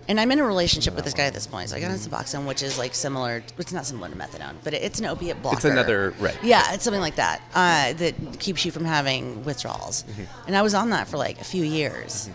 And 0.07 0.19
I'm 0.19 0.31
in 0.31 0.39
a 0.39 0.43
relationship 0.43 0.95
with 0.95 1.05
this 1.05 1.13
guy 1.13 1.25
at 1.25 1.33
this 1.33 1.47
point. 1.47 1.69
So 1.69 1.77
I 1.77 1.79
got 1.79 1.91
on 1.91 1.97
Suboxone, 1.97 2.45
which 2.45 2.63
is 2.63 2.77
like 2.77 2.93
similar. 2.93 3.43
It's 3.57 3.71
not 3.71 3.85
similar 3.85 4.09
to 4.09 4.15
methadone, 4.15 4.55
but 4.63 4.73
it's 4.73 4.99
an 4.99 5.05
opiate 5.05 5.41
blocker. 5.41 5.57
It's 5.57 5.65
another 5.65 6.13
right. 6.19 6.37
Yeah, 6.43 6.73
it's 6.73 6.83
something 6.83 7.01
like 7.01 7.15
that 7.15 7.41
uh, 7.53 7.93
that 7.93 8.39
keeps 8.39 8.65
you 8.65 8.71
from 8.71 8.83
having 8.83 9.43
withdrawals. 9.45 10.03
And 10.47 10.55
I 10.55 10.63
was 10.63 10.73
on 10.73 10.89
that 10.89 11.07
for 11.07 11.17
like 11.17 11.39
a 11.39 11.43
few 11.45 11.63
years. 11.63 12.29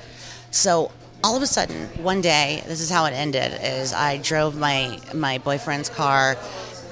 So 0.51 0.91
all 1.25 1.37
of 1.37 1.43
a 1.43 1.47
sudden, 1.47 1.87
one 2.03 2.21
day, 2.21 2.63
this 2.67 2.81
is 2.81 2.89
how 2.89 3.05
it 3.07 3.13
ended: 3.13 3.59
is 3.61 3.93
I 3.93 4.19
drove 4.19 4.57
my 4.57 4.99
my 5.13 5.39
boyfriend's 5.39 5.89
car 5.89 6.37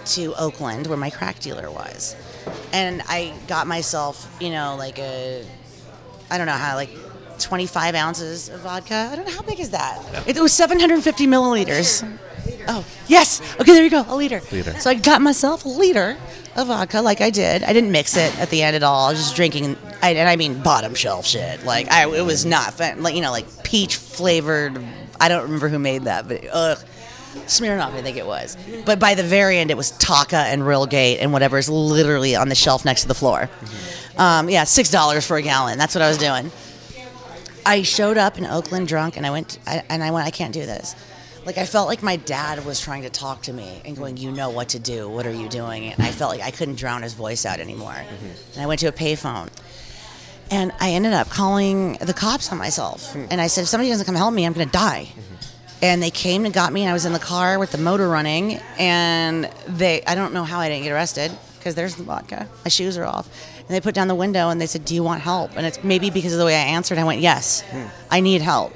to 0.06 0.34
Oakland, 0.34 0.86
where 0.86 0.98
my 0.98 1.10
crack 1.10 1.38
dealer 1.38 1.70
was, 1.70 2.16
and 2.72 3.00
I 3.08 3.32
got 3.46 3.66
myself, 3.66 4.36
you 4.40 4.50
know, 4.50 4.76
like 4.76 4.98
a 4.98 5.46
I 6.30 6.36
don't 6.38 6.46
know 6.46 6.52
how 6.52 6.74
like 6.74 6.90
25 7.38 7.94
ounces 7.94 8.48
of 8.48 8.60
vodka. 8.60 9.08
I 9.12 9.16
don't 9.16 9.26
know 9.26 9.32
how 9.32 9.42
big 9.42 9.60
is 9.60 9.70
that. 9.70 10.26
It, 10.26 10.38
was 10.38 10.52
750 10.52 11.26
milliliters. 11.26 12.18
Oh 12.68 12.84
yes. 13.08 13.40
Okay, 13.60 13.72
there 13.72 13.84
you 13.84 13.90
go. 13.90 14.04
A 14.08 14.16
liter. 14.16 14.40
Liter. 14.50 14.78
So 14.80 14.90
I 14.90 14.94
got 14.94 15.22
myself 15.22 15.64
a 15.64 15.68
liter 15.68 16.16
of 16.56 16.68
vodka, 16.68 17.00
like 17.00 17.20
I 17.20 17.30
did. 17.30 17.62
I 17.62 17.72
didn't 17.72 17.92
mix 17.92 18.16
it 18.16 18.38
at 18.38 18.50
the 18.50 18.62
end 18.62 18.76
at 18.76 18.82
all. 18.82 19.06
I 19.06 19.10
was 19.10 19.20
just 19.20 19.36
drinking, 19.36 19.76
I, 20.02 20.10
and 20.10 20.28
I 20.28 20.36
mean 20.36 20.62
bottom 20.62 20.94
shelf 20.94 21.26
shit. 21.26 21.64
Like 21.64 21.90
I, 21.90 22.08
it 22.08 22.24
was 22.24 22.44
not 22.44 22.74
fun, 22.74 23.02
like 23.02 23.14
you 23.14 23.22
know, 23.22 23.30
like 23.30 23.64
peach 23.64 23.96
flavored. 23.96 24.82
I 25.20 25.28
don't 25.28 25.42
remember 25.42 25.68
who 25.68 25.78
made 25.78 26.02
that, 26.02 26.28
but 26.28 26.44
ugh. 26.52 26.78
Smirnoff, 27.46 27.92
I 27.92 28.00
think 28.00 28.16
it 28.16 28.26
was. 28.26 28.56
But 28.86 29.00
by 29.00 29.16
the 29.16 29.24
very 29.24 29.58
end, 29.58 29.72
it 29.72 29.76
was 29.76 29.90
Taaka 29.92 30.36
and 30.36 30.64
Railgate 30.64 31.18
and 31.18 31.32
whatever's 31.32 31.68
literally 31.68 32.36
on 32.36 32.48
the 32.48 32.54
shelf 32.54 32.84
next 32.84 33.02
to 33.02 33.08
the 33.08 33.14
floor. 33.14 33.50
Um, 34.16 34.48
yeah, 34.48 34.62
six 34.64 34.88
dollars 34.90 35.26
for 35.26 35.36
a 35.36 35.42
gallon. 35.42 35.76
That's 35.76 35.96
what 35.96 36.02
I 36.02 36.08
was 36.08 36.18
doing. 36.18 36.52
I 37.66 37.82
showed 37.82 38.18
up 38.18 38.38
in 38.38 38.46
Oakland 38.46 38.88
drunk, 38.88 39.16
and 39.16 39.26
I 39.26 39.30
went, 39.30 39.58
I, 39.66 39.82
and 39.88 40.02
I 40.02 40.10
went, 40.10 40.26
I 40.26 40.30
can't 40.30 40.52
do 40.52 40.66
this. 40.66 40.94
Like 41.46 41.58
I 41.58 41.66
felt 41.66 41.88
like 41.88 42.02
my 42.02 42.16
dad 42.16 42.64
was 42.64 42.80
trying 42.80 43.02
to 43.02 43.10
talk 43.10 43.42
to 43.42 43.52
me 43.52 43.82
and 43.84 43.96
going, 43.96 44.16
"You 44.16 44.32
know 44.32 44.48
what 44.48 44.70
to 44.70 44.78
do. 44.78 45.08
What 45.08 45.26
are 45.26 45.32
you 45.32 45.48
doing?" 45.48 45.92
And 45.92 46.02
I 46.02 46.10
felt 46.10 46.30
like 46.30 46.40
I 46.40 46.50
couldn't 46.50 46.76
drown 46.76 47.02
his 47.02 47.12
voice 47.12 47.44
out 47.44 47.60
anymore. 47.60 47.92
Mm-hmm. 47.92 48.52
And 48.54 48.62
I 48.62 48.66
went 48.66 48.80
to 48.80 48.86
a 48.86 48.92
payphone, 48.92 49.50
and 50.50 50.72
I 50.80 50.92
ended 50.92 51.12
up 51.12 51.28
calling 51.28 51.98
the 52.00 52.14
cops 52.14 52.50
on 52.50 52.56
myself. 52.56 53.12
Hmm. 53.12 53.26
And 53.30 53.40
I 53.42 53.48
said, 53.48 53.62
"If 53.62 53.68
somebody 53.68 53.90
doesn't 53.90 54.06
come 54.06 54.14
help 54.14 54.32
me, 54.32 54.46
I'm 54.46 54.54
going 54.54 54.66
to 54.66 54.72
die." 54.72 55.08
Mm-hmm. 55.10 55.34
And 55.82 56.02
they 56.02 56.10
came 56.10 56.46
and 56.46 56.54
got 56.54 56.72
me, 56.72 56.80
and 56.80 56.88
I 56.88 56.94
was 56.94 57.04
in 57.04 57.12
the 57.12 57.18
car 57.18 57.58
with 57.58 57.72
the 57.72 57.78
motor 57.78 58.08
running. 58.08 58.54
And 58.78 59.50
they, 59.68 60.02
I 60.06 60.14
don't 60.14 60.32
know 60.32 60.44
how 60.44 60.60
I 60.60 60.70
didn't 60.70 60.84
get 60.84 60.92
arrested 60.92 61.30
because 61.58 61.74
there's 61.74 61.96
the 61.96 62.04
vodka. 62.04 62.48
My 62.64 62.70
shoes 62.70 62.96
are 62.96 63.04
off. 63.04 63.28
And 63.66 63.74
they 63.74 63.80
put 63.80 63.94
down 63.94 64.08
the 64.08 64.14
window 64.14 64.50
and 64.50 64.60
they 64.60 64.66
said, 64.66 64.84
Do 64.84 64.94
you 64.94 65.02
want 65.02 65.22
help? 65.22 65.56
And 65.56 65.64
it's 65.64 65.82
maybe 65.82 66.10
because 66.10 66.32
of 66.32 66.38
the 66.38 66.44
way 66.44 66.54
I 66.54 66.64
answered, 66.76 66.98
I 66.98 67.04
went, 67.04 67.20
Yes, 67.20 67.64
I 68.10 68.20
need 68.20 68.42
help. 68.42 68.74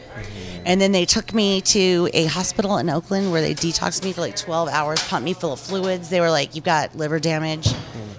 And 0.65 0.81
then 0.81 0.93
they 0.93 1.05
took 1.05 1.33
me 1.35 1.61
to 1.63 2.09
a 2.13 2.25
hospital 2.27 2.77
in 2.79 2.89
Oakland 2.91 3.31
where 3.33 3.41
they 3.41 3.55
detoxed 3.55 4.03
me 4.05 4.13
for 4.13 4.21
like 4.23 4.37
12 4.37 4.69
hours, 4.69 5.03
pumped 5.09 5.25
me 5.25 5.33
full 5.35 5.53
of 5.53 5.61
fluids. 5.61 6.09
They 6.11 6.21
were 6.21 6.31
like, 6.31 6.55
"You've 6.55 6.65
got 6.65 6.95
liver 6.95 7.19
damage. 7.21 7.69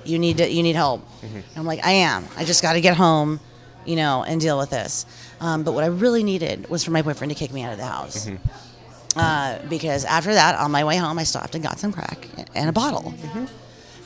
You 0.05 0.17
need 0.17 0.37
to, 0.37 0.49
you 0.49 0.63
need 0.63 0.75
help." 0.75 1.01
And 1.21 1.43
I'm 1.55 1.65
like, 1.65 1.85
"I 1.85 1.91
am. 1.91 2.25
I 2.37 2.45
just 2.45 2.61
got 2.63 2.73
to 2.73 2.81
get 2.81 2.95
home, 2.95 3.39
you 3.85 3.95
know, 3.95 4.23
and 4.23 4.41
deal 4.41 4.57
with 4.57 4.71
this." 4.71 5.05
Um, 5.41 5.63
but 5.63 5.73
what 5.73 5.83
I 5.83 5.87
really 5.87 6.23
needed 6.23 6.69
was 6.69 6.83
for 6.83 6.89
my 6.91 7.01
boyfriend 7.03 7.29
to 7.31 7.35
kick 7.37 7.51
me 7.53 7.61
out 7.63 7.71
of 7.73 7.77
the 7.77 7.85
house. 7.85 8.27
Uh, 9.15 9.59
because 9.69 10.05
after 10.05 10.33
that, 10.33 10.57
on 10.59 10.71
my 10.71 10.83
way 10.83 10.95
home, 10.97 11.19
I 11.19 11.23
stopped 11.23 11.53
and 11.55 11.63
got 11.63 11.77
some 11.79 11.91
crack 11.91 12.27
and 12.55 12.69
a 12.69 12.73
bottle. 12.73 13.13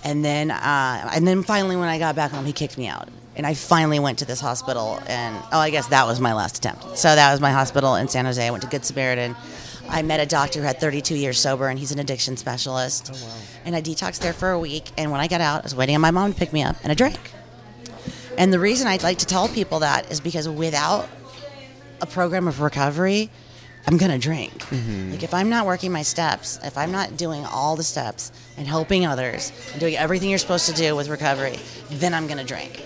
And 0.04 0.24
then, 0.24 0.52
uh, 0.52 1.10
and 1.14 1.28
then 1.28 1.44
finally, 1.44 1.76
when 1.76 1.90
I 1.90 2.00
got 2.00 2.16
back 2.16 2.32
home, 2.32 2.46
he 2.46 2.54
kicked 2.54 2.78
me 2.78 2.88
out. 2.88 3.10
And 3.36 3.48
I 3.48 3.56
finally 3.56 4.00
went 4.00 4.20
to 4.20 4.26
this 4.26 4.40
hospital, 4.40 5.02
and 5.08 5.36
oh, 5.52 5.60
I 5.60 5.72
guess 5.72 5.88
that 5.88 6.06
was 6.06 6.20
my 6.20 6.34
last 6.34 6.58
attempt. 6.58 7.00
So 7.00 7.16
that 7.16 7.32
was 7.32 7.42
my 7.42 7.52
hospital 7.52 7.96
in 7.96 8.08
San 8.08 8.26
Jose. 8.26 8.46
I 8.46 8.52
went 8.52 8.62
to 8.62 8.70
Good 8.70 8.86
Samaritan. 8.86 9.36
I 9.90 10.04
met 10.04 10.20
a 10.20 10.26
doctor 10.26 10.60
who 10.60 10.66
had 10.66 10.80
32 10.80 11.16
years 11.16 11.40
sober, 11.40 11.68
and 11.68 11.80
he's 11.80 11.92
an 11.92 11.98
addiction 11.98 12.38
specialist. 12.38 13.10
Oh, 13.12 13.26
wow. 13.26 13.34
And 13.66 13.76
I 13.76 13.82
detoxed 13.82 14.20
there 14.20 14.34
for 14.34 14.52
a 14.52 14.60
week. 14.60 14.92
And 14.98 15.12
when 15.12 15.20
I 15.20 15.28
got 15.28 15.42
out, 15.42 15.62
I 15.62 15.64
was 15.64 15.76
waiting 15.76 15.96
on 15.96 16.02
my 16.02 16.12
mom 16.12 16.34
to 16.34 16.38
pick 16.38 16.54
me 16.54 16.62
up, 16.62 16.76
and 16.84 16.92
I 16.92 16.96
drank. 16.96 17.32
And 18.38 18.54
the 18.54 18.60
reason 18.60 18.88
I'd 18.88 19.04
like 19.04 19.18
to 19.20 19.26
tell 19.26 19.48
people 19.48 19.80
that 19.80 20.12
is 20.12 20.20
because 20.20 20.48
without 20.48 21.10
a 22.02 22.06
program 22.06 22.48
of 22.48 22.62
recovery, 22.62 23.30
I'm 23.86 23.98
gonna 23.98 24.18
drink. 24.20 24.54
Mm-hmm. 24.64 25.12
Like 25.12 25.24
if 25.24 25.34
I'm 25.34 25.50
not 25.50 25.66
working 25.66 25.92
my 25.92 26.04
steps, 26.04 26.58
if 26.64 26.78
I'm 26.78 26.92
not 26.92 27.18
doing 27.18 27.44
all 27.46 27.76
the 27.76 27.84
steps 27.84 28.32
and 28.58 28.66
helping 28.68 29.06
others 29.06 29.52
and 29.72 29.80
doing 29.80 29.96
everything 29.98 30.30
you're 30.30 30.40
supposed 30.40 30.68
to 30.68 30.74
do 30.74 30.96
with 30.96 31.10
recovery, 31.10 31.58
then 31.90 32.14
I'm 32.14 32.28
gonna 32.28 32.46
drink. 32.46 32.82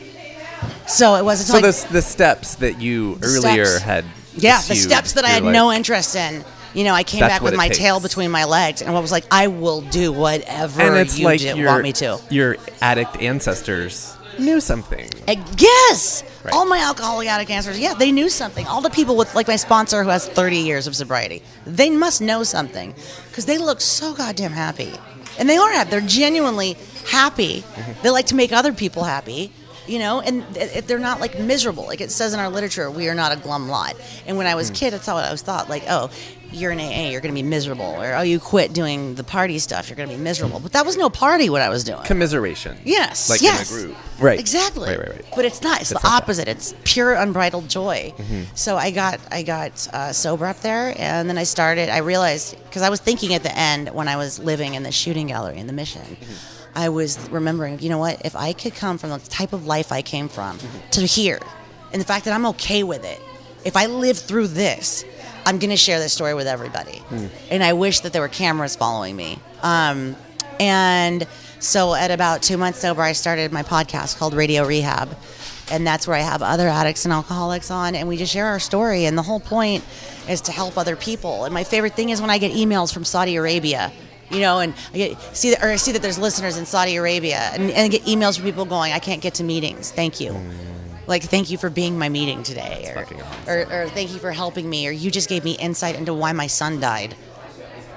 So 0.88 1.15
it 1.15 1.23
wasn't 1.23 1.47
So 1.49 1.53
like 1.55 1.63
the 1.63 1.93
the 1.93 2.01
steps 2.01 2.55
that 2.55 2.81
you 2.81 3.19
earlier 3.21 3.65
steps. 3.65 3.83
had. 3.83 4.05
yeah, 4.36 4.60
the 4.62 4.75
steps 4.75 5.13
that 5.13 5.23
I 5.25 5.29
had 5.29 5.43
like, 5.43 5.53
no 5.53 5.71
interest 5.71 6.15
in. 6.15 6.43
You 6.73 6.83
know, 6.83 6.93
I 6.93 7.03
came 7.03 7.21
back 7.21 7.41
with 7.41 7.55
my 7.55 7.67
takes. 7.67 7.79
tail 7.79 7.99
between 7.99 8.29
my 8.31 8.45
legs 8.45 8.81
and 8.81 8.95
I 8.95 8.99
was 8.99 9.12
like, 9.12 9.25
I 9.31 9.47
will 9.47 9.81
do 9.81 10.12
whatever 10.12 10.81
And 10.81 10.95
it's 10.97 11.17
you 11.17 11.25
like 11.25 11.39
do- 11.39 11.55
your, 11.57 11.67
want 11.67 11.83
me 11.83 11.93
to. 11.93 12.19
Your 12.29 12.57
addict 12.81 13.17
ancestors 13.21 14.15
knew 14.40 14.60
something. 14.60 15.10
Uh, 15.27 15.35
yes. 15.58 16.23
Right. 16.44 16.54
All 16.54 16.65
my 16.65 16.79
alcoholic 16.79 17.27
addict 17.27 17.52
answers, 17.52 17.79
yeah, 17.79 17.94
they 17.94 18.12
knew 18.12 18.29
something. 18.29 18.65
All 18.67 18.81
the 18.81 18.90
people 18.90 19.15
with, 19.15 19.33
like 19.35 19.48
my 19.48 19.56
sponsor 19.56 20.04
who 20.04 20.10
has 20.10 20.27
30 20.27 20.58
years 20.58 20.88
of 20.88 20.96
sobriety, 20.96 21.44
they 21.65 21.90
must 21.90 22.21
know 22.21 22.44
something 22.44 22.94
because 23.29 23.46
they 23.46 23.58
look 23.58 23.81
so 23.81 24.13
goddamn 24.13 24.52
happy. 24.52 24.92
And 25.40 25.50
they 25.50 25.58
are 25.58 25.71
happy. 25.71 25.90
They're 25.92 26.02
genuinely 26.02 26.77
happy. 27.08 27.63
They 28.02 28.10
like 28.10 28.27
to 28.27 28.35
make 28.35 28.52
other 28.52 28.73
people 28.73 29.04
happy, 29.04 29.52
you 29.88 30.00
know, 30.00 30.19
and 30.21 30.44
th- 30.54 30.71
th- 30.73 30.85
they're 30.85 31.00
not 31.00 31.19
like 31.19 31.40
miserable. 31.40 31.85
Like 31.85 32.02
it 32.02 32.12
says 32.12 32.33
in 32.33 32.40
our 32.40 32.50
literature, 32.50 32.90
we 32.92 33.08
are 33.10 33.15
not 33.15 33.31
a 33.31 33.35
glum 33.38 33.69
lot. 33.69 33.96
And 34.25 34.38
when 34.38 34.48
I 34.48 34.56
was 34.56 34.69
a 34.69 34.73
kid, 34.73 34.92
that's 34.94 35.06
how 35.06 35.17
I 35.17 35.31
was 35.31 35.42
thought. 35.42 35.69
Like, 35.69 35.83
oh, 35.90 36.10
you're 36.52 36.71
in 36.71 36.79
AA, 36.79 37.10
you're 37.10 37.19
going 37.19 37.33
to 37.33 37.42
be 37.42 37.48
miserable. 37.48 37.85
Or, 37.98 38.13
oh, 38.15 38.21
you 38.21 38.40
quit 38.40 38.71
doing 38.71 39.15
the 39.15 39.23
party 39.23 39.60
stuff, 39.60 39.90
you're 39.90 39.98
going 39.98 40.08
to 40.10 40.15
be 40.15 40.21
miserable. 40.21 40.62
But 40.62 40.71
that 40.73 40.85
was 40.85 40.96
no 40.96 41.10
party 41.10 41.50
what 41.50 41.62
I 41.62 41.67
was 41.69 41.83
doing. 41.83 42.04
Commiseration. 42.04 42.77
Yes. 42.85 43.29
Like 43.29 43.42
yes. 43.42 43.69
in 43.71 43.77
a 43.77 43.81
group. 43.88 43.98
Right. 44.21 44.40
Exactly. 44.40 44.90
Right, 44.90 44.98
right, 45.00 45.10
right. 45.10 45.25
But 45.35 45.44
it's 45.46 45.62
not. 45.62 45.81
It's, 45.81 45.92
It's 45.92 46.02
the 46.02 46.08
not 46.08 46.13
that. 46.17 46.23
opposite. 46.23 46.48
It's 46.48 46.73
pure 46.85 47.13
unbridled 47.13 47.69
joy. 47.69 48.13
Mm-hmm. 48.17 48.44
So 48.56 48.77
I 48.77 48.92
got 48.92 49.19
I 49.29 49.44
got 49.44 49.88
uh, 49.94 50.12
sober 50.13 50.46
up 50.46 50.62
there, 50.62 50.94
and 50.98 51.29
then 51.29 51.38
I 51.38 51.44
started. 51.44 51.90
I 51.90 51.98
realized 52.00 52.58
because 52.65 52.81
I 52.81 52.90
was 52.90 53.00
thinking 53.00 53.33
at 53.33 53.44
the 53.44 53.56
end 53.56 53.90
when 53.94 54.08
I 54.08 54.15
was 54.15 54.40
living 54.40 54.73
in 54.73 54.83
the 54.83 54.92
shooting 54.92 55.27
gallery 55.27 55.58
in 55.58 55.67
the 55.67 55.73
Mission, 55.73 56.02
Mm-hmm. 56.02 56.56
I 56.78 56.90
was 56.90 57.17
remembering, 57.32 57.80
you 57.80 57.90
know 57.90 57.98
what? 57.98 58.23
If 58.23 58.36
I 58.36 58.54
could 58.54 58.75
come 58.75 59.00
from 59.00 59.10
the 59.10 59.17
type 59.17 59.52
of 59.52 59.65
life 59.65 59.92
I 59.92 60.04
came 60.04 60.30
from 60.30 60.60
to 60.92 61.02
here, 61.02 61.40
and 61.92 62.00
the 62.00 62.06
fact 62.06 62.25
that 62.25 62.36
I'm 62.36 62.46
okay 62.48 62.84
with 62.84 63.04
it, 63.04 63.19
if 63.65 63.75
I 63.75 63.88
live 63.88 64.17
through 64.17 64.50
this, 64.50 65.04
I'm 65.44 65.58
going 65.58 65.71
to 65.71 65.78
share 65.78 66.00
this 66.00 66.13
story 66.13 66.36
with 66.36 66.46
everybody. 66.46 67.02
And 67.50 67.63
I 67.63 67.73
wish 67.73 68.02
that 68.02 68.13
there 68.13 68.21
were 68.21 68.28
cameras 68.28 68.75
following 68.75 69.15
me. 69.15 69.40
Um, 69.63 70.15
and 70.60 71.25
so 71.60 71.96
at 71.96 72.12
about 72.12 72.44
two 72.44 72.58
months 72.58 72.80
sober, 72.80 73.02
I 73.02 73.13
started 73.13 73.52
my 73.52 73.63
podcast 73.63 74.19
called 74.19 74.36
Radio 74.36 74.63
Rehab. 74.63 75.17
And 75.71 75.86
that's 75.86 76.08
where 76.08 76.15
I 76.15 76.21
have 76.21 76.44
other 76.44 76.67
addicts 76.67 77.06
and 77.06 77.13
alcoholics 77.13 77.71
on, 77.71 77.96
and 77.96 78.08
we 78.08 78.17
just 78.17 78.32
share 78.32 78.46
our 78.46 78.60
story. 78.60 79.06
And 79.06 79.17
the 79.17 79.23
whole 79.23 79.40
point 79.40 79.84
is 80.30 80.42
to 80.42 80.52
help 80.52 80.78
other 80.78 80.96
people. 80.96 81.46
And 81.46 81.54
my 81.54 81.63
favorite 81.63 81.94
thing 81.96 82.10
is 82.10 82.21
when 82.21 82.30
I 82.30 82.38
get 82.38 82.52
emails 82.52 82.94
from 82.94 83.04
Saudi 83.04 83.36
Arabia, 83.36 83.92
you 84.30 84.40
know, 84.40 84.60
and 84.60 84.73
I 84.94 84.98
get, 84.98 85.21
see 85.36 85.52
that 85.52 85.63
or 85.63 85.69
I 85.69 85.75
see 85.78 85.92
that 85.94 86.02
there's 86.02 86.19
listeners 86.19 86.58
in 86.58 86.65
Saudi 86.65 86.96
Arabia, 86.96 87.40
and, 87.54 87.71
and 87.71 87.80
I 87.80 87.88
get 87.88 88.04
emails 88.04 88.36
from 88.36 88.46
people 88.46 88.65
going, 88.65 88.94
"I 88.94 89.00
can't 89.00 89.21
get 89.21 89.36
to 89.36 89.44
meetings. 89.44 89.92
Thank 89.92 90.19
you." 90.19 90.32
Mm. 90.32 90.54
Like, 91.08 91.23
thank 91.23 91.50
you 91.50 91.58
for 91.58 91.69
being 91.69 91.98
my 91.98 92.10
meeting 92.10 92.44
today, 92.44 92.92
or, 92.94 93.04
awesome. 93.04 93.21
or, 93.48 93.84
or 93.84 93.90
thank 93.90 94.12
you 94.12 94.19
for 94.19 94.32
helping 94.32 94.69
me, 94.69 94.88
or 94.90 94.92
you 94.92 95.10
just 95.10 95.30
gave 95.30 95.46
me 95.46 95.54
insight 95.54 95.96
into 95.96 96.13
why 96.13 96.34
my 96.34 96.48
son 96.48 96.82
died. 96.82 97.15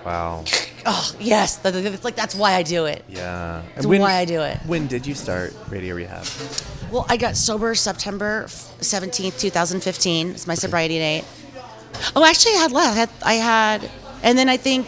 Wow. 0.06 0.44
Oh, 0.86 1.12
yes, 1.18 1.60
it's 1.64 2.04
like 2.04 2.16
that's 2.16 2.34
why 2.34 2.54
I 2.54 2.62
do 2.62 2.86
it. 2.86 3.04
Yeah. 3.08 3.62
It's 3.76 3.84
why 3.84 4.14
I 4.14 4.24
do 4.24 4.40
it. 4.40 4.56
When 4.64 4.86
did 4.86 5.06
you 5.06 5.14
start 5.14 5.54
Radio 5.68 5.94
Rehab? 5.94 6.24
Well, 6.90 7.04
I 7.08 7.16
got 7.16 7.36
sober 7.36 7.74
September 7.74 8.46
seventeenth, 8.48 9.38
two 9.38 9.50
thousand 9.50 9.82
fifteen. 9.82 10.30
It's 10.30 10.46
my 10.46 10.54
sobriety 10.54 10.98
date. 10.98 11.24
Oh, 12.16 12.24
actually, 12.24 12.54
I 12.54 12.58
had 12.58 12.72
less. 12.72 12.96
I 12.96 12.98
had, 12.98 13.10
I 13.22 13.32
had, 13.34 13.90
and 14.22 14.38
then 14.38 14.48
I 14.48 14.56
think 14.56 14.86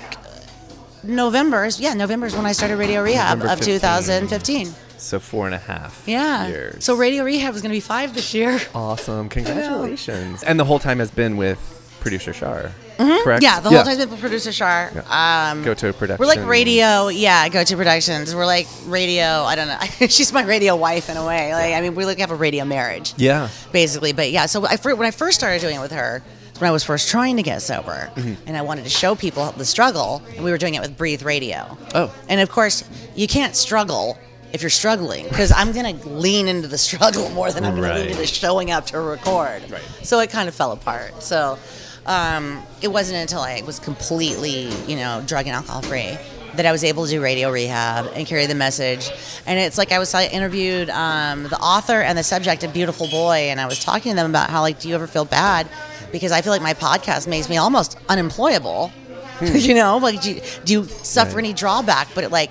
November 1.05 1.65
is 1.65 1.81
yeah, 1.81 1.95
November 1.95 2.27
is 2.27 2.35
when 2.37 2.47
I 2.47 2.53
started 2.53 2.77
Radio 2.77 3.03
Rehab 3.03 3.39
November 3.39 3.53
of 3.53 3.59
15. 3.59 3.75
two 3.75 3.79
thousand 3.79 4.29
fifteen. 4.29 4.69
So 4.99 5.19
four 5.19 5.47
and 5.47 5.55
a 5.55 5.59
half 5.59 6.05
Yeah. 6.07 6.47
years. 6.47 6.85
So 6.85 6.95
Radio 6.95 7.25
Rehab 7.25 7.55
is 7.57 7.61
going 7.63 7.71
to 7.73 7.77
be 7.77 7.81
five 7.81 8.15
this 8.15 8.33
year. 8.35 8.61
awesome. 8.75 9.29
Congratulations. 9.77 10.43
And 10.45 10.59
the 10.61 10.65
whole 10.65 10.79
time 10.79 10.99
has 11.01 11.11
been 11.11 11.37
with 11.37 11.59
producer 12.01 12.33
Shar. 12.33 12.71
Correct? 12.99 13.43
Yeah, 13.43 13.59
the 13.59 13.71
whole 13.71 13.83
time 13.83 13.99
with 13.99 14.21
producer 14.21 14.53
Shar. 14.53 14.93
Um, 15.11 15.65
Go 15.65 15.75
to 15.75 15.93
production. 15.93 16.21
we're 16.21 16.27
like 16.33 16.47
radio, 16.47 17.09
yeah. 17.09 17.49
Go 17.49 17.65
to 17.65 17.77
productions. 17.77 18.33
We're 18.33 18.47
like 18.47 18.69
radio. 18.87 19.25
I 19.43 19.57
don't 19.57 19.67
know. 19.67 19.79
She's 20.09 20.33
my 20.33 20.45
radio 20.45 20.77
wife 20.77 21.09
in 21.11 21.17
a 21.17 21.27
way. 21.27 21.53
Like 21.53 21.75
I 21.75 21.81
mean, 21.81 21.97
we 21.97 22.05
like 22.05 22.19
have 22.19 22.31
a 22.31 22.37
radio 22.37 22.65
marriage. 22.65 23.15
Yeah. 23.17 23.49
basically. 23.73 24.13
But 24.13 24.31
yeah, 24.31 24.47
so 24.47 24.65
I, 24.67 24.77
when 24.77 25.03
I 25.03 25.11
first 25.11 25.37
started 25.39 25.61
doing 25.61 25.77
it 25.77 25.81
with 25.81 25.91
her, 25.93 26.23
when 26.63 26.69
I 26.69 26.73
was 26.73 26.85
first 26.85 27.09
trying 27.09 27.37
to 27.39 27.43
get 27.43 27.61
sober, 27.61 28.09
Mm-hmm. 28.15 28.47
and 28.47 28.57
I 28.57 28.63
wanted 28.63 28.85
to 28.85 28.91
show 28.91 29.17
people 29.17 29.51
the 29.57 29.65
struggle, 29.65 30.23
and 30.37 30.45
we 30.45 30.53
were 30.53 30.59
doing 30.59 30.75
it 30.75 30.81
with 30.81 30.97
Breathe 30.97 31.25
Radio. 31.25 31.77
Oh. 31.93 32.15
and 32.29 32.41
of 32.41 32.51
course, 32.51 32.85
you 33.17 33.27
can't 33.27 33.57
struggle 33.57 34.17
if 34.53 34.63
you're 34.63 34.71
struggling 34.71 35.27
because 35.29 35.51
I'm 35.51 35.73
gonna 35.73 35.95
lean 36.05 36.47
into 36.47 36.69
the 36.69 36.79
struggle 36.89 37.29
more 37.31 37.51
than 37.51 37.65
I'm 37.65 37.75
gonna 37.75 37.89
Right. 37.89 38.01
lean 38.03 38.11
into 38.11 38.27
showing 38.29 38.71
up 38.71 38.87
to 38.87 39.01
record. 39.01 39.69
Right. 39.73 39.83
So 40.05 40.21
it 40.21 40.31
kind 40.31 40.49
of 40.49 40.55
fell 40.55 40.71
apart. 40.71 41.21
So 41.21 41.59
um, 42.07 42.63
it 42.81 42.89
wasn't 42.89 43.19
until 43.19 43.41
I 43.41 43.63
was 43.67 43.81
completely, 43.81 44.69
you 44.87 44.95
know, 44.97 45.21
drug 45.27 45.47
and 45.49 45.57
alcohol 45.57 45.83
free 45.83 46.17
that 46.55 46.67
I 46.67 46.71
was 46.71 46.85
able 46.85 47.07
to 47.07 47.11
do 47.11 47.21
radio 47.23 47.51
rehab 47.51 48.07
and 48.15 48.25
carry 48.27 48.47
the 48.47 48.55
message. 48.55 49.11
And 49.47 49.59
it's 49.59 49.79
like 49.79 49.91
I 49.91 49.99
was 49.99 50.15
I 50.15 50.27
interviewed 50.27 50.91
um, 50.91 51.45
the 51.45 51.59
author 51.59 52.01
and 52.03 52.17
the 52.17 52.23
subject 52.23 52.63
of 52.63 52.73
Beautiful 52.73 53.09
Boy, 53.09 53.49
and 53.51 53.59
I 53.61 53.67
was 53.67 53.83
talking 53.83 54.13
to 54.13 54.17
them 54.17 54.31
about 54.31 54.49
how 54.51 54.61
like, 54.61 54.79
do 54.79 54.89
you 54.89 54.95
ever 54.95 55.07
feel 55.09 55.25
bad? 55.25 55.67
Because 56.13 56.31
I 56.33 56.43
feel 56.43 56.53
like 56.53 56.63
my 56.63 56.75
podcast 56.75 57.27
makes 57.27 57.49
me 57.49 57.57
almost 57.57 57.99
unemployable. 58.09 58.93
you 59.41 59.75
know, 59.75 59.97
like 59.99 60.21
do 60.21 60.35
you, 60.35 60.41
do 60.65 60.73
you 60.75 60.85
suffer 60.85 61.37
Right. 61.37 61.45
any 61.47 61.53
drawback? 61.55 62.09
But 62.15 62.25
it, 62.25 62.31
like 62.31 62.51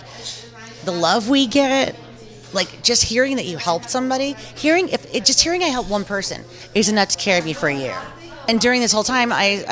the 0.84 0.91
love 0.91 1.30
we 1.30 1.47
get 1.47 1.95
like 2.53 2.84
just 2.84 3.03
hearing 3.03 3.38
that 3.38 3.45
you 3.45 3.55
helped 3.57 3.89
somebody 3.89 4.34
hearing 4.55 4.89
if 4.89 5.16
it, 5.16 5.24
just 5.24 5.39
hearing 5.41 5.64
i 5.64 5.68
helped 5.68 5.89
one 5.89 6.03
person 6.03 6.43
is 6.76 6.89
enough 6.89 7.07
to 7.09 7.18
carry 7.18 7.39
me 7.41 7.53
for 7.53 7.70
a 7.70 7.74
year 7.74 7.97
and 8.49 8.59
during 8.59 8.82
this 8.82 8.91
whole 8.91 9.03
time 9.05 9.32
i, 9.32 9.64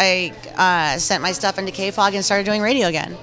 I 0.56 0.94
uh, 0.96 0.98
sent 0.98 1.22
my 1.22 1.34
stuff 1.34 1.58
into 1.58 1.74
kfog 1.74 2.14
and 2.14 2.24
started 2.24 2.46
doing 2.46 2.62
radio 2.62 2.88
again 2.88 3.18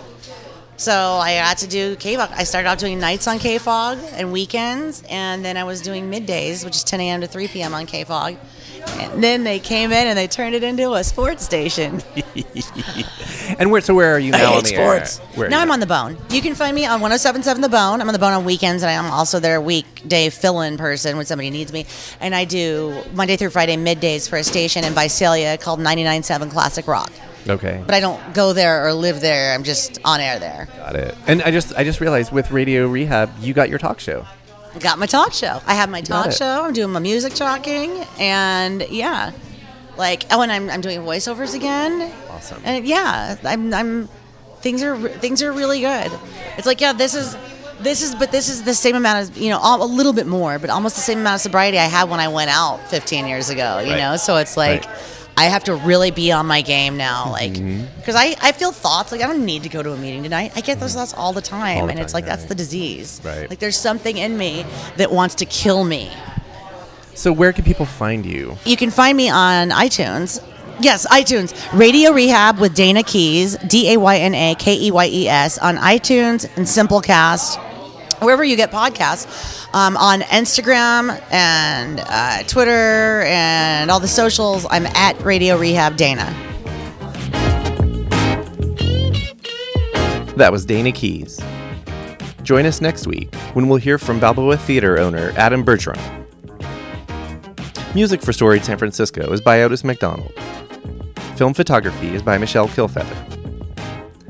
so 0.76 0.92
i 0.92 1.36
got 1.36 1.58
to 1.58 1.66
do 1.68 1.96
kfog 1.96 2.30
i 2.32 2.44
started 2.44 2.68
out 2.68 2.78
doing 2.78 2.98
nights 3.00 3.26
on 3.28 3.38
kfog 3.38 3.98
and 4.12 4.30
weekends 4.30 5.02
and 5.08 5.42
then 5.42 5.56
i 5.56 5.64
was 5.64 5.80
doing 5.80 6.10
middays 6.10 6.62
which 6.64 6.76
is 6.76 6.84
10 6.84 7.00
a.m 7.00 7.20
to 7.22 7.26
3 7.26 7.48
p.m 7.48 7.72
on 7.72 7.86
kfog 7.86 8.36
and 8.88 9.22
then 9.22 9.44
they 9.44 9.58
came 9.58 9.92
in 9.92 10.06
and 10.06 10.16
they 10.16 10.26
turned 10.26 10.54
it 10.54 10.62
into 10.62 10.94
a 10.94 11.04
sports 11.04 11.44
station 11.44 12.02
And 13.58 13.70
where? 13.70 13.80
So 13.80 13.94
where 13.94 14.14
are 14.14 14.18
you 14.18 14.32
I 14.34 14.38
now 14.38 14.48
hate 14.48 14.56
on 14.56 14.62
the 14.62 14.68
sports. 14.68 15.20
air? 15.20 15.26
Where 15.34 15.48
Now 15.48 15.60
I'm 15.60 15.70
on 15.70 15.80
the 15.80 15.86
bone. 15.86 16.16
You 16.30 16.42
can 16.42 16.54
find 16.54 16.74
me 16.74 16.84
on 16.84 17.00
1077 17.00 17.62
The 17.62 17.68
Bone. 17.68 18.00
I'm 18.00 18.08
on 18.08 18.12
the 18.12 18.18
bone 18.18 18.32
on 18.32 18.44
weekends, 18.44 18.82
and 18.82 18.90
I'm 18.90 19.10
also 19.12 19.40
their 19.40 19.60
weekday 19.60 20.30
fill 20.30 20.60
in 20.60 20.76
person 20.76 21.16
when 21.16 21.26
somebody 21.26 21.50
needs 21.50 21.72
me. 21.72 21.86
And 22.20 22.34
I 22.34 22.44
do 22.44 23.02
Monday 23.14 23.36
through 23.36 23.50
Friday 23.50 23.76
middays 23.76 24.28
for 24.28 24.36
a 24.36 24.44
station 24.44 24.84
in 24.84 24.92
Visalia 24.92 25.56
called 25.58 25.78
997 25.78 26.50
Classic 26.50 26.86
Rock. 26.86 27.10
Okay. 27.48 27.80
But 27.86 27.94
I 27.94 28.00
don't 28.00 28.34
go 28.34 28.52
there 28.52 28.86
or 28.86 28.92
live 28.92 29.20
there. 29.20 29.54
I'm 29.54 29.62
just 29.62 29.98
on 30.04 30.20
air 30.20 30.38
there. 30.38 30.68
Got 30.76 30.96
it. 30.96 31.14
And 31.26 31.42
I 31.42 31.50
just 31.50 31.72
I 31.76 31.84
just 31.84 32.00
realized 32.00 32.32
with 32.32 32.50
Radio 32.50 32.88
Rehab, 32.88 33.30
you 33.40 33.54
got 33.54 33.70
your 33.70 33.78
talk 33.78 34.00
show. 34.00 34.26
I 34.76 34.78
got 34.78 34.98
my 34.98 35.06
talk 35.06 35.32
show. 35.32 35.60
I 35.66 35.74
have 35.74 35.88
my 35.88 36.02
talk 36.02 36.32
show. 36.32 36.64
I'm 36.64 36.72
doing 36.74 36.90
my 36.92 37.00
music 37.00 37.32
talking, 37.34 38.04
and 38.18 38.86
yeah, 38.90 39.32
like 39.96 40.24
oh, 40.30 40.42
and 40.42 40.52
I'm, 40.52 40.68
I'm 40.68 40.82
doing 40.82 41.00
voiceovers 41.00 41.54
again. 41.54 42.12
Awesome. 42.30 42.60
And 42.64 42.86
yeah, 42.86 43.36
I'm 43.42 43.72
I'm 43.72 44.08
things 44.60 44.82
are 44.82 44.96
things 45.08 45.42
are 45.42 45.50
really 45.52 45.80
good. 45.80 46.12
It's 46.58 46.66
like 46.66 46.80
yeah, 46.82 46.92
this 46.92 47.14
is 47.14 47.36
this 47.80 48.02
is 48.02 48.14
but 48.14 48.32
this 48.32 48.50
is 48.50 48.64
the 48.64 48.74
same 48.74 48.96
amount 48.96 49.30
of 49.30 49.38
you 49.38 49.48
know 49.48 49.58
al- 49.62 49.82
a 49.82 49.86
little 49.86 50.12
bit 50.12 50.26
more, 50.26 50.58
but 50.58 50.68
almost 50.68 50.96
the 50.96 51.02
same 51.02 51.20
amount 51.20 51.36
of 51.36 51.40
sobriety 51.40 51.78
I 51.78 51.84
had 51.86 52.10
when 52.10 52.20
I 52.20 52.28
went 52.28 52.50
out 52.50 52.86
15 52.90 53.26
years 53.26 53.48
ago. 53.48 53.78
You 53.80 53.92
Right. 53.92 53.98
know, 53.98 54.16
so 54.16 54.36
it's 54.36 54.56
like. 54.56 54.84
Right. 54.84 55.22
I 55.38 55.44
have 55.44 55.64
to 55.64 55.74
really 55.76 56.10
be 56.10 56.32
on 56.32 56.46
my 56.46 56.62
game 56.62 56.96
now, 56.96 57.30
like, 57.30 57.52
Mm-hmm. 57.52 57.84
because 57.98 58.14
I, 58.14 58.34
I 58.40 58.52
feel 58.52 58.72
thoughts 58.72 59.12
like 59.12 59.20
I 59.20 59.26
don't 59.26 59.44
need 59.44 59.64
to 59.64 59.68
go 59.68 59.82
to 59.82 59.92
a 59.92 59.96
meeting 59.96 60.22
tonight. 60.22 60.52
I 60.56 60.62
get 60.62 60.80
those 60.80 60.94
thoughts 60.94 61.12
all 61.12 61.32
the 61.34 61.42
time, 61.42 61.78
All 61.78 61.86
the 61.86 61.90
and 61.92 62.00
it's 62.00 62.12
time, 62.12 62.22
like 62.22 62.26
that's 62.26 62.44
the 62.46 62.54
disease. 62.54 63.20
Right. 63.22 63.48
Like 63.50 63.58
there's 63.58 63.76
something 63.76 64.16
in 64.16 64.38
me 64.38 64.64
that 64.96 65.12
wants 65.12 65.34
to 65.36 65.44
kill 65.44 65.84
me. 65.84 66.10
So 67.14 67.32
where 67.32 67.52
can 67.52 67.64
people 67.64 67.86
find 67.86 68.24
you? 68.24 68.56
You 68.64 68.76
can 68.76 68.90
find 68.90 69.16
me 69.16 69.28
on 69.30 69.70
iTunes. 69.70 70.42
Yes, 70.80 71.06
iTunes. 71.08 71.54
Radio 71.78 72.12
Rehab 72.12 72.58
with 72.58 72.74
Dayna 72.76 73.06
Keyes, 73.06 73.56
D 73.66 73.92
A 73.94 73.96
Y 73.98 74.16
N 74.18 74.34
A 74.34 74.54
K 74.54 74.74
E 74.74 74.90
Y 74.90 75.06
E 75.06 75.28
S, 75.28 75.56
on 75.58 75.76
iTunes 75.76 76.44
and 76.56 76.66
Simplecast, 76.66 77.56
wherever 78.20 78.44
you 78.44 78.56
get 78.56 78.70
podcasts. 78.70 79.66
Um, 79.74 79.96
on 79.96 80.20
Instagram 80.22 81.20
and 81.30 82.00
uh, 82.08 82.42
Twitter 82.44 83.22
and 83.26 83.90
all 83.90 84.00
the 84.00 84.08
socials, 84.08 84.66
I'm 84.70 84.86
at 84.86 85.20
Radio 85.22 85.58
Rehab 85.58 85.96
Dayna. 85.96 86.32
That 90.36 90.52
was 90.52 90.66
Dayna 90.66 90.94
Keyes. 90.94 91.40
Join 92.42 92.66
us 92.66 92.80
next 92.80 93.06
week 93.06 93.34
when 93.54 93.68
we'll 93.68 93.78
hear 93.78 93.98
from 93.98 94.20
Balboa 94.20 94.56
Theater 94.56 94.98
owner 94.98 95.32
Adam 95.36 95.64
Bergeron. 95.64 95.98
Music 97.94 98.20
for 98.20 98.32
Storied 98.32 98.64
San 98.64 98.76
Francisco 98.76 99.32
is 99.32 99.40
by 99.40 99.62
Otis 99.62 99.82
McDonald. 99.82 100.32
Film 101.36 101.54
photography 101.54 102.14
is 102.14 102.22
by 102.22 102.38
Michelle 102.38 102.68
Kilfeather. 102.68 103.16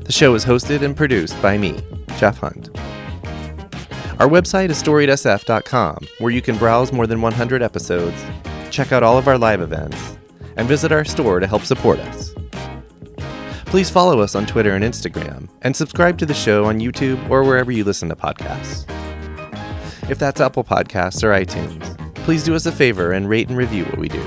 The 0.05 0.13
show 0.13 0.33
is 0.35 0.45
hosted 0.45 0.81
and 0.81 0.95
produced 0.95 1.39
by 1.41 1.57
me, 1.57 1.77
Jeff 2.17 2.37
Hunt. 2.37 2.69
Our 4.19 4.27
website 4.27 4.71
is 4.71 4.81
storiedsf.com, 4.81 6.07
where 6.17 6.31
you 6.31 6.41
can 6.41 6.57
browse 6.57 6.91
more 6.91 7.05
than 7.05 7.21
100 7.21 7.61
episodes, 7.61 8.19
check 8.71 8.91
out 8.91 9.03
all 9.03 9.15
of 9.19 9.27
our 9.27 9.37
live 9.37 9.61
events, 9.61 10.17
and 10.55 10.67
visit 10.67 10.91
our 10.91 11.05
store 11.05 11.39
to 11.39 11.45
help 11.45 11.61
support 11.61 11.99
us. 11.99 12.33
Please 13.67 13.91
follow 13.91 14.19
us 14.21 14.33
on 14.33 14.47
Twitter 14.47 14.71
and 14.71 14.83
Instagram, 14.83 15.49
and 15.61 15.75
subscribe 15.75 16.17
to 16.17 16.25
the 16.25 16.33
show 16.33 16.65
on 16.65 16.79
YouTube 16.79 17.29
or 17.29 17.43
wherever 17.43 17.71
you 17.71 17.83
listen 17.83 18.09
to 18.09 18.15
podcasts. 18.15 18.89
If 20.09 20.17
that's 20.17 20.41
Apple 20.41 20.63
Podcasts 20.63 21.21
or 21.21 21.29
iTunes, 21.29 22.15
please 22.15 22.43
do 22.43 22.55
us 22.55 22.65
a 22.65 22.71
favor 22.71 23.11
and 23.11 23.29
rate 23.29 23.49
and 23.49 23.57
review 23.57 23.85
what 23.85 23.99
we 23.99 24.09
do. 24.09 24.21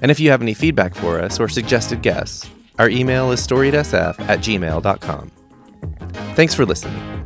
And 0.00 0.10
if 0.10 0.18
you 0.18 0.30
have 0.30 0.40
any 0.40 0.54
feedback 0.54 0.94
for 0.94 1.20
us 1.20 1.38
or 1.38 1.48
suggested 1.50 2.00
guests, 2.00 2.48
our 2.78 2.88
email 2.88 3.32
is 3.32 3.46
storiedsf 3.46 4.18
at 4.20 4.38
gmail.com. 4.38 5.30
Thanks 6.34 6.54
for 6.54 6.64
listening. 6.64 7.19